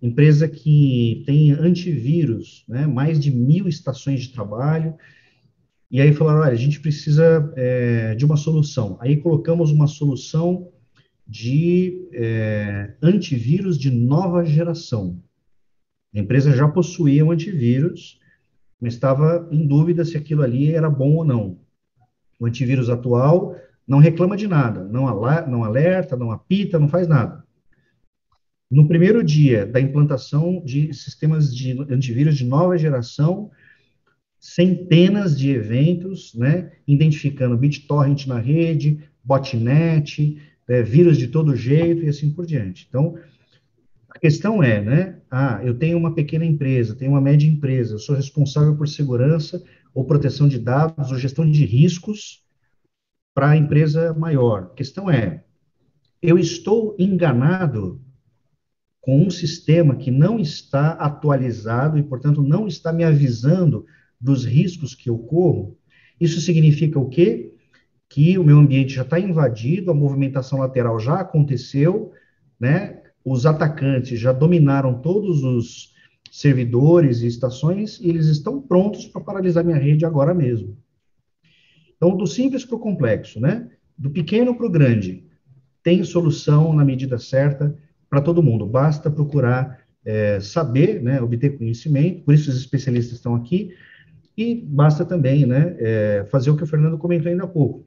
Empresa 0.00 0.48
que 0.48 1.22
tem 1.26 1.52
antivírus, 1.52 2.64
né? 2.68 2.86
Mais 2.86 3.20
de 3.20 3.30
mil 3.30 3.68
estações 3.68 4.22
de 4.22 4.32
trabalho, 4.32 4.94
e 5.90 6.00
aí 6.00 6.12
falaram, 6.12 6.40
olha, 6.40 6.52
a 6.52 6.56
gente 6.56 6.80
precisa 6.80 7.52
é, 7.56 8.14
de 8.14 8.24
uma 8.24 8.36
solução. 8.36 8.96
Aí 9.00 9.16
colocamos 9.16 9.70
uma 9.70 9.86
solução 9.86 10.72
de 11.26 12.08
é, 12.12 12.94
antivírus 13.02 13.78
de 13.78 13.90
nova 13.90 14.44
geração. 14.44 15.20
A 16.14 16.18
empresa 16.18 16.52
já 16.52 16.66
possuía 16.66 17.24
um 17.24 17.30
antivírus, 17.30 18.18
mas 18.80 18.94
estava 18.94 19.48
em 19.50 19.66
dúvida 19.66 20.04
se 20.04 20.16
aquilo 20.16 20.42
ali 20.42 20.72
era 20.72 20.90
bom 20.90 21.16
ou 21.16 21.24
não. 21.24 21.58
O 22.38 22.46
antivírus 22.46 22.90
atual 22.90 23.56
não 23.86 23.98
reclama 23.98 24.36
de 24.36 24.48
nada, 24.48 24.84
não, 24.84 25.06
não 25.48 25.64
alerta, 25.64 26.16
não 26.16 26.32
apita, 26.32 26.78
não 26.78 26.88
faz 26.88 27.06
nada. 27.06 27.44
No 28.70 28.88
primeiro 28.88 29.22
dia 29.22 29.64
da 29.64 29.80
implantação 29.80 30.60
de 30.64 30.92
sistemas 30.92 31.54
de 31.54 31.80
antivírus 31.92 32.36
de 32.36 32.44
nova 32.44 32.76
geração, 32.76 33.50
centenas 34.46 35.36
de 35.36 35.50
eventos, 35.50 36.32
né, 36.32 36.70
identificando 36.86 37.56
BitTorrent 37.56 38.28
na 38.28 38.38
rede, 38.38 39.00
botnet, 39.22 40.40
é, 40.68 40.82
vírus 40.82 41.18
de 41.18 41.26
todo 41.26 41.56
jeito 41.56 42.04
e 42.04 42.08
assim 42.08 42.30
por 42.30 42.46
diante. 42.46 42.86
Então, 42.88 43.18
a 44.08 44.16
questão 44.20 44.62
é, 44.62 44.80
né, 44.80 45.18
ah, 45.28 45.60
eu 45.64 45.76
tenho 45.76 45.98
uma 45.98 46.14
pequena 46.14 46.44
empresa, 46.44 46.94
tenho 46.94 47.10
uma 47.10 47.20
média 47.20 47.44
empresa, 47.44 47.94
eu 47.94 47.98
sou 47.98 48.14
responsável 48.14 48.76
por 48.76 48.86
segurança 48.86 49.64
ou 49.92 50.04
proteção 50.04 50.46
de 50.46 50.60
dados 50.60 51.10
ou 51.10 51.18
gestão 51.18 51.44
de 51.50 51.64
riscos 51.66 52.44
para 53.34 53.50
a 53.50 53.56
empresa 53.56 54.14
maior. 54.14 54.70
A 54.72 54.76
questão 54.76 55.10
é, 55.10 55.42
eu 56.22 56.38
estou 56.38 56.94
enganado 57.00 58.00
com 59.00 59.26
um 59.26 59.30
sistema 59.30 59.96
que 59.96 60.12
não 60.12 60.38
está 60.38 60.92
atualizado 60.92 61.98
e, 61.98 62.02
portanto, 62.04 62.42
não 62.42 62.68
está 62.68 62.92
me 62.92 63.02
avisando 63.02 63.84
dos 64.20 64.44
riscos 64.44 64.94
que 64.94 65.10
eu 65.10 65.18
corro, 65.18 65.76
isso 66.20 66.40
significa 66.40 66.98
o 66.98 67.08
quê? 67.08 67.52
Que 68.08 68.38
o 68.38 68.44
meu 68.44 68.58
ambiente 68.58 68.94
já 68.94 69.02
está 69.02 69.18
invadido, 69.18 69.90
a 69.90 69.94
movimentação 69.94 70.58
lateral 70.60 70.98
já 70.98 71.20
aconteceu, 71.20 72.12
né? 72.58 73.02
Os 73.24 73.44
atacantes 73.44 74.18
já 74.18 74.32
dominaram 74.32 75.00
todos 75.00 75.42
os 75.42 75.94
servidores 76.30 77.22
e 77.22 77.26
estações 77.26 77.98
e 78.00 78.08
eles 78.08 78.26
estão 78.26 78.60
prontos 78.60 79.06
para 79.06 79.20
paralisar 79.20 79.64
minha 79.64 79.78
rede 79.78 80.04
agora 80.04 80.32
mesmo. 80.32 80.76
Então, 81.96 82.16
do 82.16 82.26
simples 82.26 82.64
para 82.64 82.76
o 82.76 82.80
complexo, 82.80 83.40
né? 83.40 83.68
Do 83.96 84.10
pequeno 84.10 84.54
para 84.54 84.66
o 84.66 84.70
grande, 84.70 85.26
tem 85.82 86.02
solução 86.04 86.72
na 86.72 86.84
medida 86.84 87.18
certa 87.18 87.76
para 88.10 88.20
todo 88.20 88.42
mundo. 88.42 88.66
Basta 88.66 89.10
procurar 89.10 89.80
é, 90.04 90.38
saber, 90.40 91.02
né, 91.02 91.20
obter 91.20 91.56
conhecimento. 91.56 92.22
Por 92.22 92.34
isso 92.34 92.50
os 92.50 92.56
especialistas 92.56 93.16
estão 93.16 93.34
aqui. 93.34 93.70
E 94.36 94.54
basta 94.54 95.04
também 95.04 95.46
né, 95.46 95.76
é, 95.78 96.26
fazer 96.30 96.50
o 96.50 96.56
que 96.56 96.62
o 96.62 96.66
Fernando 96.66 96.98
comentou 96.98 97.30
ainda 97.30 97.44
há 97.44 97.48
pouco, 97.48 97.86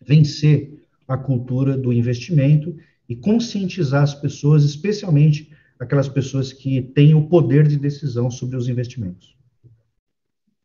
vencer 0.00 0.82
a 1.06 1.16
cultura 1.16 1.76
do 1.76 1.92
investimento 1.92 2.74
e 3.08 3.14
conscientizar 3.14 4.02
as 4.02 4.14
pessoas, 4.14 4.64
especialmente 4.64 5.52
aquelas 5.78 6.08
pessoas 6.08 6.52
que 6.52 6.80
têm 6.80 7.14
o 7.14 7.28
poder 7.28 7.68
de 7.68 7.76
decisão 7.76 8.30
sobre 8.30 8.56
os 8.56 8.68
investimentos. 8.68 9.36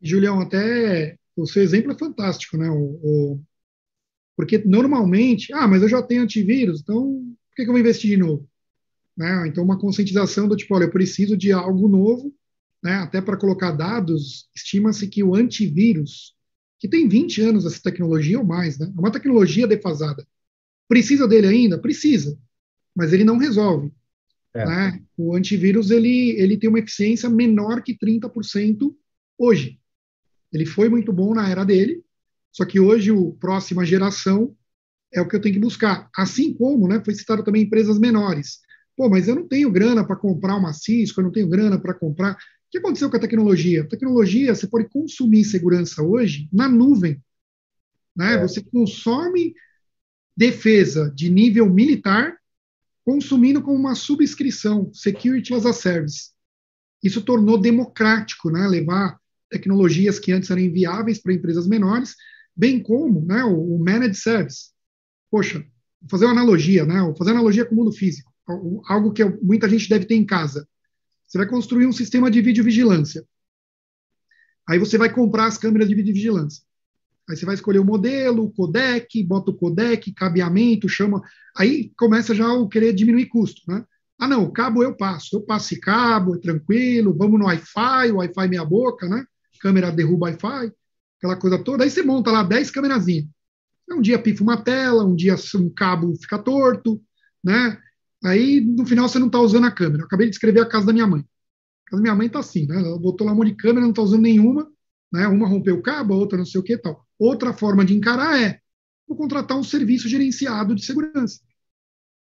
Julião, 0.02 0.40
até 0.40 1.18
o 1.36 1.46
seu 1.46 1.62
exemplo 1.62 1.92
é 1.92 1.98
fantástico, 1.98 2.58
né? 2.58 2.70
O, 2.70 3.00
o, 3.04 3.42
porque 4.38 4.58
normalmente, 4.60 5.52
ah, 5.52 5.68
mas 5.68 5.82
eu 5.82 5.90
já 5.90 6.02
tenho 6.02 6.24
antivírus, 6.24 6.80
então 6.80 7.04
por 7.50 7.56
que, 7.58 7.64
que 7.64 7.70
eu 7.70 7.74
vou 7.74 7.80
investir 7.80 8.12
de 8.12 8.18
novo? 8.18 8.48
Né? 9.18 9.48
Então, 9.48 9.66
uma 9.66 9.78
conscientização 9.78 10.48
do 10.48 10.56
tipo, 10.56 10.74
olha, 10.74 10.86
eu 10.86 10.92
preciso 10.92 11.36
de 11.36 11.52
algo 11.52 11.90
novo 11.90 12.34
né, 12.84 12.96
até 12.96 13.22
para 13.22 13.38
colocar 13.38 13.72
dados, 13.72 14.50
estima-se 14.56 15.08
que 15.08 15.24
o 15.24 15.36
antivírus, 15.36 16.36
que 16.80 16.88
tem 16.88 17.08
20 17.08 17.42
anos 17.42 17.66
essa 17.66 17.82
tecnologia 17.82 18.40
ou 18.40 18.46
mais, 18.46 18.78
né, 18.78 18.92
é 18.96 19.00
uma 19.00 19.12
tecnologia 19.12 19.68
defasada. 19.68 20.26
Precisa 20.88 21.28
dele 21.28 21.48
ainda? 21.48 21.78
Precisa, 21.78 22.38
mas 22.96 23.14
ele 23.14 23.24
não 23.24 23.38
resolve. 23.38 23.92
É. 24.54 24.66
Né? 24.66 25.04
O 25.18 25.36
antivírus 25.36 25.92
ele, 25.92 26.32
ele 26.40 26.58
tem 26.58 26.70
uma 26.70 26.80
eficiência 26.80 27.30
menor 27.30 27.84
que 27.84 27.98
30% 27.98 28.96
hoje. 29.38 29.80
Ele 30.52 30.66
foi 30.66 30.90
muito 30.90 31.14
bom 31.14 31.34
na 31.34 31.48
era 31.48 31.64
dele, 31.64 32.04
só 32.52 32.66
que 32.66 32.80
hoje 32.80 33.12
o 33.12 33.34
próxima 33.34 33.86
geração 33.86 34.56
é 35.14 35.22
o 35.22 35.28
que 35.28 35.36
eu 35.36 35.42
tenho 35.42 35.56
que 35.56 35.62
buscar. 35.62 36.10
Assim 36.16 36.54
como, 36.54 36.88
né, 36.88 37.02
foi 37.04 37.14
citado 37.14 37.44
também 37.44 37.64
empresas 37.64 38.00
menores. 38.00 38.60
Pô, 38.96 39.10
mas 39.10 39.28
eu 39.28 39.36
não 39.36 39.48
tenho 39.48 39.72
grana 39.72 40.06
para 40.06 40.16
comprar 40.16 40.56
uma 40.56 40.74
Cisco, 40.74 41.20
eu 41.20 41.26
não 41.26 41.32
tenho 41.32 41.48
grana 41.48 41.80
para 41.80 41.94
comprar. 41.94 42.38
O 42.70 42.72
que 42.72 42.78
aconteceu 42.78 43.10
com 43.10 43.18
a 43.18 43.20
tecnologia? 43.20 43.82
A 43.82 43.88
tecnologia, 43.88 44.54
você 44.54 44.68
pode 44.68 44.88
consumir 44.90 45.44
segurança 45.44 46.04
hoje 46.04 46.48
na 46.54 46.70
nuvem. 46.70 47.20
Né? 48.16 48.36
É. 48.36 48.42
Você 48.44 48.62
consome 48.62 49.56
defesa 50.38 51.12
de 51.16 51.32
nível 51.32 51.68
militar 51.68 52.38
consumindo 53.04 53.60
como 53.64 53.76
uma 53.76 53.96
subscrição, 53.96 54.94
Security 54.94 55.52
as 55.56 55.66
a 55.66 55.74
Service. 55.74 56.30
Isso 57.04 57.24
tornou 57.24 57.60
democrático, 57.60 58.52
né? 58.52 58.68
levar 58.68 59.20
tecnologias 59.50 60.20
que 60.20 60.32
antes 60.32 60.52
eram 60.52 60.62
inviáveis 60.62 61.18
para 61.18 61.34
empresas 61.34 61.68
menores, 61.68 62.14
bem 62.56 62.80
como 62.84 63.26
né, 63.26 63.44
o, 63.46 63.78
o 63.78 63.80
Managed 63.80 64.16
Service. 64.16 64.70
Poxa, 65.32 65.58
vou 66.00 66.10
fazer 66.12 66.26
uma 66.26 66.34
analogia, 66.34 66.86
né? 66.86 67.02
vou 67.02 67.16
fazer 67.16 67.32
uma 67.32 67.38
analogia 67.38 67.66
com 67.66 67.74
o 67.74 67.78
mundo 67.80 67.92
físico, 67.92 68.32
algo 68.86 69.12
que 69.12 69.26
muita 69.26 69.68
gente 69.68 69.90
deve 69.90 70.06
ter 70.06 70.14
em 70.14 70.26
casa 70.26 70.68
Você 71.30 71.38
vai 71.38 71.48
construir 71.48 71.86
um 71.86 71.92
sistema 71.92 72.32
de 72.32 72.42
videovigilância. 72.42 73.24
Aí 74.68 74.80
você 74.80 74.98
vai 74.98 75.14
comprar 75.14 75.46
as 75.46 75.60
câmeras 75.60 75.88
de 75.88 75.94
videovigilância. 75.94 76.64
Aí 77.30 77.38
você 77.38 77.46
vai 77.46 77.54
escolher 77.54 77.78
o 77.78 77.86
modelo, 77.86 78.46
o 78.46 78.52
codec, 78.52 79.24
bota 79.24 79.52
o 79.52 79.54
codec, 79.54 80.12
cabeamento, 80.14 80.90
chama. 80.90 81.22
Aí 81.56 81.92
começa 81.96 82.34
já 82.34 82.52
o 82.52 82.68
querer 82.68 82.94
diminuir 82.94 83.28
custo, 83.28 83.62
né? 83.68 83.86
Ah, 84.18 84.28
não, 84.28 84.44
o 84.44 84.52
cabo 84.52 84.84
eu 84.84 84.98
passo. 84.98 85.36
Eu 85.36 85.42
passo 85.42 85.68
esse 85.68 85.80
cabo, 85.80 86.36
é 86.36 86.40
tranquilo, 86.40 87.16
vamos 87.16 87.40
no 87.40 87.46
Wi-Fi, 87.46 88.12
o 88.12 88.18
Wi-Fi 88.18 88.48
meia 88.48 88.66
boca, 88.66 89.08
né? 89.08 89.24
Câmera 89.62 89.92
derruba 89.92 90.26
Wi-Fi, 90.26 90.74
aquela 91.18 91.36
coisa 91.36 91.64
toda. 91.64 91.84
Aí 91.84 91.92
você 91.92 92.02
monta 92.02 92.32
lá 92.32 92.42
10 92.42 92.72
câmerazinhas. 92.72 93.28
Um 93.92 94.02
dia 94.02 94.20
pifa 94.20 94.44
uma 94.44 94.58
tela, 94.58 95.06
um 95.06 95.16
dia 95.16 95.36
um 95.56 95.70
cabo 95.70 96.16
fica 96.16 96.40
torto, 96.40 97.00
né? 97.44 97.80
Aí, 98.24 98.62
no 98.62 98.86
final, 98.86 99.08
você 99.08 99.20
não 99.20 99.28
está 99.28 99.40
usando 99.40 99.66
a 99.66 99.72
câmera. 99.72 100.04
Eu 100.04 100.06
acabei 100.06 100.28
de 100.28 100.32
descrever 100.32 100.60
a 100.62 100.66
casa 100.66 100.88
da 100.88 100.94
minha 100.94 101.08
mãe. 101.08 101.22
A 101.22 101.92
casa 101.92 101.98
da 101.98 102.02
minha 102.02 102.16
mãe 102.16 102.28
está 102.28 102.40
assim, 102.40 102.68
né? 102.68 102.78
Ela 102.78 103.00
botou 103.00 103.26
lá 103.26 103.34
um 103.34 103.36
monte 103.36 103.52
de 103.52 103.56
câmera, 103.56 103.82
não 103.82 103.92
está 103.92 104.02
usando 104.02 104.22
nenhuma, 104.22 104.70
né? 105.12 105.28
Uma 105.28 105.48
rompeu 105.48 105.76
o 105.78 105.82
cabo, 105.82 106.14
a 106.14 106.18
outra 106.18 106.38
não 106.38 106.46
sei 106.46 106.60
o 106.60 106.64
que 106.64 106.78
tal. 106.78 107.06
Outra 107.18 107.54
forma 107.54 107.86
de 107.86 107.96
encarar 107.96 108.40
é 108.40 108.60
vou 109.08 109.18
contratar 109.18 109.58
um 109.58 109.64
serviço 109.64 110.08
gerenciado 110.08 110.76
de 110.76 110.86
segurança. 110.86 111.40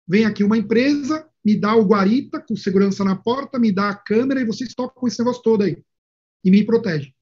Vem 0.08 0.26
aqui 0.26 0.44
uma 0.44 0.58
empresa, 0.58 1.28
me 1.44 1.56
dá 1.56 1.76
o 1.76 1.86
guarita 1.86 2.40
com 2.40 2.56
segurança 2.56 3.04
na 3.04 3.16
porta, 3.16 3.60
me 3.60 3.72
dá 3.72 3.90
a 3.90 3.96
câmera 3.96 4.42
e 4.42 4.46
vocês 4.46 4.74
tocam 4.74 5.08
esse 5.08 5.20
negócio 5.20 5.44
todo 5.44 5.64
aí. 5.64 5.84
E 6.44 6.50
me 6.50 6.66
protege. 6.66 7.14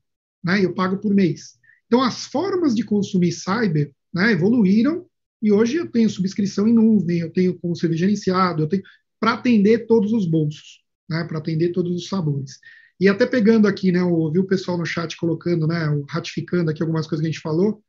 Né? 0.44 0.64
Eu 0.64 0.74
pago 0.74 0.98
por 0.98 1.14
mês. 1.14 1.58
Então, 1.88 2.04
as 2.04 2.26
formas 2.26 2.76
de 2.76 2.84
consumir 2.84 3.32
cyber 3.32 3.92
né, 4.14 4.32
evoluíram 4.32 5.06
e 5.42 5.52
hoje 5.52 5.76
eu 5.76 5.90
tenho 5.90 6.10
subscrição 6.10 6.68
em 6.68 6.74
nuvem, 6.74 7.20
eu 7.20 7.32
tenho 7.32 7.58
como 7.60 7.76
serviço 7.76 8.00
gerenciado, 8.00 8.64
eu 8.64 8.68
tenho 8.68 8.84
para 9.20 9.34
atender 9.34 9.86
todos 9.86 10.12
os 10.14 10.26
bolsos, 10.26 10.84
né, 11.10 11.24
para 11.24 11.38
atender 11.38 11.72
todos 11.72 11.96
os 11.96 12.08
sabores. 12.08 12.60
E 13.00 13.08
até 13.08 13.26
pegando 13.26 13.68
aqui, 13.68 13.92
né, 13.92 14.04
ouvi 14.04 14.40
o 14.40 14.48
pessoal 14.48 14.78
no 14.78 14.86
chat 14.86 15.16
colocando, 15.18 15.68
né, 15.68 15.88
ratificando 16.10 16.72
aqui 16.72 16.82
algumas 16.82 17.06
coisas 17.08 17.22
que 17.22 17.30
a 17.30 17.32
gente 17.32 17.42
falou, 17.42 17.84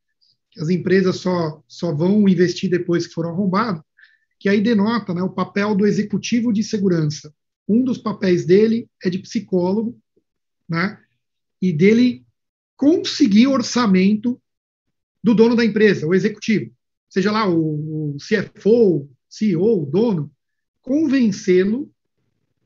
que 0.50 0.60
as 0.60 0.68
empresas 0.68 1.16
só, 1.16 1.62
só 1.66 1.94
vão 1.94 2.28
investir 2.28 2.70
depois 2.70 3.06
que 3.06 3.14
foram 3.14 3.30
arrombadas, 3.30 3.82
que 4.38 4.48
aí 4.48 4.60
denota 4.60 5.14
né, 5.14 5.22
o 5.22 5.30
papel 5.30 5.74
do 5.74 5.86
executivo 5.86 6.52
de 6.52 6.62
segurança. 6.62 7.32
Um 7.66 7.82
dos 7.82 7.98
papéis 7.98 8.44
dele 8.46 8.88
é 9.02 9.10
de 9.10 9.18
psicólogo, 9.18 9.98
né, 10.68 10.98
e 11.60 11.72
dele 11.72 12.26
conseguir 12.76 13.46
orçamento 13.46 14.40
do 15.22 15.34
dono 15.34 15.56
da 15.56 15.64
empresa, 15.64 16.06
o 16.06 16.14
executivo 16.14 16.72
seja 17.08 17.30
lá 17.32 17.48
o, 17.48 18.14
o 18.14 18.16
CFO, 18.16 19.08
CEO, 19.28 19.82
o 19.82 19.86
dono, 19.86 20.30
convencê-lo 20.82 21.90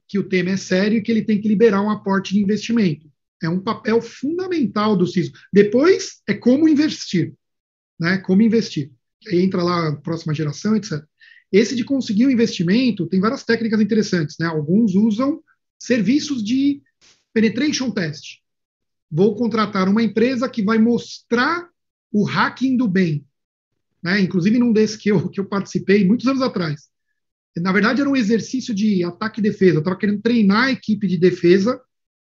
que 0.06 0.18
o 0.18 0.28
tema 0.28 0.50
é 0.50 0.56
sério 0.56 0.98
e 0.98 1.02
que 1.02 1.10
ele 1.10 1.24
tem 1.24 1.40
que 1.40 1.48
liberar 1.48 1.80
um 1.80 1.90
aporte 1.90 2.34
de 2.34 2.42
investimento. 2.42 3.10
É 3.42 3.48
um 3.48 3.60
papel 3.60 4.00
fundamental 4.00 4.96
do 4.96 5.06
CISO. 5.06 5.32
Depois 5.52 6.20
é 6.28 6.34
como 6.34 6.68
investir, 6.68 7.34
né? 7.98 8.18
Como 8.18 8.42
investir. 8.42 8.92
Aí 9.26 9.42
entra 9.42 9.62
lá 9.62 9.88
a 9.88 9.96
próxima 9.96 10.34
geração, 10.34 10.76
etc. 10.76 11.02
Esse 11.50 11.74
de 11.74 11.84
conseguir 11.84 12.26
o 12.26 12.28
um 12.28 12.30
investimento 12.30 13.06
tem 13.06 13.20
várias 13.20 13.44
técnicas 13.44 13.80
interessantes, 13.80 14.36
né? 14.38 14.46
Alguns 14.46 14.94
usam 14.94 15.42
serviços 15.78 16.44
de 16.44 16.80
penetration 17.32 17.90
test. 17.90 18.38
Vou 19.10 19.34
contratar 19.34 19.88
uma 19.88 20.02
empresa 20.02 20.48
que 20.48 20.62
vai 20.62 20.78
mostrar 20.78 21.68
o 22.12 22.24
hacking 22.24 22.76
do 22.76 22.86
bem 22.86 23.24
né? 24.02 24.20
inclusive 24.20 24.58
num 24.58 24.72
desses 24.72 24.96
que 24.96 25.10
eu, 25.10 25.28
que 25.28 25.40
eu 25.40 25.44
participei 25.44 26.04
muitos 26.06 26.26
anos 26.26 26.42
atrás. 26.42 26.90
Na 27.56 27.72
verdade, 27.72 28.00
era 28.00 28.08
um 28.08 28.16
exercício 28.16 28.74
de 28.74 29.04
ataque 29.04 29.40
e 29.40 29.42
defesa. 29.42 29.76
Eu 29.76 29.80
estava 29.80 29.96
querendo 29.96 30.22
treinar 30.22 30.64
a 30.64 30.72
equipe 30.72 31.06
de 31.06 31.18
defesa 31.18 31.80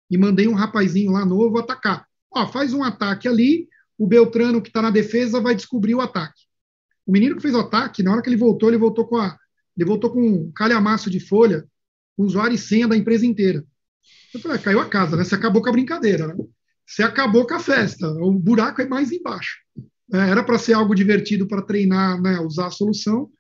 e 0.10 0.18
mandei 0.18 0.48
um 0.48 0.54
rapazinho 0.54 1.12
lá 1.12 1.24
novo 1.26 1.60
atacar. 1.60 2.06
Ó, 2.34 2.48
faz 2.48 2.74
um 2.74 2.84
ataque 2.84 3.28
ali, 3.28 3.68
o 3.98 4.08
Beltrano 4.08 4.62
que 4.62 4.70
está 4.70 4.82
na 4.82 4.90
defesa 4.90 5.40
vai 5.40 5.54
descobrir 5.54 5.94
o 5.94 6.02
ataque. 6.02 6.42
O 7.06 7.12
menino 7.12 7.36
que 7.36 7.42
fez 7.42 7.54
o 7.54 7.60
ataque, 7.60 8.02
na 8.02 8.12
hora 8.12 8.22
que 8.22 8.30
ele 8.30 8.38
voltou, 8.38 8.70
ele 8.70 8.78
voltou 8.78 9.06
com 9.06 9.18
a, 9.18 9.38
ele 9.78 9.88
voltou 9.88 10.12
com 10.12 10.22
um 10.22 10.52
calhamaço 10.52 11.10
de 11.10 11.20
folha, 11.20 11.66
com 12.16 12.24
usuário 12.24 12.56
e 12.56 12.58
senha 12.58 12.88
da 12.88 12.98
empresa 12.98 13.26
inteira. 13.26 13.64
Eu 14.34 14.40
falei, 14.40 14.58
ah, 14.58 14.62
caiu 14.62 14.80
a 14.80 14.90
casa, 14.90 15.16
né? 15.16 15.24
Você 15.24 15.36
acabou 15.36 15.62
com 15.62 15.70
a 15.70 15.74
brincadeira, 15.74 16.28
né? 16.28 16.36
Você 16.86 17.04
acabou 17.04 17.46
com 17.46 17.54
a 17.54 17.60
festa. 17.60 18.10
O 18.10 18.32
buraco 18.32 18.82
é 18.82 18.88
mais 18.88 19.12
embaixo. 19.12 19.58
É, 20.14 20.18
era 20.18 20.44
para 20.44 20.60
ser 20.60 20.74
algo 20.74 20.94
divertido 20.94 21.48
para 21.48 21.62
treinar, 21.62 22.22
né, 22.22 22.40
usar 22.40 22.68
a 22.68 22.72
solução. 22.72 23.32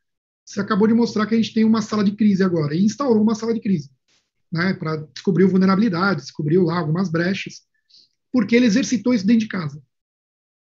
Você 0.46 0.60
acabou 0.60 0.88
de 0.88 0.94
mostrar 0.94 1.26
que 1.26 1.36
a 1.36 1.38
gente 1.38 1.54
tem 1.54 1.66
uma 1.66 1.82
sala 1.82 2.04
de 2.04 2.14
crise 2.14 2.44
agora 2.44 2.74
e 2.74 2.84
instaurou 2.84 3.22
uma 3.22 3.36
sala 3.36 3.54
de 3.54 3.60
crise, 3.60 3.90
né, 4.52 4.74
para 4.74 4.98
descobrir 5.14 5.46
vulnerabilidades, 5.46 6.26
descobriu 6.26 6.64
lá 6.64 6.80
algumas 6.80 7.10
brechas, 7.10 7.62
porque 8.32 8.56
ele 8.56 8.66
exercitou 8.66 9.14
isso 9.14 9.26
dentro 9.26 9.42
de 9.42 9.48
casa. 9.50 9.82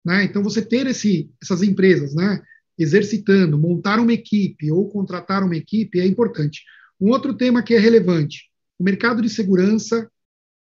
Né? 0.04 0.24
Então, 0.24 0.42
você 0.42 0.62
ter 0.62 0.86
esse, 0.86 1.30
essas 1.42 1.62
empresas, 1.62 2.14
né, 2.14 2.42
exercitando, 2.78 3.58
montar 3.58 3.98
uma 4.00 4.12
equipe 4.12 4.70
ou 4.70 4.88
contratar 4.88 5.42
uma 5.42 5.56
equipe 5.56 6.00
é 6.00 6.06
importante. 6.06 6.62
Um 7.00 7.10
outro 7.10 7.34
tema 7.34 7.62
que 7.62 7.74
é 7.74 7.78
relevante: 7.78 8.50
o 8.78 8.84
mercado 8.84 9.20
de 9.20 9.28
segurança 9.28 10.10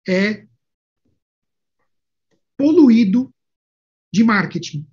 é 0.07 0.45
poluído 2.57 3.33
de 4.13 4.23
marketing 4.23 4.90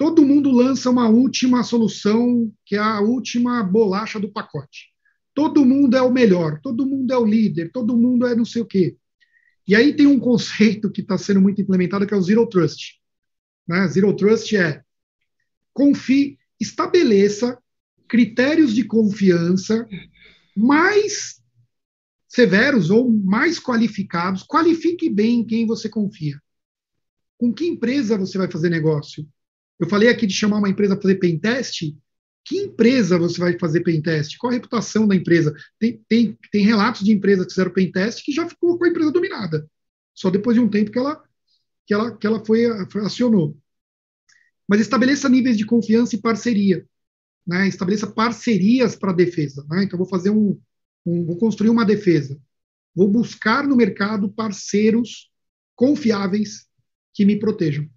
todo 0.00 0.24
mundo 0.24 0.50
lança 0.50 0.88
uma 0.88 1.10
última 1.10 1.62
solução, 1.62 2.50
que 2.64 2.74
é 2.74 2.78
a 2.78 3.00
última 3.00 3.62
bolacha 3.62 4.18
do 4.18 4.32
pacote. 4.32 4.86
Todo 5.34 5.62
mundo 5.62 5.94
é 5.94 6.00
o 6.00 6.10
melhor, 6.10 6.58
todo 6.62 6.86
mundo 6.86 7.12
é 7.12 7.18
o 7.18 7.26
líder, 7.26 7.70
todo 7.70 7.94
mundo 7.94 8.26
é 8.26 8.34
não 8.34 8.46
sei 8.46 8.62
o 8.62 8.66
quê. 8.66 8.96
E 9.68 9.76
aí 9.76 9.94
tem 9.94 10.06
um 10.06 10.18
conceito 10.18 10.90
que 10.90 11.02
está 11.02 11.18
sendo 11.18 11.42
muito 11.42 11.60
implementado, 11.60 12.06
que 12.06 12.14
é 12.14 12.16
o 12.16 12.22
Zero 12.22 12.48
Trust. 12.48 12.98
Né? 13.68 13.86
Zero 13.88 14.16
Trust 14.16 14.56
é 14.56 14.82
confie, 15.74 16.38
estabeleça 16.58 17.58
critérios 18.08 18.74
de 18.74 18.84
confiança 18.84 19.86
mais 20.56 21.42
severos 22.26 22.88
ou 22.88 23.12
mais 23.12 23.60
qualificados, 23.60 24.46
qualifique 24.46 25.10
bem 25.10 25.44
quem 25.44 25.66
você 25.66 25.90
confia. 25.90 26.40
Com 27.36 27.52
que 27.52 27.66
empresa 27.66 28.16
você 28.16 28.38
vai 28.38 28.50
fazer 28.50 28.70
negócio? 28.70 29.28
Eu 29.80 29.88
falei 29.88 30.10
aqui 30.10 30.26
de 30.26 30.34
chamar 30.34 30.58
uma 30.58 30.68
empresa 30.68 30.94
para 30.94 31.02
fazer 31.02 31.14
pentest. 31.16 31.96
Que 32.44 32.56
empresa 32.58 33.18
você 33.18 33.40
vai 33.40 33.58
fazer 33.58 33.80
pentest? 33.80 34.36
Qual 34.36 34.50
a 34.50 34.54
reputação 34.54 35.08
da 35.08 35.16
empresa? 35.16 35.54
Tem, 35.78 36.04
tem, 36.06 36.38
tem 36.52 36.64
relatos 36.64 37.02
de 37.02 37.12
empresas 37.12 37.46
que 37.46 37.52
fizeram 37.52 37.72
pentest 37.72 38.22
que 38.22 38.32
já 38.32 38.46
ficou 38.46 38.78
com 38.78 38.84
a 38.84 38.88
empresa 38.88 39.10
dominada. 39.10 39.68
Só 40.14 40.28
depois 40.30 40.54
de 40.54 40.60
um 40.60 40.68
tempo 40.68 40.90
que 40.90 40.98
ela, 40.98 41.22
que 41.86 41.94
ela, 41.94 42.16
que 42.16 42.26
ela 42.26 42.44
foi, 42.44 42.66
acionou. 43.04 43.56
Mas 44.68 44.80
estabeleça 44.82 45.28
níveis 45.28 45.56
de 45.56 45.64
confiança 45.64 46.14
e 46.14 46.20
parceria. 46.20 46.86
Né? 47.46 47.66
Estabeleça 47.66 48.06
parcerias 48.06 48.94
para 48.94 49.12
a 49.12 49.16
defesa. 49.16 49.66
Né? 49.70 49.84
Então, 49.84 49.98
vou 49.98 50.08
fazer 50.08 50.30
um, 50.30 50.60
um, 51.06 51.24
vou 51.24 51.38
construir 51.38 51.70
uma 51.70 51.86
defesa. 51.86 52.38
Vou 52.94 53.08
buscar 53.08 53.66
no 53.66 53.76
mercado 53.76 54.30
parceiros 54.30 55.30
confiáveis 55.74 56.66
que 57.14 57.24
me 57.24 57.38
protejam. 57.38 57.88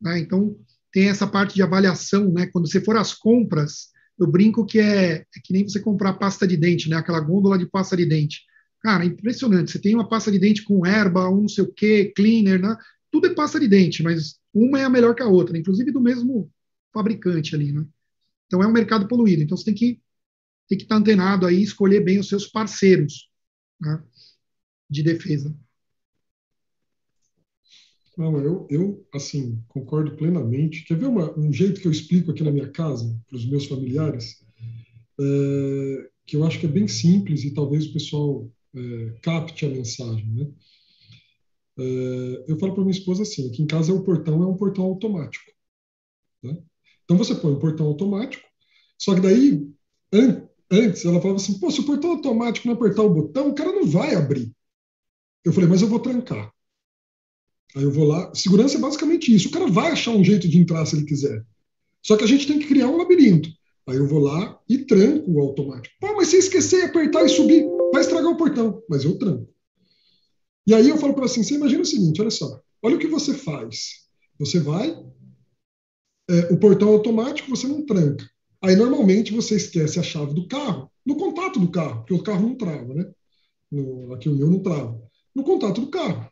Né? 0.00 0.20
Então, 0.20 0.56
tem 0.96 1.10
essa 1.10 1.26
parte 1.26 1.54
de 1.54 1.60
avaliação, 1.62 2.32
né? 2.32 2.46
Quando 2.46 2.66
você 2.66 2.80
for 2.80 2.96
às 2.96 3.12
compras, 3.12 3.90
eu 4.18 4.26
brinco 4.26 4.64
que 4.64 4.78
é, 4.78 5.16
é, 5.16 5.24
que 5.44 5.52
nem 5.52 5.62
você 5.62 5.78
comprar 5.78 6.14
pasta 6.14 6.46
de 6.46 6.56
dente, 6.56 6.88
né? 6.88 6.96
Aquela 6.96 7.20
gôndola 7.20 7.58
de 7.58 7.66
pasta 7.66 7.94
de 7.94 8.06
dente. 8.06 8.40
Cara, 8.80 9.04
é 9.04 9.06
impressionante. 9.06 9.70
Você 9.70 9.78
tem 9.78 9.94
uma 9.94 10.08
pasta 10.08 10.32
de 10.32 10.38
dente 10.38 10.64
com 10.64 10.86
erva, 10.86 11.28
um 11.28 11.42
não 11.42 11.48
sei 11.48 11.64
o 11.64 11.70
quê, 11.70 12.14
cleaner, 12.16 12.58
né? 12.58 12.74
Tudo 13.10 13.26
é 13.26 13.34
pasta 13.34 13.60
de 13.60 13.68
dente, 13.68 14.02
mas 14.02 14.40
uma 14.54 14.80
é 14.80 14.84
a 14.84 14.88
melhor 14.88 15.14
que 15.14 15.22
a 15.22 15.26
outra, 15.26 15.58
inclusive 15.58 15.92
do 15.92 16.00
mesmo 16.00 16.50
fabricante 16.94 17.54
ali, 17.54 17.72
né? 17.72 17.84
Então 18.46 18.62
é 18.62 18.66
um 18.66 18.72
mercado 18.72 19.06
poluído. 19.06 19.42
Então 19.42 19.54
você 19.54 19.66
tem 19.66 19.74
que 19.74 20.00
tem 20.66 20.78
que 20.78 20.84
estar 20.84 20.96
antenado 20.96 21.44
aí, 21.44 21.62
escolher 21.62 22.00
bem 22.00 22.18
os 22.18 22.28
seus 22.28 22.46
parceiros 22.46 23.28
né? 23.78 24.02
de 24.88 25.02
defesa. 25.02 25.54
Não, 28.16 28.38
eu, 28.38 28.66
eu, 28.70 29.06
assim, 29.12 29.62
concordo 29.68 30.16
plenamente. 30.16 30.84
Quer 30.84 30.98
ver 30.98 31.06
uma, 31.06 31.38
um 31.38 31.52
jeito 31.52 31.80
que 31.80 31.86
eu 31.86 31.92
explico 31.92 32.30
aqui 32.30 32.42
na 32.42 32.50
minha 32.50 32.68
casa, 32.70 33.14
para 33.28 33.36
os 33.36 33.44
meus 33.46 33.66
familiares, 33.66 34.42
é, 35.20 36.08
que 36.26 36.36
eu 36.36 36.44
acho 36.44 36.58
que 36.58 36.66
é 36.66 36.68
bem 36.68 36.88
simples 36.88 37.44
e 37.44 37.52
talvez 37.52 37.86
o 37.86 37.92
pessoal 37.92 38.50
é, 38.74 39.14
capte 39.22 39.66
a 39.66 39.68
mensagem, 39.68 40.26
né? 40.28 40.50
É, 41.78 42.44
eu 42.48 42.58
falo 42.58 42.74
para 42.74 42.84
minha 42.84 42.96
esposa 42.96 43.22
assim, 43.22 43.48
aqui 43.48 43.62
em 43.62 43.66
casa 43.66 43.92
é 43.92 43.94
o 43.94 44.02
portão 44.02 44.42
é 44.42 44.46
um 44.46 44.56
portão 44.56 44.84
automático. 44.84 45.44
Né? 46.42 46.56
Então 47.04 47.18
você 47.18 47.34
põe 47.34 47.52
o 47.52 47.58
portão 47.58 47.86
automático, 47.86 48.42
só 48.98 49.14
que 49.14 49.20
daí, 49.20 49.68
an 50.12 50.48
antes, 50.70 51.04
ela 51.04 51.20
falava 51.20 51.36
assim, 51.36 51.60
pô, 51.60 51.70
se 51.70 51.80
o 51.80 51.86
portão 51.86 52.12
automático 52.12 52.66
não 52.66 52.74
apertar 52.74 53.02
o 53.02 53.12
botão, 53.12 53.50
o 53.50 53.54
cara 53.54 53.72
não 53.72 53.86
vai 53.86 54.14
abrir. 54.14 54.52
Eu 55.44 55.52
falei, 55.52 55.68
mas 55.68 55.82
eu 55.82 55.88
vou 55.88 56.00
trancar. 56.00 56.52
Aí 57.74 57.82
eu 57.82 57.90
vou 57.90 58.04
lá. 58.04 58.34
Segurança 58.34 58.76
é 58.76 58.80
basicamente 58.80 59.34
isso. 59.34 59.48
O 59.48 59.50
cara 59.50 59.66
vai 59.66 59.92
achar 59.92 60.12
um 60.12 60.24
jeito 60.24 60.48
de 60.48 60.58
entrar 60.58 60.84
se 60.86 60.96
ele 60.96 61.04
quiser. 61.04 61.44
Só 62.02 62.16
que 62.16 62.24
a 62.24 62.26
gente 62.26 62.46
tem 62.46 62.58
que 62.58 62.66
criar 62.66 62.88
um 62.88 62.96
labirinto. 62.96 63.48
Aí 63.88 63.96
eu 63.96 64.06
vou 64.06 64.20
lá 64.20 64.58
e 64.68 64.78
tranco 64.78 65.30
o 65.30 65.40
automático. 65.40 65.94
Pô, 66.00 66.14
mas 66.16 66.28
se 66.28 66.36
esquecer, 66.36 66.84
apertar 66.84 67.24
e 67.24 67.28
subir, 67.28 67.72
vai 67.92 68.02
estragar 68.02 68.30
o 68.30 68.36
portão. 68.36 68.82
Mas 68.88 69.04
eu 69.04 69.18
tranco. 69.18 69.48
E 70.66 70.74
aí 70.74 70.88
eu 70.88 70.98
falo 70.98 71.14
para 71.14 71.26
assim, 71.26 71.42
você 71.42 71.54
imagina 71.54 71.82
o 71.82 71.86
seguinte, 71.86 72.20
olha 72.20 72.30
só, 72.30 72.60
olha 72.82 72.96
o 72.96 72.98
que 72.98 73.06
você 73.06 73.32
faz. 73.32 74.06
Você 74.38 74.58
vai, 74.58 74.90
é, 76.28 76.52
o 76.52 76.58
portão 76.58 76.88
automático 76.88 77.48
você 77.48 77.68
não 77.68 77.86
tranca. 77.86 78.28
Aí 78.62 78.74
normalmente 78.74 79.32
você 79.32 79.56
esquece 79.56 80.00
a 80.00 80.02
chave 80.02 80.34
do 80.34 80.48
carro 80.48 80.90
no 81.04 81.16
contato 81.16 81.60
do 81.60 81.70
carro, 81.70 82.00
porque 82.00 82.14
o 82.14 82.22
carro 82.22 82.42
não 82.42 82.56
trava, 82.56 82.92
né? 82.92 83.08
No, 83.70 84.12
aqui 84.12 84.28
o 84.28 84.34
meu 84.34 84.50
não 84.50 84.58
trava. 84.58 85.00
No 85.34 85.44
contato 85.44 85.80
do 85.80 85.86
carro. 85.88 86.28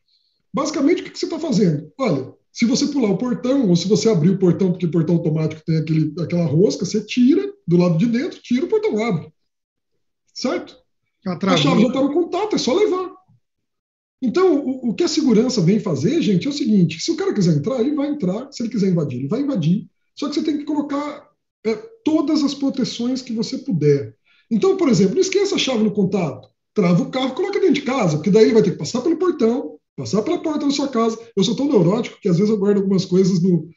Basicamente, 0.54 1.02
o 1.02 1.04
que, 1.04 1.10
que 1.10 1.18
você 1.18 1.26
está 1.26 1.36
fazendo? 1.36 1.92
Olha, 1.98 2.32
se 2.52 2.64
você 2.64 2.86
pular 2.86 3.10
o 3.10 3.18
portão, 3.18 3.68
ou 3.68 3.74
se 3.74 3.88
você 3.88 4.08
abrir 4.08 4.30
o 4.30 4.38
portão, 4.38 4.70
porque 4.70 4.86
o 4.86 4.90
portão 4.90 5.16
automático 5.16 5.60
tem 5.66 5.78
aquele, 5.78 6.14
aquela 6.20 6.46
rosca, 6.46 6.84
você 6.84 7.04
tira 7.04 7.52
do 7.66 7.76
lado 7.76 7.98
de 7.98 8.06
dentro, 8.06 8.40
tira 8.40 8.64
o 8.64 8.68
portão 8.68 9.04
abre. 9.04 9.32
Certo? 10.32 10.76
A 11.26 11.56
chave 11.56 11.82
já 11.82 11.88
está 11.88 12.00
no 12.00 12.14
contato, 12.14 12.54
é 12.54 12.58
só 12.58 12.72
levar. 12.72 13.12
Então, 14.22 14.54
o, 14.54 14.90
o, 14.90 14.94
que 14.94 15.02
a 15.02 15.08
segurança 15.08 15.60
vem 15.60 15.80
fazer, 15.80 16.22
gente, 16.22 16.46
é 16.46 16.50
o 16.50 16.52
seguinte: 16.52 17.00
se 17.00 17.10
o 17.10 17.16
cara 17.16 17.34
quiser 17.34 17.56
entrar, 17.56 17.80
ele 17.80 17.96
vai 17.96 18.08
entrar. 18.08 18.48
Se 18.52 18.62
ele 18.62 18.70
quiser 18.70 18.90
invadir, 18.90 19.18
ele 19.18 19.28
vai 19.28 19.40
invadir. 19.40 19.88
Só 20.14 20.28
que 20.28 20.36
você 20.36 20.42
tem 20.44 20.58
que 20.58 20.64
colocar 20.64 21.28
é, 21.66 21.74
todas 22.04 22.44
as 22.44 22.54
proteções 22.54 23.20
que 23.22 23.32
você 23.32 23.58
puder. 23.58 24.14
Então, 24.48 24.76
por 24.76 24.88
exemplo, 24.88 25.14
não 25.14 25.20
esqueça 25.20 25.56
a 25.56 25.58
chave 25.58 25.82
no 25.82 25.90
contato. 25.90 26.48
Trava 26.72 27.02
o 27.02 27.10
carro, 27.10 27.34
coloca 27.34 27.58
dentro 27.58 27.74
de 27.74 27.82
casa, 27.82 28.16
porque 28.16 28.30
daí 28.30 28.44
ele 28.44 28.54
vai 28.54 28.62
ter 28.62 28.72
que 28.72 28.78
passar 28.78 29.00
pelo 29.00 29.16
portão, 29.16 29.73
passar 29.96 30.22
pela 30.22 30.42
porta 30.42 30.66
da 30.66 30.72
sua 30.72 30.88
casa. 30.88 31.18
Eu 31.36 31.44
sou 31.44 31.56
tão 31.56 31.68
neurótico 31.68 32.18
que 32.20 32.28
às 32.28 32.36
vezes 32.36 32.50
eu 32.50 32.58
guardo 32.58 32.78
algumas 32.78 33.04
coisas 33.04 33.42
no. 33.42 33.68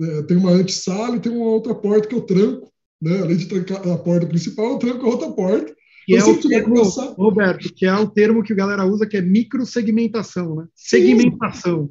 É, 0.00 0.22
tem 0.22 0.36
uma 0.36 0.50
antessala 0.50 1.16
e 1.16 1.20
tem 1.20 1.32
uma 1.32 1.46
outra 1.46 1.74
porta 1.74 2.08
que 2.08 2.14
eu 2.14 2.22
tranco. 2.22 2.72
Né? 3.00 3.20
Além 3.20 3.36
de 3.36 3.46
trancar 3.46 3.86
a 3.86 3.98
porta 3.98 4.26
principal, 4.26 4.72
eu 4.72 4.78
tranco 4.78 5.04
a 5.04 5.08
outra 5.08 5.30
porta. 5.30 5.74
Que 6.06 6.16
então, 6.16 6.30
é 6.30 6.32
o 6.32 6.40
termo, 6.40 6.74
começar... 6.74 7.14
Roberto, 7.16 7.74
que 7.74 7.86
é 7.86 7.94
o 7.94 8.10
termo 8.10 8.42
que 8.42 8.52
a 8.52 8.56
galera 8.56 8.84
usa, 8.84 9.06
que 9.06 9.16
é 9.16 9.22
microsegmentação, 9.22 10.56
né? 10.56 10.66
Segmentação. 10.74 11.90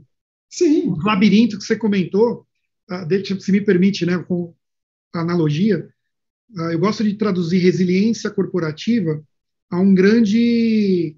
Sim. 0.50 0.90
O 0.90 0.98
labirinto 1.04 1.58
que 1.58 1.64
você 1.64 1.76
comentou, 1.76 2.46
ah, 2.90 3.08
se 3.40 3.52
me 3.52 3.62
permite, 3.62 4.06
né, 4.06 4.20
com 4.20 4.54
analogia, 5.12 5.88
ah, 6.58 6.72
eu 6.72 6.80
gosto 6.80 7.04
de 7.04 7.16
traduzir 7.16 7.58
resiliência 7.58 8.30
corporativa 8.30 9.24
a 9.72 9.80
um 9.80 9.96
grande 9.96 11.18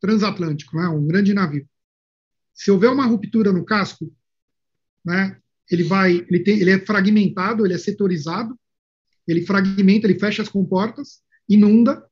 transatlântico, 0.00 0.76
né, 0.76 0.88
um 0.88 1.06
grande 1.06 1.34
navio. 1.34 1.68
Se 2.54 2.70
houver 2.70 2.90
uma 2.90 3.06
ruptura 3.06 3.52
no 3.52 3.64
casco, 3.64 4.12
né, 5.04 5.38
ele 5.70 5.84
vai, 5.84 6.26
ele, 6.28 6.40
tem, 6.40 6.58
ele 6.58 6.70
é 6.70 6.78
fragmentado, 6.78 7.64
ele 7.64 7.74
é 7.74 7.78
setorizado, 7.78 8.58
ele 9.26 9.46
fragmenta, 9.46 10.06
ele 10.06 10.18
fecha 10.18 10.42
as 10.42 10.48
comportas, 10.48 11.22
inunda. 11.48 12.04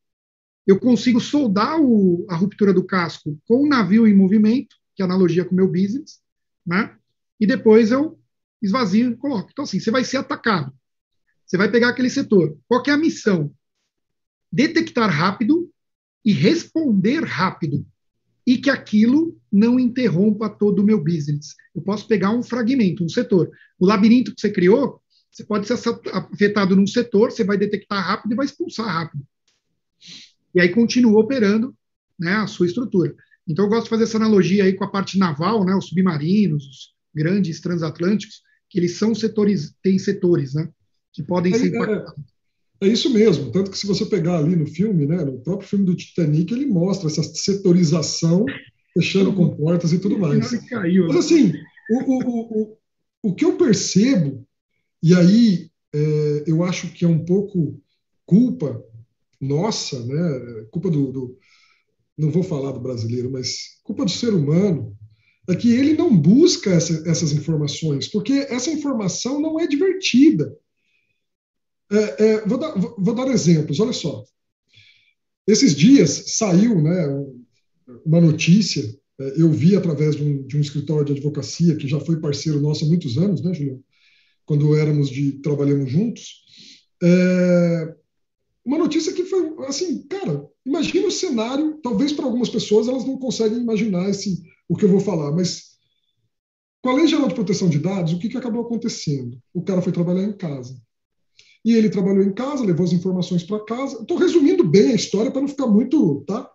Eu 0.66 0.78
consigo 0.78 1.20
soldar 1.20 1.80
o, 1.80 2.26
a 2.28 2.36
ruptura 2.36 2.72
do 2.72 2.84
casco 2.84 3.38
com 3.46 3.64
um 3.64 3.68
navio 3.68 4.06
em 4.06 4.14
movimento, 4.14 4.76
que 4.94 5.02
é 5.02 5.04
analogia 5.04 5.44
com 5.44 5.52
o 5.52 5.56
meu 5.56 5.66
business, 5.66 6.20
né? 6.64 6.96
E 7.40 7.46
depois 7.46 7.90
eu 7.90 8.20
esvazio 8.62 9.12
e 9.12 9.16
coloco. 9.16 9.48
Então, 9.50 9.64
assim, 9.64 9.80
você 9.80 9.90
vai 9.90 10.04
ser 10.04 10.18
atacado. 10.18 10.72
Você 11.46 11.56
vai 11.56 11.70
pegar 11.70 11.88
aquele 11.88 12.10
setor. 12.10 12.56
Qual 12.68 12.82
é 12.86 12.90
a 12.90 12.96
missão? 12.96 13.52
Detectar 14.52 15.10
rápido 15.10 15.72
e 16.24 16.32
responder 16.32 17.24
rápido. 17.24 17.86
E 18.46 18.56
que 18.56 18.70
aquilo 18.70 19.38
não 19.52 19.78
interrompa 19.78 20.48
todo 20.48 20.80
o 20.80 20.84
meu 20.84 21.02
business. 21.02 21.54
Eu 21.74 21.82
posso 21.82 22.06
pegar 22.08 22.30
um 22.30 22.42
fragmento, 22.42 23.04
um 23.04 23.08
setor. 23.08 23.50
O 23.78 23.86
labirinto 23.86 24.34
que 24.34 24.40
você 24.40 24.50
criou, 24.50 25.02
você 25.30 25.44
pode 25.44 25.66
ser 25.66 25.74
afetado 26.12 26.74
num 26.74 26.86
setor, 26.86 27.30
você 27.30 27.44
vai 27.44 27.58
detectar 27.58 28.02
rápido 28.02 28.32
e 28.32 28.36
vai 28.36 28.46
expulsar 28.46 28.86
rápido. 28.86 29.22
E 30.54 30.60
aí 30.60 30.70
continua 30.70 31.20
operando 31.20 31.74
né, 32.18 32.36
a 32.36 32.46
sua 32.46 32.66
estrutura. 32.66 33.14
Então, 33.46 33.66
eu 33.66 33.68
gosto 33.68 33.84
de 33.84 33.90
fazer 33.90 34.04
essa 34.04 34.16
analogia 34.16 34.64
aí 34.64 34.72
com 34.74 34.84
a 34.84 34.90
parte 34.90 35.18
naval, 35.18 35.64
né, 35.64 35.74
os 35.74 35.86
submarinos, 35.86 36.64
os 36.64 36.94
grandes 37.14 37.60
transatlânticos, 37.60 38.42
que 38.68 38.78
eles 38.78 38.96
são 38.96 39.14
setores, 39.14 39.74
têm 39.82 39.98
setores, 39.98 40.54
né? 40.54 40.68
que 41.12 41.22
podem 41.22 41.52
é, 41.52 41.58
ser 41.58 41.68
impactados. 41.68 42.12
É, 42.12 42.37
é, 42.80 42.88
isso 42.88 43.12
mesmo, 43.12 43.50
tanto 43.50 43.70
que 43.70 43.78
se 43.78 43.86
você 43.86 44.06
pegar 44.06 44.38
ali 44.38 44.54
no 44.54 44.66
filme, 44.66 45.06
né, 45.06 45.24
no 45.24 45.40
próprio 45.40 45.68
filme 45.68 45.84
do 45.84 45.96
Titanic, 45.96 46.52
ele 46.52 46.66
mostra 46.66 47.08
essa 47.08 47.22
setorização, 47.22 48.44
fechando 48.94 49.32
com 49.32 49.56
portas 49.56 49.92
e 49.92 49.98
tudo 49.98 50.18
mais. 50.18 50.50
Mas 51.08 51.16
assim, 51.16 51.52
o, 51.90 52.12
o, 52.12 52.62
o, 52.62 52.78
o 53.24 53.34
que 53.34 53.44
eu 53.44 53.56
percebo, 53.56 54.46
e 55.02 55.14
aí 55.14 55.70
é, 55.94 56.44
eu 56.46 56.62
acho 56.62 56.92
que 56.92 57.04
é 57.04 57.08
um 57.08 57.24
pouco 57.24 57.80
culpa 58.24 58.84
nossa, 59.40 60.04
né, 60.04 60.66
culpa 60.70 60.90
do, 60.90 61.12
do 61.12 61.38
não 62.16 62.30
vou 62.30 62.42
falar 62.42 62.72
do 62.72 62.80
brasileiro, 62.80 63.30
mas 63.30 63.80
culpa 63.84 64.04
do 64.04 64.10
ser 64.10 64.34
humano, 64.34 64.96
é 65.48 65.54
que 65.54 65.72
ele 65.72 65.94
não 65.94 66.14
busca 66.14 66.70
essa, 66.70 67.08
essas 67.08 67.32
informações, 67.32 68.08
porque 68.08 68.32
essa 68.50 68.70
informação 68.70 69.40
não 69.40 69.58
é 69.58 69.66
divertida. 69.66 70.54
É, 71.90 72.24
é, 72.24 72.46
vou, 72.46 72.58
dar, 72.58 72.72
vou, 72.76 73.14
dar, 73.14 73.28
exemplos, 73.28 73.80
olha 73.80 73.92
só. 73.92 74.24
Esses 75.46 75.74
dias 75.74 76.24
saiu 76.36 76.80
né, 76.82 77.06
uma 78.04 78.20
notícia, 78.20 78.82
é, 79.18 79.40
eu 79.40 79.50
vi 79.50 79.74
através 79.74 80.16
de 80.16 80.22
um, 80.22 80.46
de 80.46 80.56
um, 80.56 80.60
escritório 80.60 81.06
de 81.06 81.12
advocacia 81.12 81.76
que 81.76 81.88
já 81.88 81.98
foi 82.00 82.20
parceiro 82.20 82.60
nosso 82.60 82.84
há 82.84 82.88
muitos 82.88 83.16
anos, 83.16 83.42
né, 83.42 83.54
Julião? 83.54 83.80
Quando 84.44 84.74
éramos 84.76 85.10
de 85.10 85.32
trabalhamos 85.40 85.90
juntos. 85.90 86.44
É, 87.02 87.94
uma 88.64 88.78
notícia 88.78 89.12
que 89.12 89.24
foi 89.24 89.54
assim, 89.66 90.06
cara, 90.06 90.46
imagina 90.64 91.06
o 91.06 91.10
cenário, 91.10 91.78
talvez 91.82 92.12
para 92.12 92.26
algumas 92.26 92.50
pessoas 92.50 92.86
elas 92.86 93.04
não 93.04 93.18
conseguem 93.18 93.58
imaginar 93.58 94.10
esse, 94.10 94.42
o 94.68 94.76
que 94.76 94.84
eu 94.84 94.90
vou 94.90 95.00
falar, 95.00 95.32
mas 95.32 95.68
com 96.82 96.90
a 96.90 96.94
Lei 96.94 97.06
Geral 97.06 97.28
de 97.28 97.34
Proteção 97.34 97.68
de 97.68 97.78
Dados, 97.78 98.12
o 98.12 98.18
que, 98.18 98.28
que 98.28 98.36
acabou 98.36 98.62
acontecendo? 98.62 99.38
O 99.54 99.62
cara 99.62 99.82
foi 99.82 99.92
trabalhar 99.92 100.22
em 100.22 100.36
casa. 100.36 100.80
E 101.64 101.74
ele 101.74 101.90
trabalhou 101.90 102.22
em 102.22 102.32
casa, 102.32 102.64
levou 102.64 102.84
as 102.84 102.92
informações 102.92 103.42
para 103.42 103.64
casa. 103.64 104.00
Estou 104.00 104.16
resumindo 104.16 104.64
bem 104.64 104.92
a 104.92 104.94
história 104.94 105.30
para 105.30 105.40
não 105.40 105.48
ficar 105.48 105.66
muito, 105.66 106.24
tá? 106.26 106.50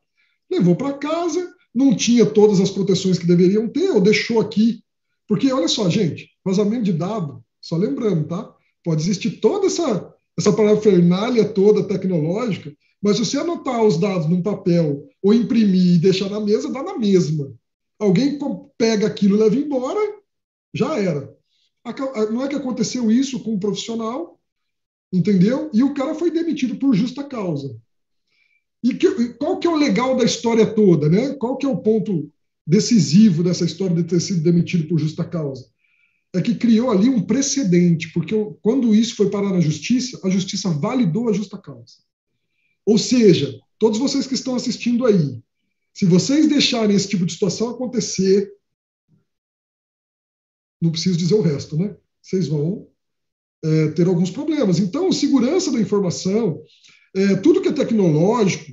Levou 0.49 0.75
para 0.75 0.93
casa, 0.93 1.53
não 1.73 1.95
tinha 1.95 2.25
todas 2.25 2.59
as 2.59 2.71
proteções 2.71 3.17
que 3.17 3.27
deveriam 3.27 3.67
ter, 3.67 3.91
ou 3.91 4.01
deixou 4.01 4.39
aqui. 4.39 4.83
Porque, 5.27 5.51
olha 5.51 5.67
só, 5.67 5.89
gente, 5.89 6.29
vazamento 6.43 6.83
de 6.83 6.93
dado, 6.93 7.43
só 7.61 7.75
lembrando, 7.75 8.27
tá? 8.27 8.53
Pode 8.83 9.01
existir 9.01 9.39
toda 9.39 9.67
essa, 9.67 10.13
essa 10.37 10.53
parafernália 10.53 11.45
toda 11.45 11.87
tecnológica, 11.87 12.73
mas 13.01 13.17
se 13.17 13.25
você 13.25 13.37
anotar 13.37 13.83
os 13.83 13.97
dados 13.97 14.29
num 14.29 14.41
papel 14.41 15.05
ou 15.21 15.33
imprimir 15.33 15.95
e 15.95 15.99
deixar 15.99 16.29
na 16.29 16.39
mesa, 16.39 16.71
dá 16.71 16.83
na 16.83 16.97
mesma. 16.97 17.53
Alguém 17.99 18.37
pega 18.77 19.07
aquilo 19.07 19.37
leva 19.37 19.55
embora, 19.55 19.99
já 20.73 20.97
era. 20.97 21.33
Não 22.31 22.43
é 22.43 22.47
que 22.47 22.55
aconteceu 22.55 23.11
isso 23.11 23.41
com 23.41 23.53
um 23.53 23.59
profissional, 23.59 24.39
entendeu? 25.13 25.69
E 25.71 25.83
o 25.83 25.93
cara 25.93 26.15
foi 26.15 26.31
demitido 26.31 26.75
por 26.77 26.95
justa 26.95 27.23
causa. 27.23 27.79
E 28.83 28.95
que, 28.95 29.29
qual 29.35 29.59
que 29.59 29.67
é 29.67 29.69
o 29.69 29.75
legal 29.75 30.17
da 30.17 30.25
história 30.25 30.65
toda, 30.65 31.07
né? 31.07 31.35
Qual 31.35 31.55
que 31.55 31.65
é 31.67 31.69
o 31.69 31.77
ponto 31.77 32.29
decisivo 32.65 33.43
dessa 33.43 33.63
história 33.63 33.95
de 33.95 34.03
ter 34.03 34.19
sido 34.19 34.41
demitido 34.41 34.87
por 34.87 34.97
justa 34.97 35.23
causa? 35.23 35.71
É 36.35 36.41
que 36.41 36.55
criou 36.55 36.89
ali 36.89 37.07
um 37.07 37.21
precedente, 37.21 38.11
porque 38.11 38.33
quando 38.61 38.93
isso 38.93 39.15
foi 39.15 39.29
parar 39.29 39.53
na 39.53 39.59
justiça, 39.59 40.19
a 40.23 40.29
justiça 40.29 40.69
validou 40.71 41.29
a 41.29 41.33
justa 41.33 41.59
causa. 41.59 41.97
Ou 42.83 42.97
seja, 42.97 43.57
todos 43.77 43.99
vocês 43.99 44.25
que 44.25 44.33
estão 44.33 44.55
assistindo 44.55 45.05
aí, 45.05 45.39
se 45.93 46.05
vocês 46.05 46.47
deixarem 46.47 46.95
esse 46.95 47.07
tipo 47.07 47.23
de 47.23 47.33
situação 47.33 47.69
acontecer, 47.69 48.51
não 50.81 50.91
preciso 50.91 51.17
dizer 51.17 51.35
o 51.35 51.41
resto, 51.41 51.77
né? 51.77 51.95
Vocês 52.19 52.47
vão 52.47 52.87
é, 53.63 53.87
ter 53.89 54.07
alguns 54.07 54.29
problemas. 54.29 54.79
Então, 54.79 55.11
segurança 55.11 55.71
da 55.71 55.79
informação, 55.79 56.61
é, 57.15 57.35
tudo 57.35 57.61
que 57.61 57.69
é 57.69 57.71
tecnológico, 57.71 58.71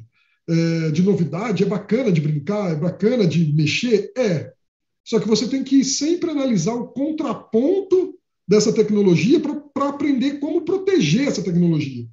é, 0.48 0.90
de 0.90 1.02
novidade, 1.02 1.62
é 1.62 1.66
bacana 1.66 2.10
de 2.10 2.20
brincar, 2.20 2.72
é 2.72 2.76
bacana 2.76 3.26
de 3.26 3.52
mexer? 3.54 4.12
É. 4.16 4.52
Só 5.04 5.20
que 5.20 5.28
você 5.28 5.46
tem 5.48 5.62
que 5.62 5.84
sempre 5.84 6.30
analisar 6.30 6.74
o 6.74 6.88
contraponto 6.88 8.14
dessa 8.46 8.72
tecnologia 8.72 9.40
para 9.40 9.88
aprender 9.88 10.40
como 10.40 10.62
proteger 10.62 11.28
essa 11.28 11.42
tecnologia. 11.42 12.04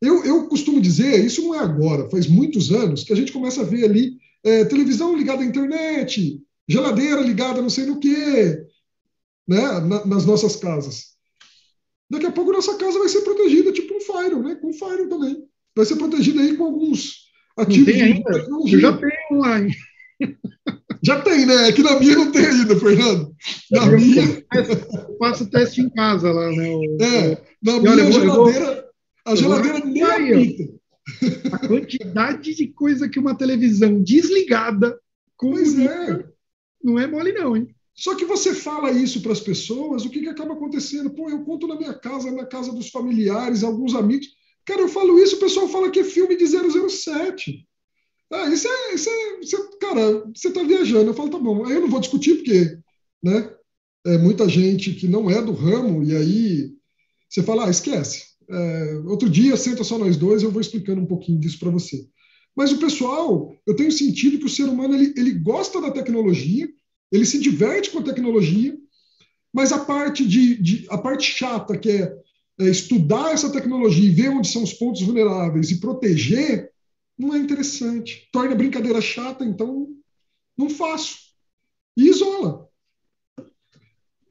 Eu, 0.00 0.24
eu 0.24 0.48
costumo 0.48 0.80
dizer, 0.80 1.24
isso 1.24 1.42
não 1.42 1.54
é 1.54 1.60
agora, 1.60 2.10
faz 2.10 2.26
muitos 2.26 2.72
anos, 2.72 3.04
que 3.04 3.12
a 3.12 3.16
gente 3.16 3.30
começa 3.30 3.60
a 3.60 3.64
ver 3.64 3.84
ali 3.84 4.16
é, 4.42 4.64
televisão 4.64 5.16
ligada 5.16 5.42
à 5.42 5.46
internet, 5.46 6.40
geladeira 6.68 7.20
ligada 7.20 7.62
não 7.62 7.70
sei 7.70 7.86
no 7.86 8.00
que, 8.00 8.12
né, 9.46 9.80
na, 9.80 10.04
nas 10.04 10.26
nossas 10.26 10.56
casas. 10.56 11.11
Daqui 12.12 12.26
a 12.26 12.30
pouco 12.30 12.52
nossa 12.52 12.76
casa 12.76 12.98
vai 12.98 13.08
ser 13.08 13.22
protegida, 13.22 13.72
tipo 13.72 13.94
um 13.94 14.00
Fire, 14.00 14.38
né? 14.38 14.54
Com 14.56 14.70
Fire 14.70 15.08
também. 15.08 15.44
Vai 15.74 15.86
ser 15.86 15.96
protegida 15.96 16.42
aí 16.42 16.54
com 16.54 16.64
alguns 16.64 17.22
ativos. 17.56 17.78
Não 17.78 17.84
tem 17.86 18.02
ainda. 18.02 18.46
Eu 18.70 18.78
já 18.78 18.92
tenho 18.98 19.12
online. 19.32 19.74
Já 21.04 21.20
tem, 21.20 21.44
né? 21.44 21.68
É 21.68 21.72
que 21.72 21.82
na 21.82 21.98
minha 21.98 22.14
não 22.14 22.30
tem 22.30 22.46
ainda, 22.46 22.78
Fernando. 22.78 23.34
Na 23.72 23.86
eu 23.86 23.98
minha. 23.98 24.44
faço 25.18 25.50
teste 25.50 25.80
em 25.80 25.90
casa 25.90 26.30
lá, 26.30 26.48
né? 26.52 26.68
É, 27.00 27.42
na 27.60 27.80
minha 27.80 27.90
olha, 27.90 28.12
geladeira, 28.12 28.66
vou, 28.66 28.84
a 29.24 29.34
geladeira 29.34 29.80
nem 29.80 30.00
apita. 30.00 30.72
A 31.50 31.66
quantidade 31.66 32.54
de 32.54 32.68
coisa 32.68 33.08
que 33.08 33.18
uma 33.18 33.34
televisão 33.34 34.00
desligada 34.00 34.96
pois 35.36 35.76
é. 35.76 36.24
não 36.84 37.00
é 37.00 37.08
mole 37.08 37.32
não, 37.32 37.56
hein? 37.56 37.74
Só 37.94 38.14
que 38.14 38.24
você 38.24 38.54
fala 38.54 38.90
isso 38.90 39.20
para 39.20 39.32
as 39.32 39.40
pessoas, 39.40 40.04
o 40.04 40.10
que, 40.10 40.20
que 40.20 40.28
acaba 40.28 40.54
acontecendo? 40.54 41.10
Pô, 41.10 41.28
eu 41.28 41.44
conto 41.44 41.66
na 41.66 41.76
minha 41.76 41.94
casa, 41.94 42.30
na 42.30 42.46
casa 42.46 42.72
dos 42.72 42.88
familiares, 42.88 43.62
alguns 43.62 43.94
amigos. 43.94 44.28
Cara, 44.64 44.80
eu 44.80 44.88
falo 44.88 45.18
isso, 45.18 45.36
o 45.36 45.40
pessoal 45.40 45.68
fala 45.68 45.90
que 45.90 46.00
é 46.00 46.04
filme 46.04 46.36
de 46.36 46.46
007. 46.46 47.66
Ah, 48.32 48.48
isso 48.48 48.66
é, 48.66 48.94
isso 48.94 49.10
é, 49.10 49.40
isso 49.40 49.56
é 49.56 49.78
cara, 49.78 50.24
você 50.34 50.48
está 50.48 50.62
viajando. 50.62 51.10
Eu 51.10 51.14
falo, 51.14 51.30
tá 51.30 51.38
bom. 51.38 51.66
Aí 51.66 51.74
eu 51.74 51.82
não 51.82 51.90
vou 51.90 52.00
discutir, 52.00 52.36
porque 52.36 52.78
né, 53.22 53.54
é 54.06 54.18
muita 54.18 54.48
gente 54.48 54.94
que 54.94 55.06
não 55.06 55.30
é 55.30 55.42
do 55.42 55.52
ramo, 55.52 56.02
e 56.02 56.16
aí 56.16 56.72
você 57.28 57.42
fala, 57.42 57.66
ah, 57.66 57.70
esquece. 57.70 58.32
É, 58.48 58.94
outro 59.06 59.28
dia, 59.28 59.56
senta 59.56 59.84
só 59.84 59.98
nós 59.98 60.16
dois, 60.16 60.42
eu 60.42 60.50
vou 60.50 60.60
explicando 60.60 61.00
um 61.00 61.06
pouquinho 61.06 61.40
disso 61.40 61.58
para 61.58 61.70
você. 61.70 62.06
Mas 62.54 62.72
o 62.72 62.78
pessoal, 62.78 63.54
eu 63.66 63.74
tenho 63.76 63.90
sentido 63.90 64.38
que 64.38 64.46
o 64.46 64.50
ser 64.50 64.64
humano 64.64 64.94
ele, 64.94 65.14
ele 65.16 65.32
gosta 65.32 65.80
da 65.80 65.90
tecnologia, 65.90 66.68
ele 67.12 67.26
se 67.26 67.38
diverte 67.38 67.90
com 67.90 67.98
a 67.98 68.02
tecnologia, 68.02 68.76
mas 69.52 69.70
a 69.70 69.84
parte 69.84 70.26
de, 70.26 70.56
de 70.56 70.86
a 70.88 70.96
parte 70.96 71.24
chata 71.24 71.76
que 71.76 71.90
é, 71.90 72.16
é, 72.58 72.64
estudar 72.64 73.32
essa 73.32 73.52
tecnologia 73.52 74.08
e 74.08 74.14
ver 74.14 74.30
onde 74.30 74.48
são 74.48 74.62
os 74.62 74.72
pontos 74.72 75.02
vulneráveis 75.02 75.70
e 75.70 75.78
proteger 75.78 76.72
não 77.18 77.34
é 77.34 77.38
interessante. 77.38 78.28
Torna 78.32 78.52
a 78.52 78.56
brincadeira 78.56 79.00
chata, 79.00 79.44
então 79.44 79.88
não 80.56 80.70
faço. 80.70 81.18
E 81.96 82.08
isola. 82.08 82.66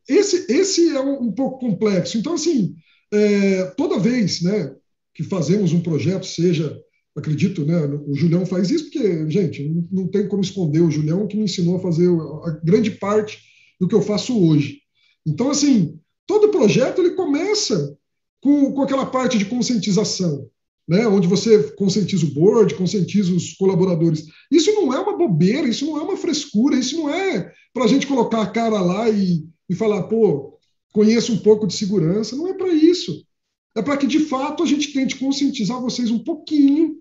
Esse, 0.10 0.52
esse 0.52 0.90
é 0.90 1.00
um, 1.00 1.28
um 1.28 1.32
pouco 1.32 1.60
complexo. 1.60 2.18
Então, 2.18 2.34
assim, 2.34 2.76
é, 3.14 3.66
toda 3.78 4.00
vez 4.00 4.42
né, 4.42 4.76
que 5.14 5.24
fazemos 5.24 5.72
um 5.72 5.82
projeto, 5.82 6.26
seja, 6.26 6.81
acredito, 7.16 7.66
né, 7.66 7.78
o 8.07 8.14
Julião 8.16 8.45
faz 8.45 8.70
isso, 8.70 8.86
porque, 8.86 9.30
gente, 9.30 9.68
não, 9.91 10.07
tem 10.07 10.28
como 10.28 10.41
esconder 10.41 10.82
o 10.82 10.91
Julião 10.91 11.28
que 11.28 11.36
me 11.36 11.43
ensinou 11.43 11.78
a 11.78 11.82
fazer 11.82 12.09
a 12.09 12.51
grande 12.64 12.91
parte 12.91 13.39
do 13.80 13.88
que 13.88 13.95
eu 13.95 14.01
faço 14.01 14.38
hoje. 14.39 14.80
Então, 15.26 15.49
assim, 15.49 15.99
todo 16.26 16.49
projeto 16.49 16.99
ele 16.99 17.12
começa 17.12 17.97
com, 18.41 18.72
com 18.72 18.82
aquela 18.82 19.05
parte 19.05 19.38
de 19.38 19.45
conscientização 19.45 20.49
né, 20.91 21.07
onde 21.07 21.26
você 21.26 21.72
conscientiza 21.74 22.26
o 22.26 22.34
board, 22.34 22.76
conscientiza 22.76 23.34
os 23.34 23.53
colaboradores. 23.53 24.26
Isso 24.51 24.74
não 24.74 24.93
é 24.93 24.99
uma 24.99 25.18
bobeira, 25.18 25.68
isso 25.68 25.86
não 25.86 25.97
é 25.97 26.01
uma 26.01 26.18
frescura, 26.18 26.76
isso 26.76 26.97
não 26.97 27.09
é 27.09 27.49
para 27.74 27.86
a 27.86 27.88
gente 27.88 28.05
colocar 28.05 28.41
a 28.41 28.49
cara 28.49 28.82
lá 28.82 29.09
e, 29.09 29.45
e 29.70 29.74
falar, 29.74 30.03
pô, 30.03 30.57
conheço 30.91 31.32
um 31.32 31.38
pouco 31.38 31.66
de 31.66 31.74
segurança. 31.74 32.36
Não 32.36 32.49
é 32.49 32.53
para 32.53 32.74
isso. 32.74 33.26
É 33.74 33.82
para 33.82 33.95
que, 33.95 34.05
de 34.05 34.20
fato, 34.20 34.64
a 34.64 34.66
gente 34.66 34.91
tente 34.91 35.16
conscientizar 35.16 35.80
vocês 35.80 36.12
um 36.12 36.20
pouquinho 36.20 37.01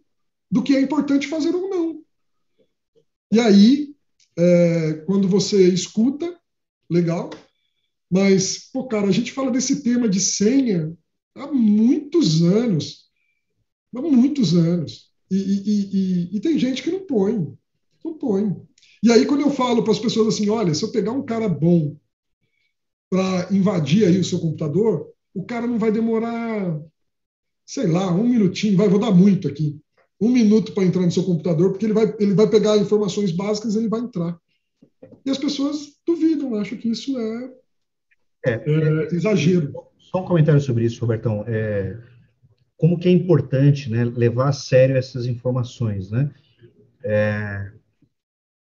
do 0.50 0.62
que 0.62 0.74
é 0.74 0.80
importante 0.80 1.28
fazer 1.28 1.54
ou 1.54 1.68
não. 1.68 2.02
E 3.32 3.38
aí, 3.38 3.94
é, 4.36 4.92
quando 5.06 5.28
você 5.28 5.68
escuta, 5.68 6.36
legal, 6.90 7.30
mas, 8.10 8.70
pô, 8.72 8.88
cara, 8.88 9.06
a 9.06 9.12
gente 9.12 9.32
fala 9.32 9.50
desse 9.50 9.82
tema 9.82 10.08
de 10.08 10.18
senha 10.18 10.92
há 11.36 11.46
muitos 11.46 12.42
anos 12.42 13.10
há 13.96 14.00
muitos 14.00 14.54
anos. 14.54 15.10
E, 15.30 15.36
e, 15.36 15.90
e, 15.92 16.36
e, 16.36 16.40
tem 16.40 16.58
gente 16.58 16.82
que 16.82 16.90
não 16.90 17.00
põe, 17.00 17.56
não 18.04 18.14
põe. 18.14 18.56
E 19.02 19.10
aí, 19.10 19.26
quando 19.26 19.42
eu 19.42 19.50
falo 19.50 19.82
para 19.82 19.92
as 19.92 19.98
pessoas 19.98 20.34
assim, 20.34 20.48
olha, 20.48 20.74
se 20.74 20.84
eu 20.84 20.92
pegar 20.92 21.12
um 21.12 21.24
cara 21.24 21.48
bom 21.48 21.96
para 23.08 23.48
invadir 23.52 24.06
aí 24.06 24.18
o 24.18 24.24
seu 24.24 24.38
computador, 24.40 25.08
o 25.34 25.44
cara 25.44 25.66
não 25.66 25.78
vai 25.78 25.90
demorar, 25.90 26.80
sei 27.64 27.86
lá, 27.86 28.12
um 28.12 28.28
minutinho, 28.28 28.76
vai, 28.76 28.88
vou 28.88 28.98
dar 28.98 29.12
muito 29.12 29.48
aqui, 29.48 29.80
um 30.20 30.30
minuto 30.30 30.72
para 30.72 30.84
entrar 30.84 31.02
no 31.02 31.10
seu 31.10 31.24
computador, 31.24 31.70
porque 31.70 31.86
ele 31.86 31.94
vai, 31.94 32.14
ele 32.18 32.34
vai 32.34 32.48
pegar 32.48 32.76
informações 32.76 33.32
básicas 33.32 33.74
e 33.74 33.78
ele 33.78 33.88
vai 33.88 34.00
entrar. 34.00 34.38
E 35.24 35.30
as 35.30 35.38
pessoas 35.38 35.94
duvidam, 36.06 36.54
acham 36.56 36.76
que 36.76 36.90
isso 36.90 37.18
é, 37.18 37.50
é, 38.46 38.52
é 38.52 39.14
exagero. 39.14 39.72
Só 39.98 40.22
um 40.22 40.26
comentário 40.26 40.60
sobre 40.60 40.84
isso, 40.84 41.00
Robertão. 41.00 41.44
É, 41.46 41.96
como 42.76 42.98
que 42.98 43.08
é 43.08 43.12
importante 43.12 43.90
né, 43.90 44.04
levar 44.04 44.48
a 44.48 44.52
sério 44.52 44.96
essas 44.96 45.26
informações, 45.26 46.10
né? 46.10 46.30
É, 47.04 47.72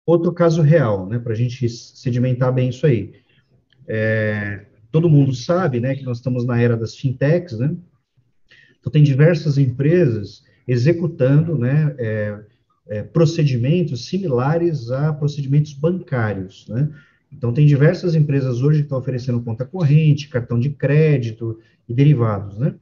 outro 0.06 0.32
caso 0.32 0.62
real, 0.62 1.08
né, 1.08 1.18
para 1.18 1.32
a 1.32 1.36
gente 1.36 1.68
sedimentar 1.68 2.52
bem 2.52 2.68
isso 2.68 2.86
aí. 2.86 3.14
É, 3.86 4.66
todo 4.90 5.08
mundo 5.08 5.34
sabe, 5.34 5.80
né, 5.80 5.94
que 5.94 6.04
nós 6.04 6.18
estamos 6.18 6.44
na 6.44 6.60
era 6.60 6.76
das 6.76 6.96
fintechs, 6.96 7.58
né? 7.58 7.76
Então 8.78 8.92
tem 8.92 9.02
diversas 9.02 9.58
empresas 9.58 10.44
executando, 10.66 11.56
né, 11.56 11.94
é, 11.98 12.40
é 12.88 13.02
procedimentos 13.02 14.06
similares 14.06 14.90
a 14.90 15.12
procedimentos 15.12 15.72
bancários, 15.72 16.66
né? 16.68 16.88
Então 17.32 17.52
tem 17.52 17.66
diversas 17.66 18.14
empresas 18.14 18.60
hoje 18.60 18.80
que 18.80 18.84
estão 18.84 18.98
oferecendo 18.98 19.42
conta 19.42 19.64
corrente, 19.64 20.28
cartão 20.28 20.60
de 20.60 20.70
crédito 20.70 21.58
e 21.88 21.94
derivados, 21.94 22.58
né? 22.58 22.74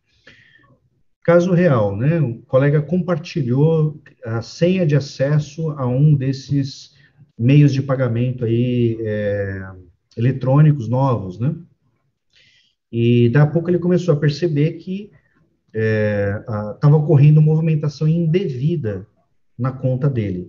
Caso 1.23 1.53
real, 1.53 1.97
né? 1.97 2.21
Um 2.21 2.41
colega 2.41 2.83
compartilhou 2.83 4.01
a 4.25 4.43
senha 4.43 4.85
de 4.85 4.97
acesso 4.97 5.71
a 5.71 5.87
um 5.87 6.15
desses 6.15 6.97
meios 7.39 7.73
de 7.73 7.83
pagamento 7.83 8.45
aí 8.45 8.99
é, 9.01 9.71
eletrônicos 10.17 10.89
novos, 10.89 11.39
né? 11.39 11.55
E 12.91 13.29
da 13.29 13.47
pouco 13.47 13.71
ele 13.71 13.79
começou 13.79 14.15
a 14.15 14.17
perceber 14.17 14.73
que 14.73 15.11
estava 15.73 16.95
é, 16.95 16.99
ocorrendo 16.99 17.41
movimentação 17.41 18.09
indevida 18.09 19.07
na 19.59 19.73
conta 19.73 20.09
dele. 20.09 20.49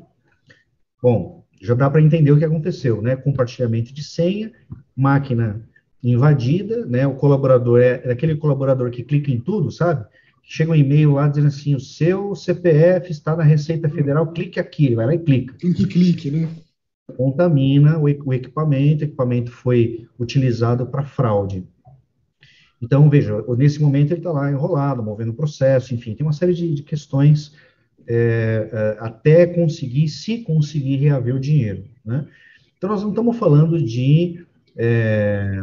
Bom, 1.01 1.45
já 1.61 1.73
dá 1.73 1.89
para 1.89 2.01
entender 2.01 2.31
o 2.31 2.37
que 2.37 2.45
aconteceu, 2.45 3.01
né? 3.01 3.15
Compartilhamento 3.15 3.93
de 3.93 4.03
senha, 4.03 4.51
máquina 4.95 5.61
invadida, 6.03 6.85
né? 6.85 7.05
O 7.05 7.15
colaborador 7.15 7.79
é, 7.79 8.01
é 8.03 8.11
aquele 8.11 8.35
colaborador 8.35 8.89
que 8.89 9.03
clica 9.03 9.31
em 9.31 9.39
tudo, 9.39 9.71
sabe? 9.71 10.05
chega 10.43 10.71
um 10.71 10.75
e-mail 10.75 11.13
lá 11.13 11.29
dizendo 11.29 11.47
assim, 11.47 11.75
o 11.75 11.79
seu 11.79 12.35
CPF 12.35 13.09
está 13.09 13.35
na 13.35 13.43
Receita 13.43 13.87
Federal, 13.87 14.31
clique 14.33 14.59
aqui, 14.59 14.87
ele 14.87 14.95
vai 14.95 15.05
lá 15.05 15.15
e 15.15 15.19
clica. 15.19 15.53
Clique, 15.53 15.87
clique, 15.87 16.31
né? 16.31 16.49
Contamina 17.15 17.97
o, 17.97 18.03
o 18.03 18.33
equipamento, 18.33 19.03
o 19.03 19.07
equipamento 19.07 19.51
foi 19.51 20.07
utilizado 20.19 20.85
para 20.85 21.05
fraude. 21.05 21.65
Então, 22.81 23.09
veja, 23.09 23.43
nesse 23.57 23.79
momento 23.79 24.11
ele 24.11 24.21
está 24.21 24.31
lá 24.31 24.49
enrolado, 24.49 25.03
movendo 25.03 25.29
o 25.29 25.35
processo, 25.35 25.93
enfim, 25.93 26.15
tem 26.15 26.25
uma 26.25 26.33
série 26.33 26.53
de, 26.53 26.73
de 26.73 26.83
questões 26.83 27.53
é, 28.07 28.69
é, 28.71 28.97
até 28.99 29.45
conseguir, 29.45 30.07
se 30.07 30.39
conseguir 30.39 30.95
reaver 30.95 31.35
o 31.35 31.39
dinheiro, 31.39 31.83
né? 32.03 32.27
Então, 32.77 32.89
nós 32.89 33.03
não 33.03 33.09
estamos 33.09 33.37
falando 33.37 33.79
de 33.79 34.43
é, 34.75 35.59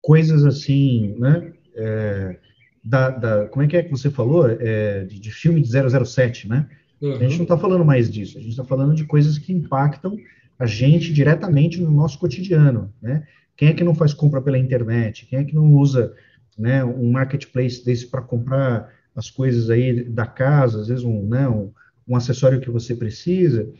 coisas 0.00 0.46
assim, 0.46 1.14
né? 1.18 1.52
É, 1.76 2.36
da, 2.82 3.10
da, 3.10 3.46
como 3.48 3.62
é 3.62 3.68
que 3.68 3.76
é 3.76 3.82
que 3.82 3.90
você 3.90 4.10
falou? 4.10 4.48
É, 4.48 5.04
de, 5.04 5.20
de, 5.20 5.30
filme 5.30 5.60
de 5.60 5.68
007, 5.68 6.48
né? 6.48 6.66
Uhum. 7.02 7.12
A 7.12 7.18
gente 7.18 7.36
não 7.36 7.42
está 7.42 7.58
falando 7.58 7.84
mais 7.84 8.10
disso, 8.10 8.38
a 8.38 8.40
gente 8.40 8.52
está 8.52 8.64
falando 8.64 8.94
de 8.94 9.04
coisas 9.04 9.36
que 9.36 9.52
impactam 9.52 10.16
a 10.58 10.64
gente 10.64 11.12
diretamente 11.12 11.80
no 11.80 11.90
nosso 11.90 12.18
cotidiano, 12.18 12.92
né? 13.02 13.26
Quem 13.60 13.68
é 13.68 13.74
que 13.74 13.84
não 13.84 13.94
faz 13.94 14.14
compra 14.14 14.40
pela 14.40 14.56
internet? 14.56 15.26
Quem 15.26 15.38
é 15.38 15.44
que 15.44 15.54
não 15.54 15.74
usa 15.74 16.14
né, 16.58 16.82
um 16.82 17.12
marketplace 17.12 17.84
desse 17.84 18.06
para 18.06 18.22
comprar 18.22 18.90
as 19.14 19.30
coisas 19.30 19.68
aí 19.68 20.02
da 20.02 20.24
casa, 20.24 20.80
às 20.80 20.88
vezes 20.88 21.04
um, 21.04 21.28
né, 21.28 21.46
um, 21.46 21.70
um 22.08 22.16
acessório 22.16 22.58
que 22.58 22.70
você 22.70 22.96
precisa, 22.96 23.70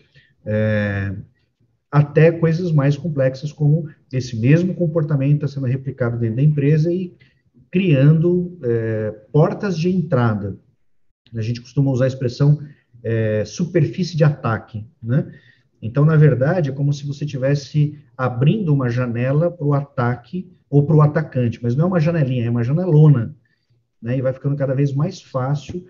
é, 0.44 1.14
até 1.90 2.30
coisas 2.30 2.70
mais 2.72 2.94
complexas 2.94 3.52
como 3.52 3.88
esse 4.12 4.36
mesmo 4.38 4.74
comportamento 4.74 5.46
está 5.46 5.48
sendo 5.48 5.64
replicado 5.64 6.18
dentro 6.18 6.36
da 6.36 6.42
empresa 6.42 6.92
e 6.92 7.16
criando 7.70 8.58
é, 8.62 9.12
portas 9.32 9.78
de 9.78 9.88
entrada. 9.88 10.58
A 11.34 11.40
gente 11.40 11.62
costuma 11.62 11.90
usar 11.90 12.04
a 12.04 12.08
expressão 12.08 12.60
é, 13.02 13.46
superfície 13.46 14.14
de 14.14 14.24
ataque, 14.24 14.86
né? 15.02 15.32
Então, 15.82 16.04
na 16.04 16.16
verdade, 16.16 16.70
é 16.70 16.72
como 16.72 16.92
se 16.92 17.06
você 17.06 17.24
estivesse 17.24 17.98
abrindo 18.16 18.72
uma 18.72 18.88
janela 18.88 19.50
para 19.50 19.66
o 19.66 19.74
ataque 19.74 20.50
ou 20.68 20.84
para 20.84 20.96
o 20.96 21.02
atacante, 21.02 21.58
mas 21.62 21.74
não 21.74 21.84
é 21.84 21.88
uma 21.88 22.00
janelinha, 22.00 22.46
é 22.46 22.50
uma 22.50 22.62
janelona, 22.62 23.34
né? 24.00 24.16
E 24.16 24.22
vai 24.22 24.32
ficando 24.32 24.56
cada 24.56 24.74
vez 24.74 24.92
mais 24.92 25.20
fácil 25.20 25.86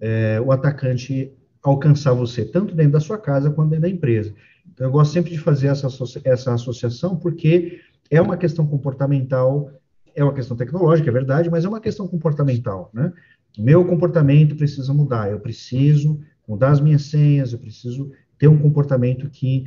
é, 0.00 0.40
o 0.40 0.52
atacante 0.52 1.32
alcançar 1.62 2.12
você, 2.12 2.44
tanto 2.44 2.74
dentro 2.74 2.92
da 2.92 3.00
sua 3.00 3.18
casa 3.18 3.50
quanto 3.50 3.70
dentro 3.70 3.82
da 3.82 3.88
empresa. 3.88 4.34
Então, 4.72 4.86
eu 4.86 4.90
gosto 4.90 5.12
sempre 5.12 5.30
de 5.30 5.38
fazer 5.38 5.68
essa, 5.68 5.88
essa 6.24 6.54
associação, 6.54 7.16
porque 7.16 7.80
é 8.10 8.20
uma 8.20 8.36
questão 8.36 8.66
comportamental 8.66 9.70
é 10.14 10.24
uma 10.24 10.34
questão 10.34 10.56
tecnológica, 10.56 11.08
é 11.08 11.12
verdade, 11.12 11.50
mas 11.50 11.64
é 11.64 11.68
uma 11.68 11.80
questão 11.80 12.06
comportamental, 12.06 12.90
né? 12.92 13.12
Meu 13.58 13.84
comportamento 13.84 14.56
precisa 14.56 14.92
mudar, 14.94 15.30
eu 15.30 15.40
preciso 15.40 16.20
mudar 16.46 16.70
as 16.70 16.80
minhas 16.80 17.02
senhas, 17.02 17.52
eu 17.52 17.58
preciso 17.58 18.10
ter 18.40 18.48
um 18.48 18.58
comportamento 18.58 19.28
que 19.28 19.66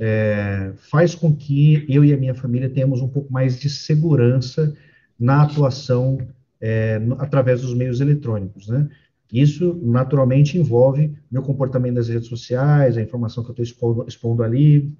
é, 0.00 0.72
faz 0.90 1.14
com 1.14 1.36
que 1.36 1.84
eu 1.88 2.04
e 2.04 2.12
a 2.12 2.16
minha 2.16 2.34
família 2.34 2.70
tenhamos 2.70 3.00
um 3.00 3.06
pouco 3.06 3.32
mais 3.32 3.60
de 3.60 3.68
segurança 3.68 4.74
na 5.20 5.42
atuação 5.42 6.18
é, 6.60 7.00
através 7.18 7.60
dos 7.60 7.74
meios 7.74 8.00
eletrônicos, 8.00 8.66
né? 8.66 8.88
Isso 9.32 9.78
naturalmente 9.82 10.56
envolve 10.56 11.14
meu 11.30 11.42
comportamento 11.42 11.94
nas 11.94 12.08
redes 12.08 12.28
sociais, 12.28 12.96
a 12.96 13.02
informação 13.02 13.44
que 13.44 13.50
eu 13.50 13.52
estou 13.52 13.64
expondo, 13.64 14.04
expondo, 14.08 14.42
ali, 14.42 14.92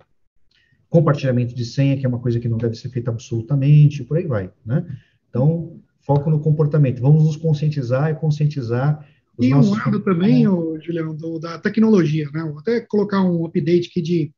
compartilhamento 0.88 1.54
de 1.54 1.64
senha, 1.64 1.96
que 1.96 2.04
é 2.04 2.08
uma 2.08 2.18
coisa 2.18 2.38
que 2.38 2.48
não 2.48 2.58
deve 2.58 2.74
ser 2.74 2.88
feita 2.90 3.10
absolutamente, 3.10 4.04
por 4.04 4.18
aí 4.18 4.26
vai, 4.26 4.50
né? 4.64 4.84
Então, 5.30 5.80
foco 6.00 6.30
no 6.30 6.40
comportamento. 6.40 7.00
Vamos 7.00 7.24
nos 7.24 7.36
conscientizar 7.36 8.10
e 8.10 8.14
conscientizar 8.14 9.06
e 9.40 9.50
nossos... 9.50 9.72
um 9.72 9.74
lado 9.74 10.00
também, 10.00 10.46
oh, 10.46 10.78
Julião, 10.80 11.14
do, 11.14 11.38
da 11.38 11.58
tecnologia, 11.58 12.28
né? 12.32 12.42
Vou 12.44 12.58
até 12.58 12.80
colocar 12.80 13.22
um 13.22 13.44
update 13.44 13.88
aqui 13.88 14.02
de 14.02 14.32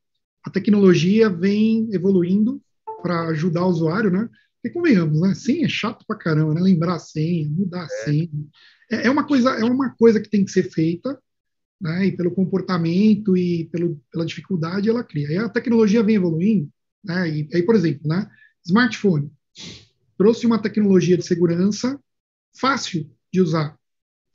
a 0.44 0.50
tecnologia 0.50 1.28
vem 1.28 1.88
evoluindo 1.92 2.62
para 3.02 3.28
ajudar 3.28 3.64
o 3.66 3.68
usuário, 3.68 4.10
né? 4.10 4.28
Porque 4.62 4.74
convenhamos, 4.74 5.20
né? 5.20 5.34
Senha 5.34 5.66
é 5.66 5.68
chato 5.68 6.04
pra 6.06 6.16
caramba, 6.16 6.54
né? 6.54 6.60
Lembrar 6.60 6.94
a 6.94 6.98
senha, 6.98 7.48
mudar 7.48 7.82
a 7.82 7.84
é. 7.84 8.04
senha. 8.04 8.30
É, 8.90 9.06
é, 9.06 9.10
uma 9.10 9.26
coisa, 9.26 9.50
é 9.50 9.64
uma 9.64 9.90
coisa 9.96 10.20
que 10.20 10.30
tem 10.30 10.44
que 10.44 10.50
ser 10.50 10.70
feita, 10.70 11.18
né? 11.80 12.06
E 12.06 12.16
pelo 12.16 12.30
comportamento 12.30 13.36
e 13.36 13.66
pelo, 13.66 14.00
pela 14.10 14.24
dificuldade 14.24 14.88
ela 14.88 15.04
cria. 15.04 15.30
E 15.30 15.36
a 15.36 15.48
tecnologia 15.48 16.02
vem 16.02 16.16
evoluindo, 16.16 16.70
né? 17.04 17.28
E 17.28 17.48
aí, 17.52 17.62
por 17.62 17.74
exemplo, 17.74 18.08
né? 18.08 18.28
Smartphone 18.64 19.30
trouxe 20.16 20.46
uma 20.46 20.60
tecnologia 20.60 21.16
de 21.16 21.24
segurança 21.24 22.00
fácil 22.58 23.10
de 23.32 23.40
usar. 23.40 23.75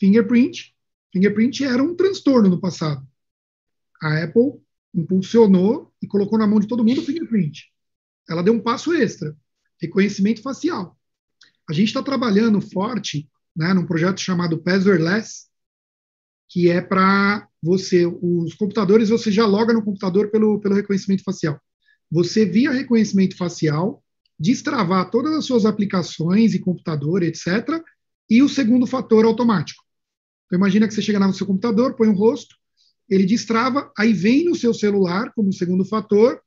Fingerprint. 0.01 0.73
Fingerprint 1.13 1.63
era 1.63 1.83
um 1.83 1.95
transtorno 1.95 2.49
no 2.49 2.59
passado. 2.59 3.07
A 4.01 4.23
Apple 4.23 4.59
impulsionou 4.95 5.93
e 6.01 6.07
colocou 6.07 6.39
na 6.39 6.47
mão 6.47 6.59
de 6.59 6.67
todo 6.67 6.83
mundo 6.83 7.01
o 7.01 7.05
fingerprint. 7.05 7.71
Ela 8.27 8.41
deu 8.41 8.51
um 8.51 8.59
passo 8.59 8.91
extra, 8.93 9.37
reconhecimento 9.79 10.41
facial. 10.41 10.97
A 11.69 11.73
gente 11.73 11.89
está 11.89 12.01
trabalhando 12.01 12.59
forte 12.59 13.29
né, 13.55 13.75
num 13.75 13.85
projeto 13.85 14.19
chamado 14.19 14.57
Passwordless, 14.57 15.45
que 16.49 16.67
é 16.67 16.81
para 16.81 17.47
você, 17.61 18.07
os 18.07 18.55
computadores, 18.55 19.09
você 19.09 19.31
já 19.31 19.45
loga 19.45 19.71
no 19.71 19.83
computador 19.83 20.31
pelo, 20.31 20.59
pelo 20.59 20.73
reconhecimento 20.73 21.23
facial. 21.23 21.61
Você, 22.09 22.43
via 22.43 22.71
reconhecimento 22.71 23.37
facial, 23.37 24.03
destravar 24.39 25.11
todas 25.11 25.33
as 25.33 25.45
suas 25.45 25.63
aplicações 25.63 26.55
e 26.55 26.59
computador, 26.59 27.21
etc., 27.21 27.79
e 28.27 28.41
o 28.41 28.49
segundo 28.49 28.87
fator 28.87 29.25
automático. 29.25 29.83
Então, 30.51 30.59
imagina 30.59 30.85
que 30.85 30.93
você 30.93 31.01
chega 31.01 31.17
no 31.17 31.33
seu 31.33 31.47
computador, 31.47 31.95
põe 31.95 32.09
um 32.09 32.13
rosto, 32.13 32.57
ele 33.09 33.25
destrava, 33.25 33.89
aí 33.97 34.11
vem 34.11 34.43
no 34.43 34.53
seu 34.53 34.73
celular 34.73 35.31
como 35.33 35.53
segundo 35.53 35.85
fator. 35.85 36.41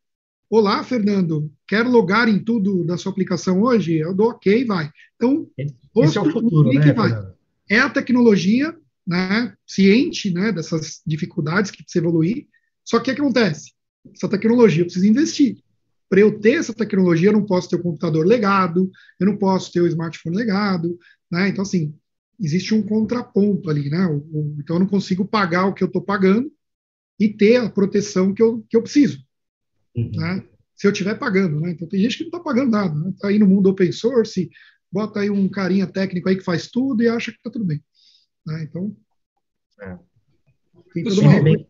Olá, 0.50 0.84
Fernando, 0.84 1.50
quer 1.66 1.86
logar 1.86 2.28
em 2.28 2.38
tudo 2.38 2.84
da 2.84 2.98
sua 2.98 3.10
aplicação 3.10 3.62
hoje? 3.62 3.96
Eu 3.96 4.14
dou 4.14 4.28
ok, 4.28 4.66
vai. 4.66 4.90
Então, 5.16 5.48
esse 5.56 6.18
é 6.18 6.20
o 6.20 6.30
futuro, 6.30 6.70
né, 6.70 6.92
vai. 6.92 7.12
É 7.66 7.78
a 7.78 7.88
tecnologia, 7.88 8.76
né, 9.06 9.54
ciente, 9.66 10.30
né, 10.30 10.52
dessas 10.52 11.00
dificuldades 11.06 11.70
que 11.70 11.82
precisa 11.82 12.04
evoluir. 12.04 12.46
Só 12.84 13.00
que 13.00 13.10
o 13.10 13.14
que 13.14 13.22
acontece? 13.22 13.72
Essa 14.14 14.28
tecnologia 14.28 14.82
eu 14.82 14.84
preciso 14.84 15.06
investir. 15.06 15.56
Para 16.10 16.20
eu 16.20 16.38
ter 16.38 16.56
essa 16.56 16.74
tecnologia, 16.74 17.30
eu 17.30 17.32
não 17.32 17.46
posso 17.46 17.70
ter 17.70 17.76
o 17.76 17.82
computador 17.82 18.26
legado, 18.26 18.90
eu 19.18 19.26
não 19.26 19.38
posso 19.38 19.72
ter 19.72 19.80
o 19.80 19.86
smartphone 19.86 20.36
legado, 20.36 20.98
né? 21.30 21.48
Então, 21.48 21.62
assim, 21.62 21.94
existe 22.40 22.74
um 22.74 22.82
contraponto 22.82 23.70
ali, 23.70 23.88
né? 23.88 24.06
O, 24.06 24.16
o, 24.16 24.56
então 24.60 24.76
eu 24.76 24.80
não 24.80 24.86
consigo 24.86 25.24
pagar 25.24 25.66
o 25.66 25.74
que 25.74 25.82
eu 25.82 25.86
estou 25.86 26.02
pagando 26.02 26.50
e 27.18 27.28
ter 27.28 27.56
a 27.56 27.70
proteção 27.70 28.34
que 28.34 28.42
eu, 28.42 28.64
que 28.68 28.76
eu 28.76 28.82
preciso, 28.82 29.24
uhum. 29.96 30.10
né? 30.12 30.44
Se 30.74 30.86
eu 30.86 30.92
estiver 30.92 31.18
pagando, 31.18 31.60
né? 31.60 31.70
Então 31.70 31.88
tem 31.88 32.00
gente 32.00 32.18
que 32.18 32.24
não 32.24 32.28
está 32.28 32.40
pagando 32.40 32.70
nada, 32.70 32.94
né? 32.94 33.12
Tá 33.18 33.28
aí 33.28 33.38
no 33.38 33.46
mundo 33.46 33.70
open 33.70 33.92
source, 33.92 34.50
bota 34.90 35.20
aí 35.20 35.30
um 35.30 35.48
carinha 35.48 35.86
técnico 35.86 36.28
aí 36.28 36.36
que 36.36 36.44
faz 36.44 36.68
tudo 36.68 37.02
e 37.02 37.08
acha 37.08 37.30
que 37.30 37.38
está 37.38 37.50
tudo 37.50 37.64
bem, 37.64 37.82
né? 38.46 38.64
Então 38.64 38.96
é. 39.80 39.98
ainda, 40.96 41.42
bem, 41.42 41.68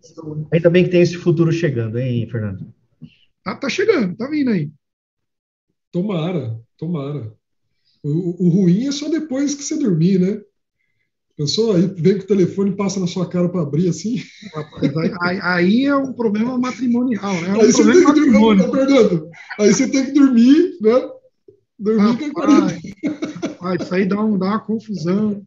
ainda 0.53 0.71
bem 0.71 0.85
que 0.85 0.91
tem 0.91 1.03
esse 1.03 1.17
futuro 1.17 1.53
chegando, 1.53 1.99
hein, 1.99 2.29
Fernando? 2.31 2.73
Ah, 3.45 3.57
tá 3.57 3.69
chegando, 3.69 4.17
tá 4.17 4.29
vindo 4.29 4.51
aí. 4.51 4.73
Tomara, 5.93 6.61
tomara. 6.77 7.33
O, 8.03 8.47
o, 8.47 8.49
ruim 8.51 8.87
é 8.87 8.93
só 8.93 9.09
depois 9.09 9.55
que 9.55 9.63
você 9.63 9.79
dormir, 9.79 10.19
né? 10.19 10.43
Pensou? 11.37 11.75
Aí 11.75 11.87
vem 11.97 12.19
que 12.19 12.25
o 12.25 12.29
telefone 12.29 12.77
passa 12.77 13.01
na 13.01 13.09
sua 13.09 13.29
cara 13.29 13.49
para 13.49 13.63
abrir 13.63 13.89
assim. 13.89 14.23
Aí, 15.21 15.41
aí, 15.43 15.85
é 15.87 15.97
um 15.97 16.13
problema 16.13 16.57
matrimonial, 16.57 17.35
né? 17.41 17.49
É 17.49 17.53
um 17.55 17.61
aí, 17.61 17.73
você 17.73 17.83
tem 17.83 18.05
que 18.05 18.13
dormir, 18.13 18.71
Fernando, 18.71 19.31
aí 19.59 19.75
você 19.75 19.89
tem 19.89 20.05
que 20.07 20.13
dormir, 20.13 20.79
né? 20.81 21.09
Dormir 21.77 22.33
Rapaz, 22.37 22.81
com 23.59 23.75
isso 23.75 23.95
aí 23.95 24.07
dá, 24.07 24.23
um, 24.23 24.39
dá 24.39 24.47
uma 24.47 24.61
confusão. 24.61 25.45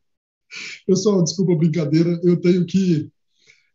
Pessoal, 0.85 1.23
desculpa 1.23 1.53
a 1.53 1.57
brincadeira, 1.57 2.19
eu 2.21 2.35
tenho 2.35 2.65
que. 2.65 3.09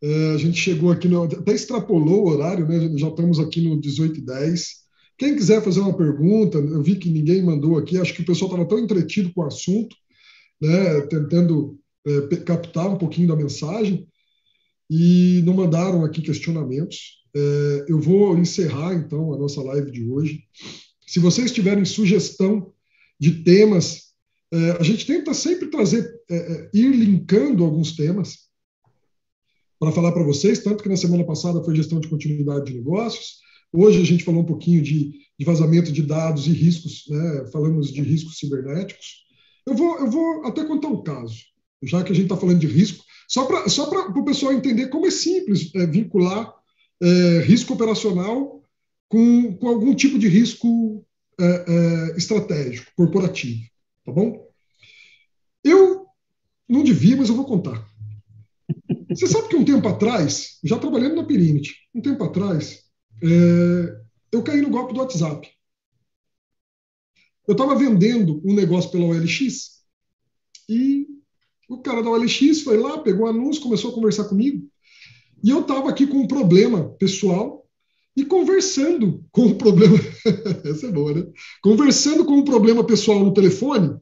É, 0.02 0.32
a 0.34 0.36
gente 0.36 0.58
chegou 0.58 0.90
aqui, 0.90 1.08
no, 1.08 1.22
até 1.22 1.52
extrapolou 1.52 2.24
o 2.24 2.28
horário, 2.28 2.66
né? 2.68 2.92
Já 2.98 3.08
estamos 3.08 3.38
aqui 3.38 3.62
no 3.62 3.80
18h10. 3.80 4.64
Quem 5.16 5.34
quiser 5.34 5.62
fazer 5.62 5.80
uma 5.80 5.96
pergunta, 5.96 6.58
eu 6.58 6.82
vi 6.82 6.96
que 6.96 7.08
ninguém 7.08 7.42
mandou 7.42 7.78
aqui, 7.78 7.96
acho 7.96 8.12
que 8.12 8.22
o 8.22 8.26
pessoal 8.26 8.50
estava 8.50 8.68
tão 8.68 8.78
entretido 8.78 9.32
com 9.32 9.42
o 9.42 9.46
assunto, 9.46 9.94
né? 10.60 11.00
Tentando 11.02 11.78
é, 12.06 12.36
captar 12.38 12.88
um 12.88 12.98
pouquinho 12.98 13.28
da 13.28 13.36
mensagem 13.36 14.08
e 14.90 15.42
não 15.44 15.54
mandaram 15.54 16.04
aqui 16.04 16.20
questionamentos. 16.20 17.22
É, 17.34 17.86
eu 17.88 17.98
vou 17.98 18.36
encerrar 18.36 18.94
então 18.94 19.32
a 19.32 19.38
nossa 19.38 19.62
live 19.62 19.90
de 19.90 20.04
hoje. 20.04 20.44
Se 21.06 21.18
vocês 21.18 21.50
tiverem 21.50 21.84
sugestão 21.84 22.72
de 23.18 23.42
temas, 23.42 24.12
é, 24.52 24.72
a 24.72 24.82
gente 24.82 25.06
tenta 25.06 25.32
sempre 25.32 25.68
trazer, 25.68 26.12
é, 26.30 26.36
é, 26.36 26.70
ir 26.74 26.90
linkando 26.90 27.64
alguns 27.64 27.92
temas 27.92 28.50
para 29.78 29.92
falar 29.92 30.12
para 30.12 30.24
vocês, 30.24 30.58
tanto 30.58 30.82
que 30.82 30.88
na 30.88 30.96
semana 30.96 31.24
passada 31.24 31.62
foi 31.64 31.74
gestão 31.74 31.98
de 31.98 32.08
continuidade 32.08 32.66
de 32.66 32.74
negócios, 32.74 33.38
hoje 33.72 34.00
a 34.00 34.04
gente 34.04 34.24
falou 34.24 34.42
um 34.42 34.46
pouquinho 34.46 34.82
de, 34.82 35.12
de 35.38 35.44
vazamento 35.44 35.90
de 35.90 36.02
dados 36.02 36.46
e 36.46 36.52
riscos, 36.52 37.04
né? 37.08 37.46
falamos 37.50 37.92
de 37.92 38.02
riscos 38.02 38.38
cibernéticos. 38.38 39.24
Eu 39.66 39.74
vou, 39.74 39.98
eu 39.98 40.10
vou 40.10 40.44
até 40.44 40.64
contar 40.64 40.88
um 40.88 41.02
caso 41.02 41.51
já 41.82 42.02
que 42.02 42.12
a 42.12 42.14
gente 42.14 42.24
está 42.24 42.36
falando 42.36 42.58
de 42.58 42.66
risco, 42.66 43.04
só 43.28 43.44
para 43.46 43.68
só 43.68 43.90
o 43.90 44.24
pessoal 44.24 44.52
entender 44.52 44.88
como 44.88 45.06
é 45.06 45.10
simples 45.10 45.74
é, 45.74 45.86
vincular 45.86 46.52
é, 47.02 47.38
risco 47.40 47.74
operacional 47.74 48.62
com, 49.08 49.56
com 49.56 49.68
algum 49.68 49.94
tipo 49.94 50.18
de 50.18 50.28
risco 50.28 51.04
é, 51.40 51.44
é, 51.44 52.16
estratégico, 52.16 52.92
corporativo. 52.96 53.62
Tá 54.04 54.12
bom? 54.12 54.48
Eu 55.64 56.06
não 56.68 56.82
devia, 56.82 57.16
mas 57.16 57.28
eu 57.28 57.34
vou 57.34 57.44
contar. 57.44 57.86
Você 59.08 59.26
sabe 59.26 59.48
que 59.48 59.56
um 59.56 59.64
tempo 59.64 59.86
atrás, 59.88 60.58
já 60.64 60.78
trabalhando 60.78 61.16
na 61.16 61.24
Pirinity, 61.24 61.74
um 61.94 62.00
tempo 62.00 62.24
atrás, 62.24 62.84
é, 63.22 64.00
eu 64.32 64.42
caí 64.42 64.60
no 64.60 64.70
golpe 64.70 64.94
do 64.94 65.00
WhatsApp. 65.00 65.48
Eu 67.46 67.52
estava 67.52 67.74
vendendo 67.74 68.40
um 68.44 68.54
negócio 68.54 68.90
pela 68.90 69.04
OLX 69.04 69.82
e 70.68 71.06
o 71.74 71.82
cara 71.82 72.02
da 72.02 72.10
OLX 72.10 72.62
foi 72.62 72.76
lá, 72.76 72.98
pegou 72.98 73.26
o 73.26 73.28
anúncio, 73.28 73.62
começou 73.62 73.90
a 73.90 73.94
conversar 73.94 74.24
comigo. 74.24 74.66
E 75.42 75.50
eu 75.50 75.60
estava 75.60 75.88
aqui 75.90 76.06
com 76.06 76.18
um 76.18 76.26
problema 76.26 76.90
pessoal 76.98 77.66
e 78.16 78.24
conversando 78.24 79.24
com 79.32 79.46
o 79.46 79.54
problema. 79.56 79.96
Essa 80.64 80.86
é 80.86 80.92
boa, 80.92 81.14
né? 81.14 81.26
Conversando 81.62 82.24
com 82.24 82.38
o 82.38 82.44
problema 82.44 82.84
pessoal 82.84 83.20
no 83.20 83.34
telefone, 83.34 83.96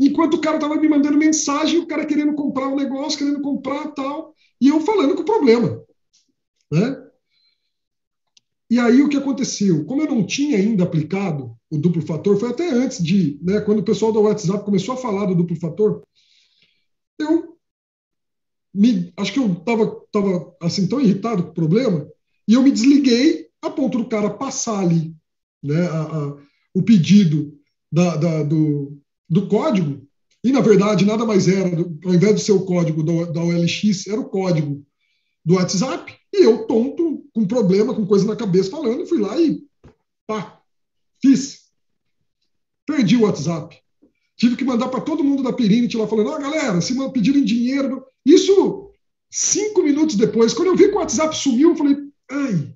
enquanto 0.00 0.34
o 0.34 0.40
cara 0.40 0.56
estava 0.56 0.76
me 0.76 0.88
mandando 0.88 1.18
mensagem, 1.18 1.78
o 1.78 1.86
cara 1.86 2.06
querendo 2.06 2.34
comprar 2.34 2.68
um 2.68 2.76
negócio, 2.76 3.18
querendo 3.18 3.40
comprar 3.40 3.88
tal, 3.88 4.34
e 4.60 4.68
eu 4.68 4.80
falando 4.80 5.14
com 5.14 5.22
o 5.22 5.26
problema. 5.26 5.80
Né? 6.72 7.08
E 8.70 8.78
aí 8.78 9.02
o 9.02 9.08
que 9.08 9.16
aconteceu? 9.16 9.84
Como 9.86 10.02
eu 10.02 10.08
não 10.08 10.26
tinha 10.26 10.58
ainda 10.58 10.84
aplicado 10.84 11.56
o 11.70 11.78
duplo 11.78 12.02
fator, 12.02 12.38
foi 12.38 12.50
até 12.50 12.70
antes 12.70 13.02
de, 13.02 13.38
né, 13.42 13.60
quando 13.60 13.78
o 13.80 13.84
pessoal 13.84 14.12
do 14.12 14.20
WhatsApp 14.22 14.64
começou 14.64 14.94
a 14.94 14.98
falar 14.98 15.26
do 15.26 15.34
duplo 15.34 15.56
fator, 15.56 16.02
eu 17.18 17.56
me, 18.74 19.12
acho 19.16 19.32
que 19.32 19.38
eu 19.38 19.52
estava 19.52 19.86
tava, 20.12 20.56
assim, 20.60 20.86
tão 20.86 21.00
irritado 21.00 21.42
com 21.42 21.50
o 21.50 21.54
problema, 21.54 22.08
e 22.46 22.54
eu 22.54 22.62
me 22.62 22.70
desliguei 22.70 23.48
a 23.60 23.70
ponto 23.70 23.98
do 23.98 24.08
cara 24.08 24.30
passar 24.30 24.80
ali 24.80 25.14
né, 25.62 25.86
a, 25.86 26.02
a, 26.02 26.36
o 26.74 26.82
pedido 26.82 27.58
da, 27.90 28.16
da, 28.16 28.42
do, 28.42 28.98
do 29.28 29.48
código, 29.48 30.06
e 30.44 30.52
na 30.52 30.60
verdade 30.60 31.04
nada 31.04 31.24
mais 31.24 31.48
era, 31.48 31.74
do, 31.74 31.98
ao 32.04 32.14
invés 32.14 32.36
de 32.36 32.42
ser 32.42 32.52
o 32.52 32.64
código 32.64 33.02
da, 33.02 33.32
da 33.32 33.42
OLX, 33.42 34.06
era 34.06 34.20
o 34.20 34.28
código 34.28 34.84
do 35.44 35.54
WhatsApp, 35.54 36.14
e 36.32 36.44
eu, 36.44 36.66
tonto, 36.66 37.24
com 37.32 37.46
problema, 37.46 37.94
com 37.94 38.06
coisa 38.06 38.26
na 38.26 38.36
cabeça, 38.36 38.70
falando, 38.70 39.06
fui 39.06 39.18
lá 39.18 39.40
e 39.40 39.66
pá, 40.26 40.60
fiz. 41.22 41.68
Perdi 42.86 43.16
o 43.16 43.22
WhatsApp. 43.22 43.76
Tive 44.38 44.56
que 44.56 44.64
mandar 44.64 44.88
para 44.88 45.02
todo 45.02 45.22
mundo 45.22 45.42
da 45.42 45.52
Pirinity 45.52 45.98
lá 45.98 46.06
falando: 46.06 46.30
ah, 46.30 46.38
galera, 46.38 46.80
se 46.80 46.94
pedirem 47.10 47.44
dinheiro. 47.44 48.02
Isso 48.24 48.90
cinco 49.30 49.82
minutos 49.82 50.16
depois, 50.16 50.54
quando 50.54 50.68
eu 50.68 50.76
vi 50.76 50.88
que 50.88 50.94
o 50.94 50.98
WhatsApp 50.98 51.36
sumiu, 51.36 51.70
eu 51.70 51.76
falei: 51.76 51.96
ai, 52.30 52.74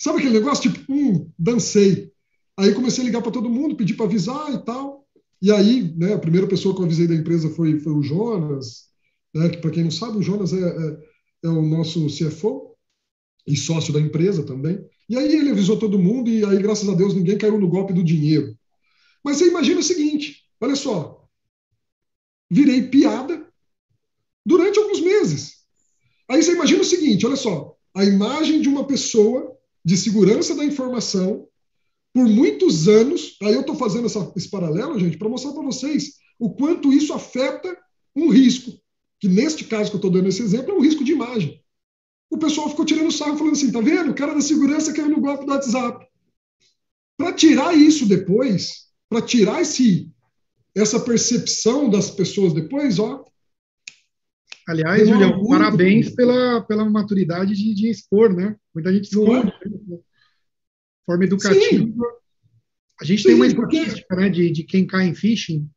Sabe 0.00 0.18
aquele 0.18 0.38
negócio 0.38 0.72
tipo, 0.72 0.90
hum, 0.90 1.30
dancei. 1.38 2.10
Aí 2.58 2.72
comecei 2.72 3.04
a 3.04 3.06
ligar 3.06 3.20
para 3.20 3.30
todo 3.30 3.50
mundo, 3.50 3.76
pedi 3.76 3.92
para 3.92 4.06
avisar 4.06 4.50
e 4.54 4.64
tal. 4.64 5.06
E 5.42 5.52
aí, 5.52 5.94
né, 5.94 6.14
a 6.14 6.18
primeira 6.18 6.46
pessoa 6.46 6.74
que 6.74 6.80
eu 6.80 6.86
avisei 6.86 7.06
da 7.06 7.14
empresa 7.14 7.50
foi, 7.50 7.78
foi 7.80 7.92
o 7.92 8.02
Jonas, 8.02 8.86
né, 9.34 9.50
que 9.50 9.58
para 9.58 9.70
quem 9.70 9.84
não 9.84 9.90
sabe, 9.90 10.16
o 10.16 10.22
Jonas 10.22 10.54
é, 10.54 10.56
é, 10.56 10.98
é, 11.44 11.48
o 11.48 11.60
nosso 11.60 12.06
CFO 12.06 12.74
e 13.46 13.54
sócio 13.56 13.92
da 13.92 14.00
empresa 14.00 14.42
também. 14.42 14.82
E 15.06 15.18
aí 15.18 15.34
ele 15.34 15.50
avisou 15.50 15.78
todo 15.78 15.98
mundo 15.98 16.30
e 16.30 16.46
aí, 16.46 16.56
graças 16.62 16.88
a 16.88 16.94
Deus, 16.94 17.14
ninguém 17.14 17.36
caiu 17.36 17.60
no 17.60 17.68
golpe 17.68 17.92
do 17.92 18.02
dinheiro. 18.02 18.56
Mas 19.22 19.36
você 19.36 19.48
imagina 19.48 19.80
o 19.80 19.82
seguinte, 19.82 20.39
olha 20.60 20.76
só, 20.76 21.26
virei 22.50 22.88
piada 22.88 23.48
durante 24.44 24.78
alguns 24.78 25.00
meses. 25.00 25.60
Aí 26.28 26.42
você 26.42 26.52
imagina 26.52 26.82
o 26.82 26.84
seguinte, 26.84 27.26
olha 27.26 27.36
só, 27.36 27.76
a 27.94 28.04
imagem 28.04 28.60
de 28.60 28.68
uma 28.68 28.86
pessoa 28.86 29.56
de 29.84 29.96
segurança 29.96 30.54
da 30.54 30.64
informação 30.64 31.48
por 32.12 32.28
muitos 32.28 32.88
anos. 32.88 33.36
Aí 33.42 33.54
eu 33.54 33.60
estou 33.60 33.76
fazendo 33.76 34.06
essa, 34.06 34.32
esse 34.36 34.48
paralelo, 34.48 34.98
gente, 34.98 35.16
para 35.16 35.28
mostrar 35.28 35.52
para 35.52 35.62
vocês 35.62 36.18
o 36.38 36.50
quanto 36.50 36.92
isso 36.92 37.12
afeta 37.12 37.76
um 38.14 38.28
risco. 38.28 38.72
Que 39.18 39.28
neste 39.28 39.64
caso 39.64 39.90
que 39.90 39.96
eu 39.96 39.98
estou 39.98 40.10
dando 40.10 40.28
esse 40.28 40.42
exemplo 40.42 40.72
é 40.72 40.78
um 40.78 40.82
risco 40.82 41.04
de 41.04 41.12
imagem. 41.12 41.62
O 42.30 42.38
pessoal 42.38 42.70
ficou 42.70 42.84
tirando 42.84 43.10
sarro 43.10 43.36
falando 43.36 43.54
assim: 43.54 43.72
tá 43.72 43.80
vendo? 43.80 44.10
O 44.10 44.14
cara 44.14 44.34
da 44.34 44.40
segurança 44.40 44.92
caiu 44.92 45.10
no 45.10 45.20
golpe 45.20 45.44
do 45.44 45.52
WhatsApp. 45.52 46.06
Para 47.16 47.32
tirar 47.32 47.76
isso 47.76 48.06
depois, 48.06 48.86
para 49.08 49.20
tirar 49.20 49.60
esse, 49.60 50.10
essa 50.74 51.00
percepção 51.00 51.90
das 51.90 52.10
pessoas 52.10 52.52
depois, 52.52 52.98
ó. 52.98 53.24
Aliás, 54.68 55.08
Julião, 55.08 55.44
parabéns 55.46 56.10
pela, 56.10 56.60
pela 56.62 56.88
maturidade 56.88 57.54
de, 57.54 57.74
de 57.74 57.90
expor, 57.90 58.32
né? 58.32 58.56
Muita 58.74 58.92
gente 58.92 59.04
esconde. 59.04 59.46
Né? 59.46 59.98
forma 61.10 61.24
educativa. 61.24 61.60
Sim. 61.60 61.94
A 63.00 63.04
gente 63.04 63.22
Sim, 63.22 63.28
tem 63.28 63.34
uma 63.34 63.46
estatística 63.46 64.06
porque... 64.08 64.22
né, 64.22 64.28
de, 64.28 64.50
de 64.50 64.64
quem 64.64 64.86
cai 64.86 65.06
em 65.06 65.14
phishing. 65.14 65.68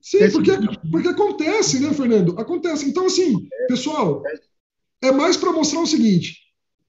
Sim, 0.00 0.30
porque, 0.30 0.52
porque 0.90 1.08
acontece, 1.08 1.80
né, 1.80 1.92
Fernando? 1.92 2.38
Acontece. 2.38 2.88
Então, 2.88 3.06
assim, 3.06 3.48
pessoal, 3.66 4.22
é 5.02 5.10
mais 5.10 5.36
para 5.36 5.52
mostrar 5.52 5.80
o 5.80 5.86
seguinte: 5.86 6.38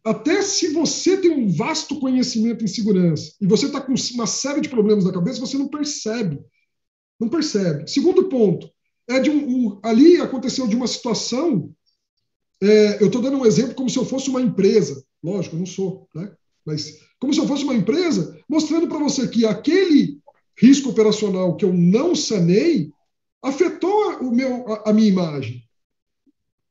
até 0.04 0.42
se 0.42 0.74
você 0.74 1.18
tem 1.18 1.32
um 1.32 1.50
vasto 1.50 2.00
conhecimento 2.00 2.64
em 2.64 2.68
segurança 2.68 3.34
e 3.42 3.48
você 3.48 3.66
está 3.66 3.82
com 3.82 3.94
uma 4.14 4.28
série 4.28 4.62
de 4.62 4.70
problemas 4.70 5.06
na 5.06 5.14
cabeça, 5.14 5.40
você 5.40 5.58
não 5.58 5.68
percebe. 5.68 6.40
Não 7.20 7.28
percebe. 7.28 7.90
Segundo 7.90 8.30
ponto, 8.30 8.70
é 9.08 9.20
de 9.20 9.30
um, 9.30 9.68
um 9.68 9.80
ali 9.84 10.18
aconteceu 10.18 10.68
de 10.68 10.76
uma 10.76 10.88
situação. 10.88 11.74
É, 12.62 13.02
eu 13.02 13.08
estou 13.08 13.22
dando 13.22 13.38
um 13.38 13.46
exemplo 13.46 13.76
como 13.76 13.90
se 13.90 13.98
eu 13.98 14.06
fosse 14.06 14.30
uma 14.30 14.42
empresa. 14.42 15.04
Lógico, 15.24 15.56
eu 15.56 15.60
não 15.60 15.66
sou, 15.66 16.08
né? 16.16 16.32
Mas 16.66 17.00
como 17.20 17.34
se 17.34 17.40
eu 17.40 17.48
fosse 17.48 17.64
uma 17.64 17.76
empresa, 17.76 18.40
mostrando 18.48 18.88
para 18.88 19.00
você 19.00 19.28
que 19.28 19.46
aquele 19.46 20.20
risco 20.58 20.90
operacional 20.90 21.56
que 21.56 21.66
eu 21.66 21.74
não 21.74 22.16
sanei 22.16 22.92
afetou 23.42 24.20
o 24.22 24.32
meu, 24.32 24.72
a, 24.72 24.90
a 24.90 24.94
minha 24.94 25.10
imagem. 25.10 25.64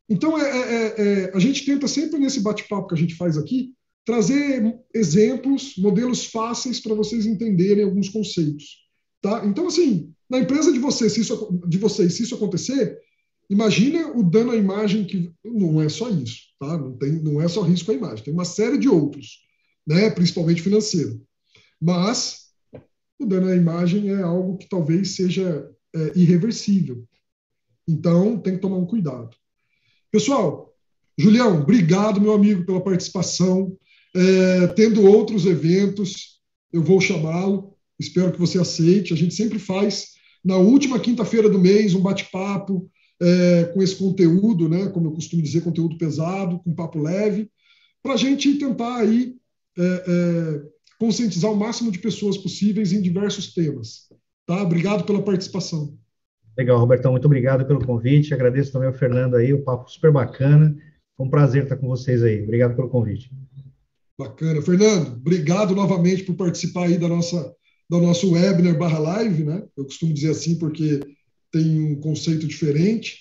Então, 0.09 0.39
é, 0.39 0.49
é, 0.49 0.63
é, 0.63 1.21
é 1.25 1.37
a 1.37 1.39
gente 1.39 1.67
tenta 1.67 1.87
sempre 1.87 2.19
nesse 2.19 2.41
bate-papo 2.41 2.89
que 2.89 2.95
a 2.95 2.99
gente 2.99 3.15
faz 3.15 3.37
aqui 3.37 3.75
trazer 4.05 4.75
exemplos, 4.95 5.75
modelos 5.77 6.25
fáceis 6.25 6.81
para 6.81 6.95
vocês 6.95 7.27
entenderem 7.27 7.85
alguns 7.85 8.09
conceitos. 8.09 8.88
Tá? 9.21 9.45
Então, 9.47 9.67
assim, 9.67 10.13
na 10.29 10.39
empresa 10.39 10.73
de 10.73 10.79
vocês, 10.79 11.13
se 11.13 11.21
isso, 11.21 11.61
de 11.67 11.79
vocês, 11.79 12.15
se 12.15 12.23
isso 12.23 12.35
acontecer, 12.35 12.99
imagina 13.51 14.09
o 14.17 14.23
dano 14.23 14.53
à 14.53 14.57
imagem 14.57 15.05
que 15.05 15.33
não 15.45 15.81
é 15.83 15.89
só 15.89 16.09
isso, 16.09 16.43
tá? 16.59 16.77
Não, 16.77 16.97
tem, 16.97 17.13
não 17.23 17.41
é 17.41 17.49
só 17.49 17.63
risco 17.63 17.91
à 17.91 17.95
imagem, 17.95 18.25
tem 18.25 18.35
uma 18.35 18.45
série 18.45 18.79
de 18.79 18.89
outros 18.89 19.49
né, 19.89 20.11
principalmente 20.11 20.61
financeiro. 20.61 21.19
Mas 21.81 22.49
o 23.19 23.25
dano 23.25 23.49
à 23.49 23.57
imagem 23.57 24.11
é 24.11 24.23
algo 24.23 24.59
que 24.59 24.69
talvez 24.69 25.17
seja 25.17 25.67
é, 25.97 26.13
irreversível. 26.15 27.03
Então, 27.89 28.39
tem 28.39 28.55
que 28.55 28.61
tomar 28.61 28.77
um 28.77 28.87
cuidado. 28.87 29.35
Pessoal, 30.13 30.75
Julião, 31.17 31.63
obrigado, 31.63 32.21
meu 32.21 32.35
amigo, 32.35 32.67
pela 32.67 32.85
participação. 32.85 33.75
É, 34.15 34.67
tendo 34.69 35.07
outros 35.07 35.47
eventos, 35.47 36.39
eu 36.71 36.83
vou 36.83 37.01
chamá-lo. 37.01 37.75
Espero 37.99 38.33
que 38.33 38.39
você 38.39 38.59
aceite. 38.59 39.13
A 39.13 39.17
gente 39.17 39.35
sempre 39.35 39.59
faz, 39.59 40.15
na 40.45 40.57
última 40.57 40.99
quinta-feira 40.99 41.49
do 41.49 41.59
mês, 41.59 41.95
um 41.95 42.01
bate-papo 42.01 42.91
é, 43.21 43.65
com 43.75 43.83
esse 43.83 43.97
conteúdo, 43.97 44.69
né, 44.69 44.89
como 44.89 45.09
eu 45.09 45.13
costumo 45.13 45.43
dizer, 45.43 45.63
conteúdo 45.63 45.99
pesado, 45.99 46.61
com 46.61 46.75
papo 46.75 47.01
leve, 47.01 47.51
para 48.03 48.15
a 48.15 48.17
gente 48.17 48.55
tentar 48.55 48.99
aí 48.99 49.35
é, 49.77 49.83
é, 49.83 50.63
conscientizar 50.99 51.51
o 51.51 51.57
máximo 51.57 51.91
de 51.91 51.99
pessoas 51.99 52.39
possíveis 52.39 52.93
em 52.93 53.03
diversos 53.03 53.53
temas. 53.53 54.09
Tá? 54.47 54.63
Obrigado 54.63 55.05
pela 55.05 55.23
participação. 55.23 55.97
Legal, 56.57 56.79
Robertão, 56.79 57.13
muito 57.13 57.27
obrigado 57.27 57.67
pelo 57.67 57.85
convite. 57.85 58.35
Agradeço 58.35 58.73
também 58.73 58.89
ao 58.89 58.95
Fernando 58.95 59.37
aí, 59.37 59.53
o 59.53 59.63
papo 59.63 59.91
super 59.91 60.11
bacana. 60.11 60.77
Foi 61.17 61.27
um 61.27 61.31
prazer 61.31 61.65
estar 61.65 61.77
com 61.77 61.87
vocês 61.87 62.23
aí. 62.23 62.43
Obrigado 62.43 62.75
pelo 62.75 62.89
convite. 62.89 63.31
Bacana. 64.19 64.61
Fernando, 64.61 65.17
obrigado 65.17 65.75
novamente 65.75 66.25
por 66.25 66.35
participar 66.35 66.87
aí 66.87 66.99
da 66.99 67.07
nossa 67.07 67.55
do 67.89 68.01
nosso 68.01 68.33
webinar 68.33 68.77
barra 68.77 68.99
live, 68.99 69.45
né? 69.45 69.63
Eu 69.77 69.85
costumo 69.85 70.13
dizer 70.13 70.31
assim 70.31 70.59
porque 70.59 71.01
tem 71.51 71.81
um 71.81 72.01
conceito 72.01 72.47
diferente. 72.47 73.19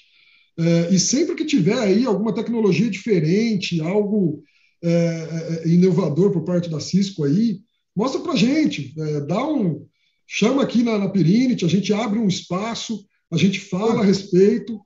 É, 0.59 0.93
e 0.93 0.99
sempre 0.99 1.36
que 1.36 1.45
tiver 1.45 1.78
aí 1.78 2.05
alguma 2.05 2.34
tecnologia 2.34 2.89
diferente, 2.89 3.80
algo 3.80 4.43
é, 4.84 4.89
é, 4.89 5.68
inovador 5.68 6.32
por 6.32 6.43
parte 6.43 6.70
da 6.70 6.80
Cisco 6.80 7.24
aí, 7.24 7.61
mostra 7.95 8.22
para 8.22 8.36
gente, 8.36 8.93
é, 8.99 9.22
dá 9.22 9.47
um, 9.47 9.88
chama 10.28 10.63
aqui 10.63 10.84
na, 10.84 10.97
na 10.97 11.05
a 11.05 11.68
gente 11.68 11.93
abre 11.93 12.20
um 12.20 12.28
espaço, 12.28 13.05
a 13.32 13.38
gente 13.38 13.59
fala 13.59 14.01
a 14.01 14.05
respeito. 14.05 14.80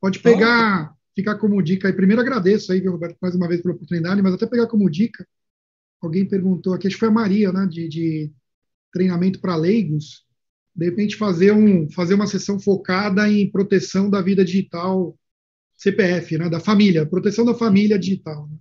Pode 0.00 0.18
pegar, 0.18 0.88
tá? 0.88 0.94
ficar 1.14 1.36
como 1.36 1.62
dica 1.62 1.86
aí. 1.86 1.94
Primeiro 1.94 2.22
agradeço 2.22 2.72
aí, 2.72 2.84
Roberto, 2.86 3.16
mais 3.20 3.34
uma 3.34 3.46
vez 3.46 3.60
pela 3.60 3.74
oportunidade, 3.74 4.22
mas 4.22 4.34
até 4.34 4.46
pegar 4.46 4.66
como 4.66 4.90
dica, 4.90 5.26
alguém 6.00 6.26
perguntou 6.26 6.72
aqui, 6.72 6.86
acho 6.86 6.96
que 6.96 7.00
foi 7.00 7.08
a 7.08 7.12
Maria, 7.12 7.52
né, 7.52 7.66
de, 7.66 7.88
de 7.88 8.32
treinamento 8.92 9.40
para 9.40 9.56
leigos, 9.56 10.24
de 10.74 10.86
repente 10.86 11.16
fazer, 11.16 11.52
um, 11.52 11.90
fazer 11.90 12.14
uma 12.14 12.26
sessão 12.26 12.58
focada 12.58 13.28
em 13.30 13.50
proteção 13.50 14.08
da 14.08 14.22
vida 14.22 14.44
digital 14.44 15.16
CPF, 15.76 16.36
né, 16.36 16.48
da 16.48 16.60
família, 16.60 17.06
proteção 17.06 17.44
da 17.44 17.54
família 17.54 17.98
digital. 17.98 18.46
Né? 18.46 18.56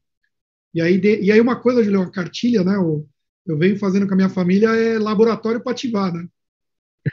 E 0.73 0.81
aí, 0.81 0.97
de, 0.97 1.21
e 1.21 1.31
aí 1.31 1.41
uma 1.41 1.59
coisa, 1.59 1.83
Julião, 1.83 2.03
a 2.03 2.11
cartilha, 2.11 2.63
né? 2.63 2.75
Eu, 2.75 3.07
eu 3.45 3.57
venho 3.57 3.77
fazendo 3.77 4.07
com 4.07 4.13
a 4.13 4.17
minha 4.17 4.29
família 4.29 4.69
é 4.69 4.97
laboratório 4.97 5.61
para 5.61 5.71
ativar, 5.71 6.13
né? 6.13 6.27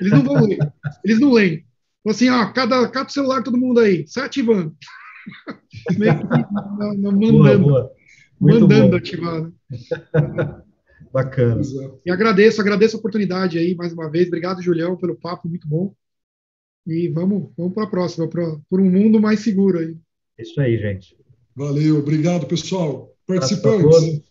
Eles 0.00 0.12
não 0.12 0.22
vão 0.22 0.44
ler, 0.44 0.58
eles 1.04 1.18
não 1.18 1.32
leem. 1.32 1.64
Então, 2.00 2.12
assim, 2.12 2.28
ó, 2.28 2.52
cada, 2.52 2.88
cada 2.88 3.08
celular, 3.08 3.42
todo 3.42 3.58
mundo 3.58 3.80
aí, 3.80 4.06
sai 4.06 4.26
ativando. 4.26 4.76
mandando, 5.98 7.32
boa, 7.32 7.58
boa. 7.58 7.92
mandando 8.40 8.90
bom. 8.90 8.96
ativar. 8.96 9.42
Né? 9.42 9.52
Bacana. 11.12 11.62
E 12.04 12.10
agradeço, 12.10 12.60
agradeço 12.60 12.96
a 12.96 12.98
oportunidade 12.98 13.58
aí 13.58 13.74
mais 13.74 13.92
uma 13.92 14.10
vez. 14.10 14.26
Obrigado, 14.26 14.62
Julião, 14.62 14.96
pelo 14.96 15.16
papo, 15.16 15.48
muito 15.48 15.68
bom. 15.68 15.94
E 16.86 17.08
vamos, 17.08 17.50
vamos 17.56 17.74
para 17.74 17.84
a 17.84 17.90
próxima, 17.90 18.28
para 18.28 18.42
um 18.72 18.90
mundo 18.90 19.20
mais 19.20 19.40
seguro 19.40 19.78
aí. 19.78 19.96
Isso 20.38 20.60
aí, 20.60 20.78
gente. 20.78 21.16
Valeu, 21.54 21.98
obrigado, 21.98 22.46
pessoal. 22.46 23.12
Participantes, 23.26 24.22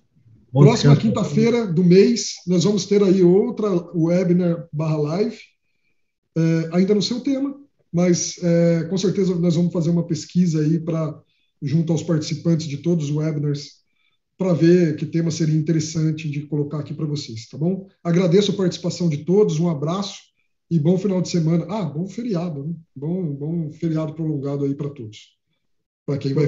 próxima 0.51 0.95
quinta-feira 0.95 1.67
do 1.67 1.83
mês, 1.83 2.35
nós 2.47 2.63
vamos 2.63 2.85
ter 2.85 3.03
aí 3.03 3.23
outra 3.23 3.69
webinar 3.93 4.69
barra 4.71 4.97
live, 4.97 5.37
é, 6.37 6.69
ainda 6.71 6.95
no 6.95 7.01
seu 7.01 7.19
tema, 7.19 7.59
mas 7.91 8.37
é, 8.41 8.83
com 8.85 8.97
certeza 8.97 9.35
nós 9.35 9.55
vamos 9.55 9.73
fazer 9.73 9.89
uma 9.89 10.05
pesquisa 10.05 10.61
aí 10.61 10.79
para 10.79 11.19
junto 11.61 11.91
aos 11.91 12.03
participantes 12.03 12.67
de 12.67 12.77
todos 12.77 13.09
os 13.09 13.15
webinars 13.15 13.84
para 14.37 14.53
ver 14.53 14.95
que 14.97 15.05
tema 15.05 15.31
seria 15.31 15.55
interessante 15.55 16.29
de 16.29 16.41
colocar 16.47 16.79
aqui 16.79 16.93
para 16.93 17.05
vocês, 17.05 17.47
tá 17.47 17.57
bom? 17.57 17.87
Agradeço 18.03 18.51
a 18.51 18.55
participação 18.55 19.09
de 19.09 19.19
todos, 19.19 19.59
um 19.59 19.69
abraço 19.69 20.19
e 20.69 20.79
bom 20.79 20.97
final 20.97 21.21
de 21.21 21.29
semana. 21.29 21.65
Ah, 21.69 21.85
bom 21.85 22.07
feriado, 22.07 22.65
né? 22.65 22.73
Bom, 22.95 23.33
bom 23.33 23.71
feriado 23.71 24.13
prolongado 24.13 24.65
aí 24.65 24.75
para 24.75 24.89
todos. 24.89 25.35
Para 26.05 26.17
quem 26.17 26.33
vai 26.33 26.47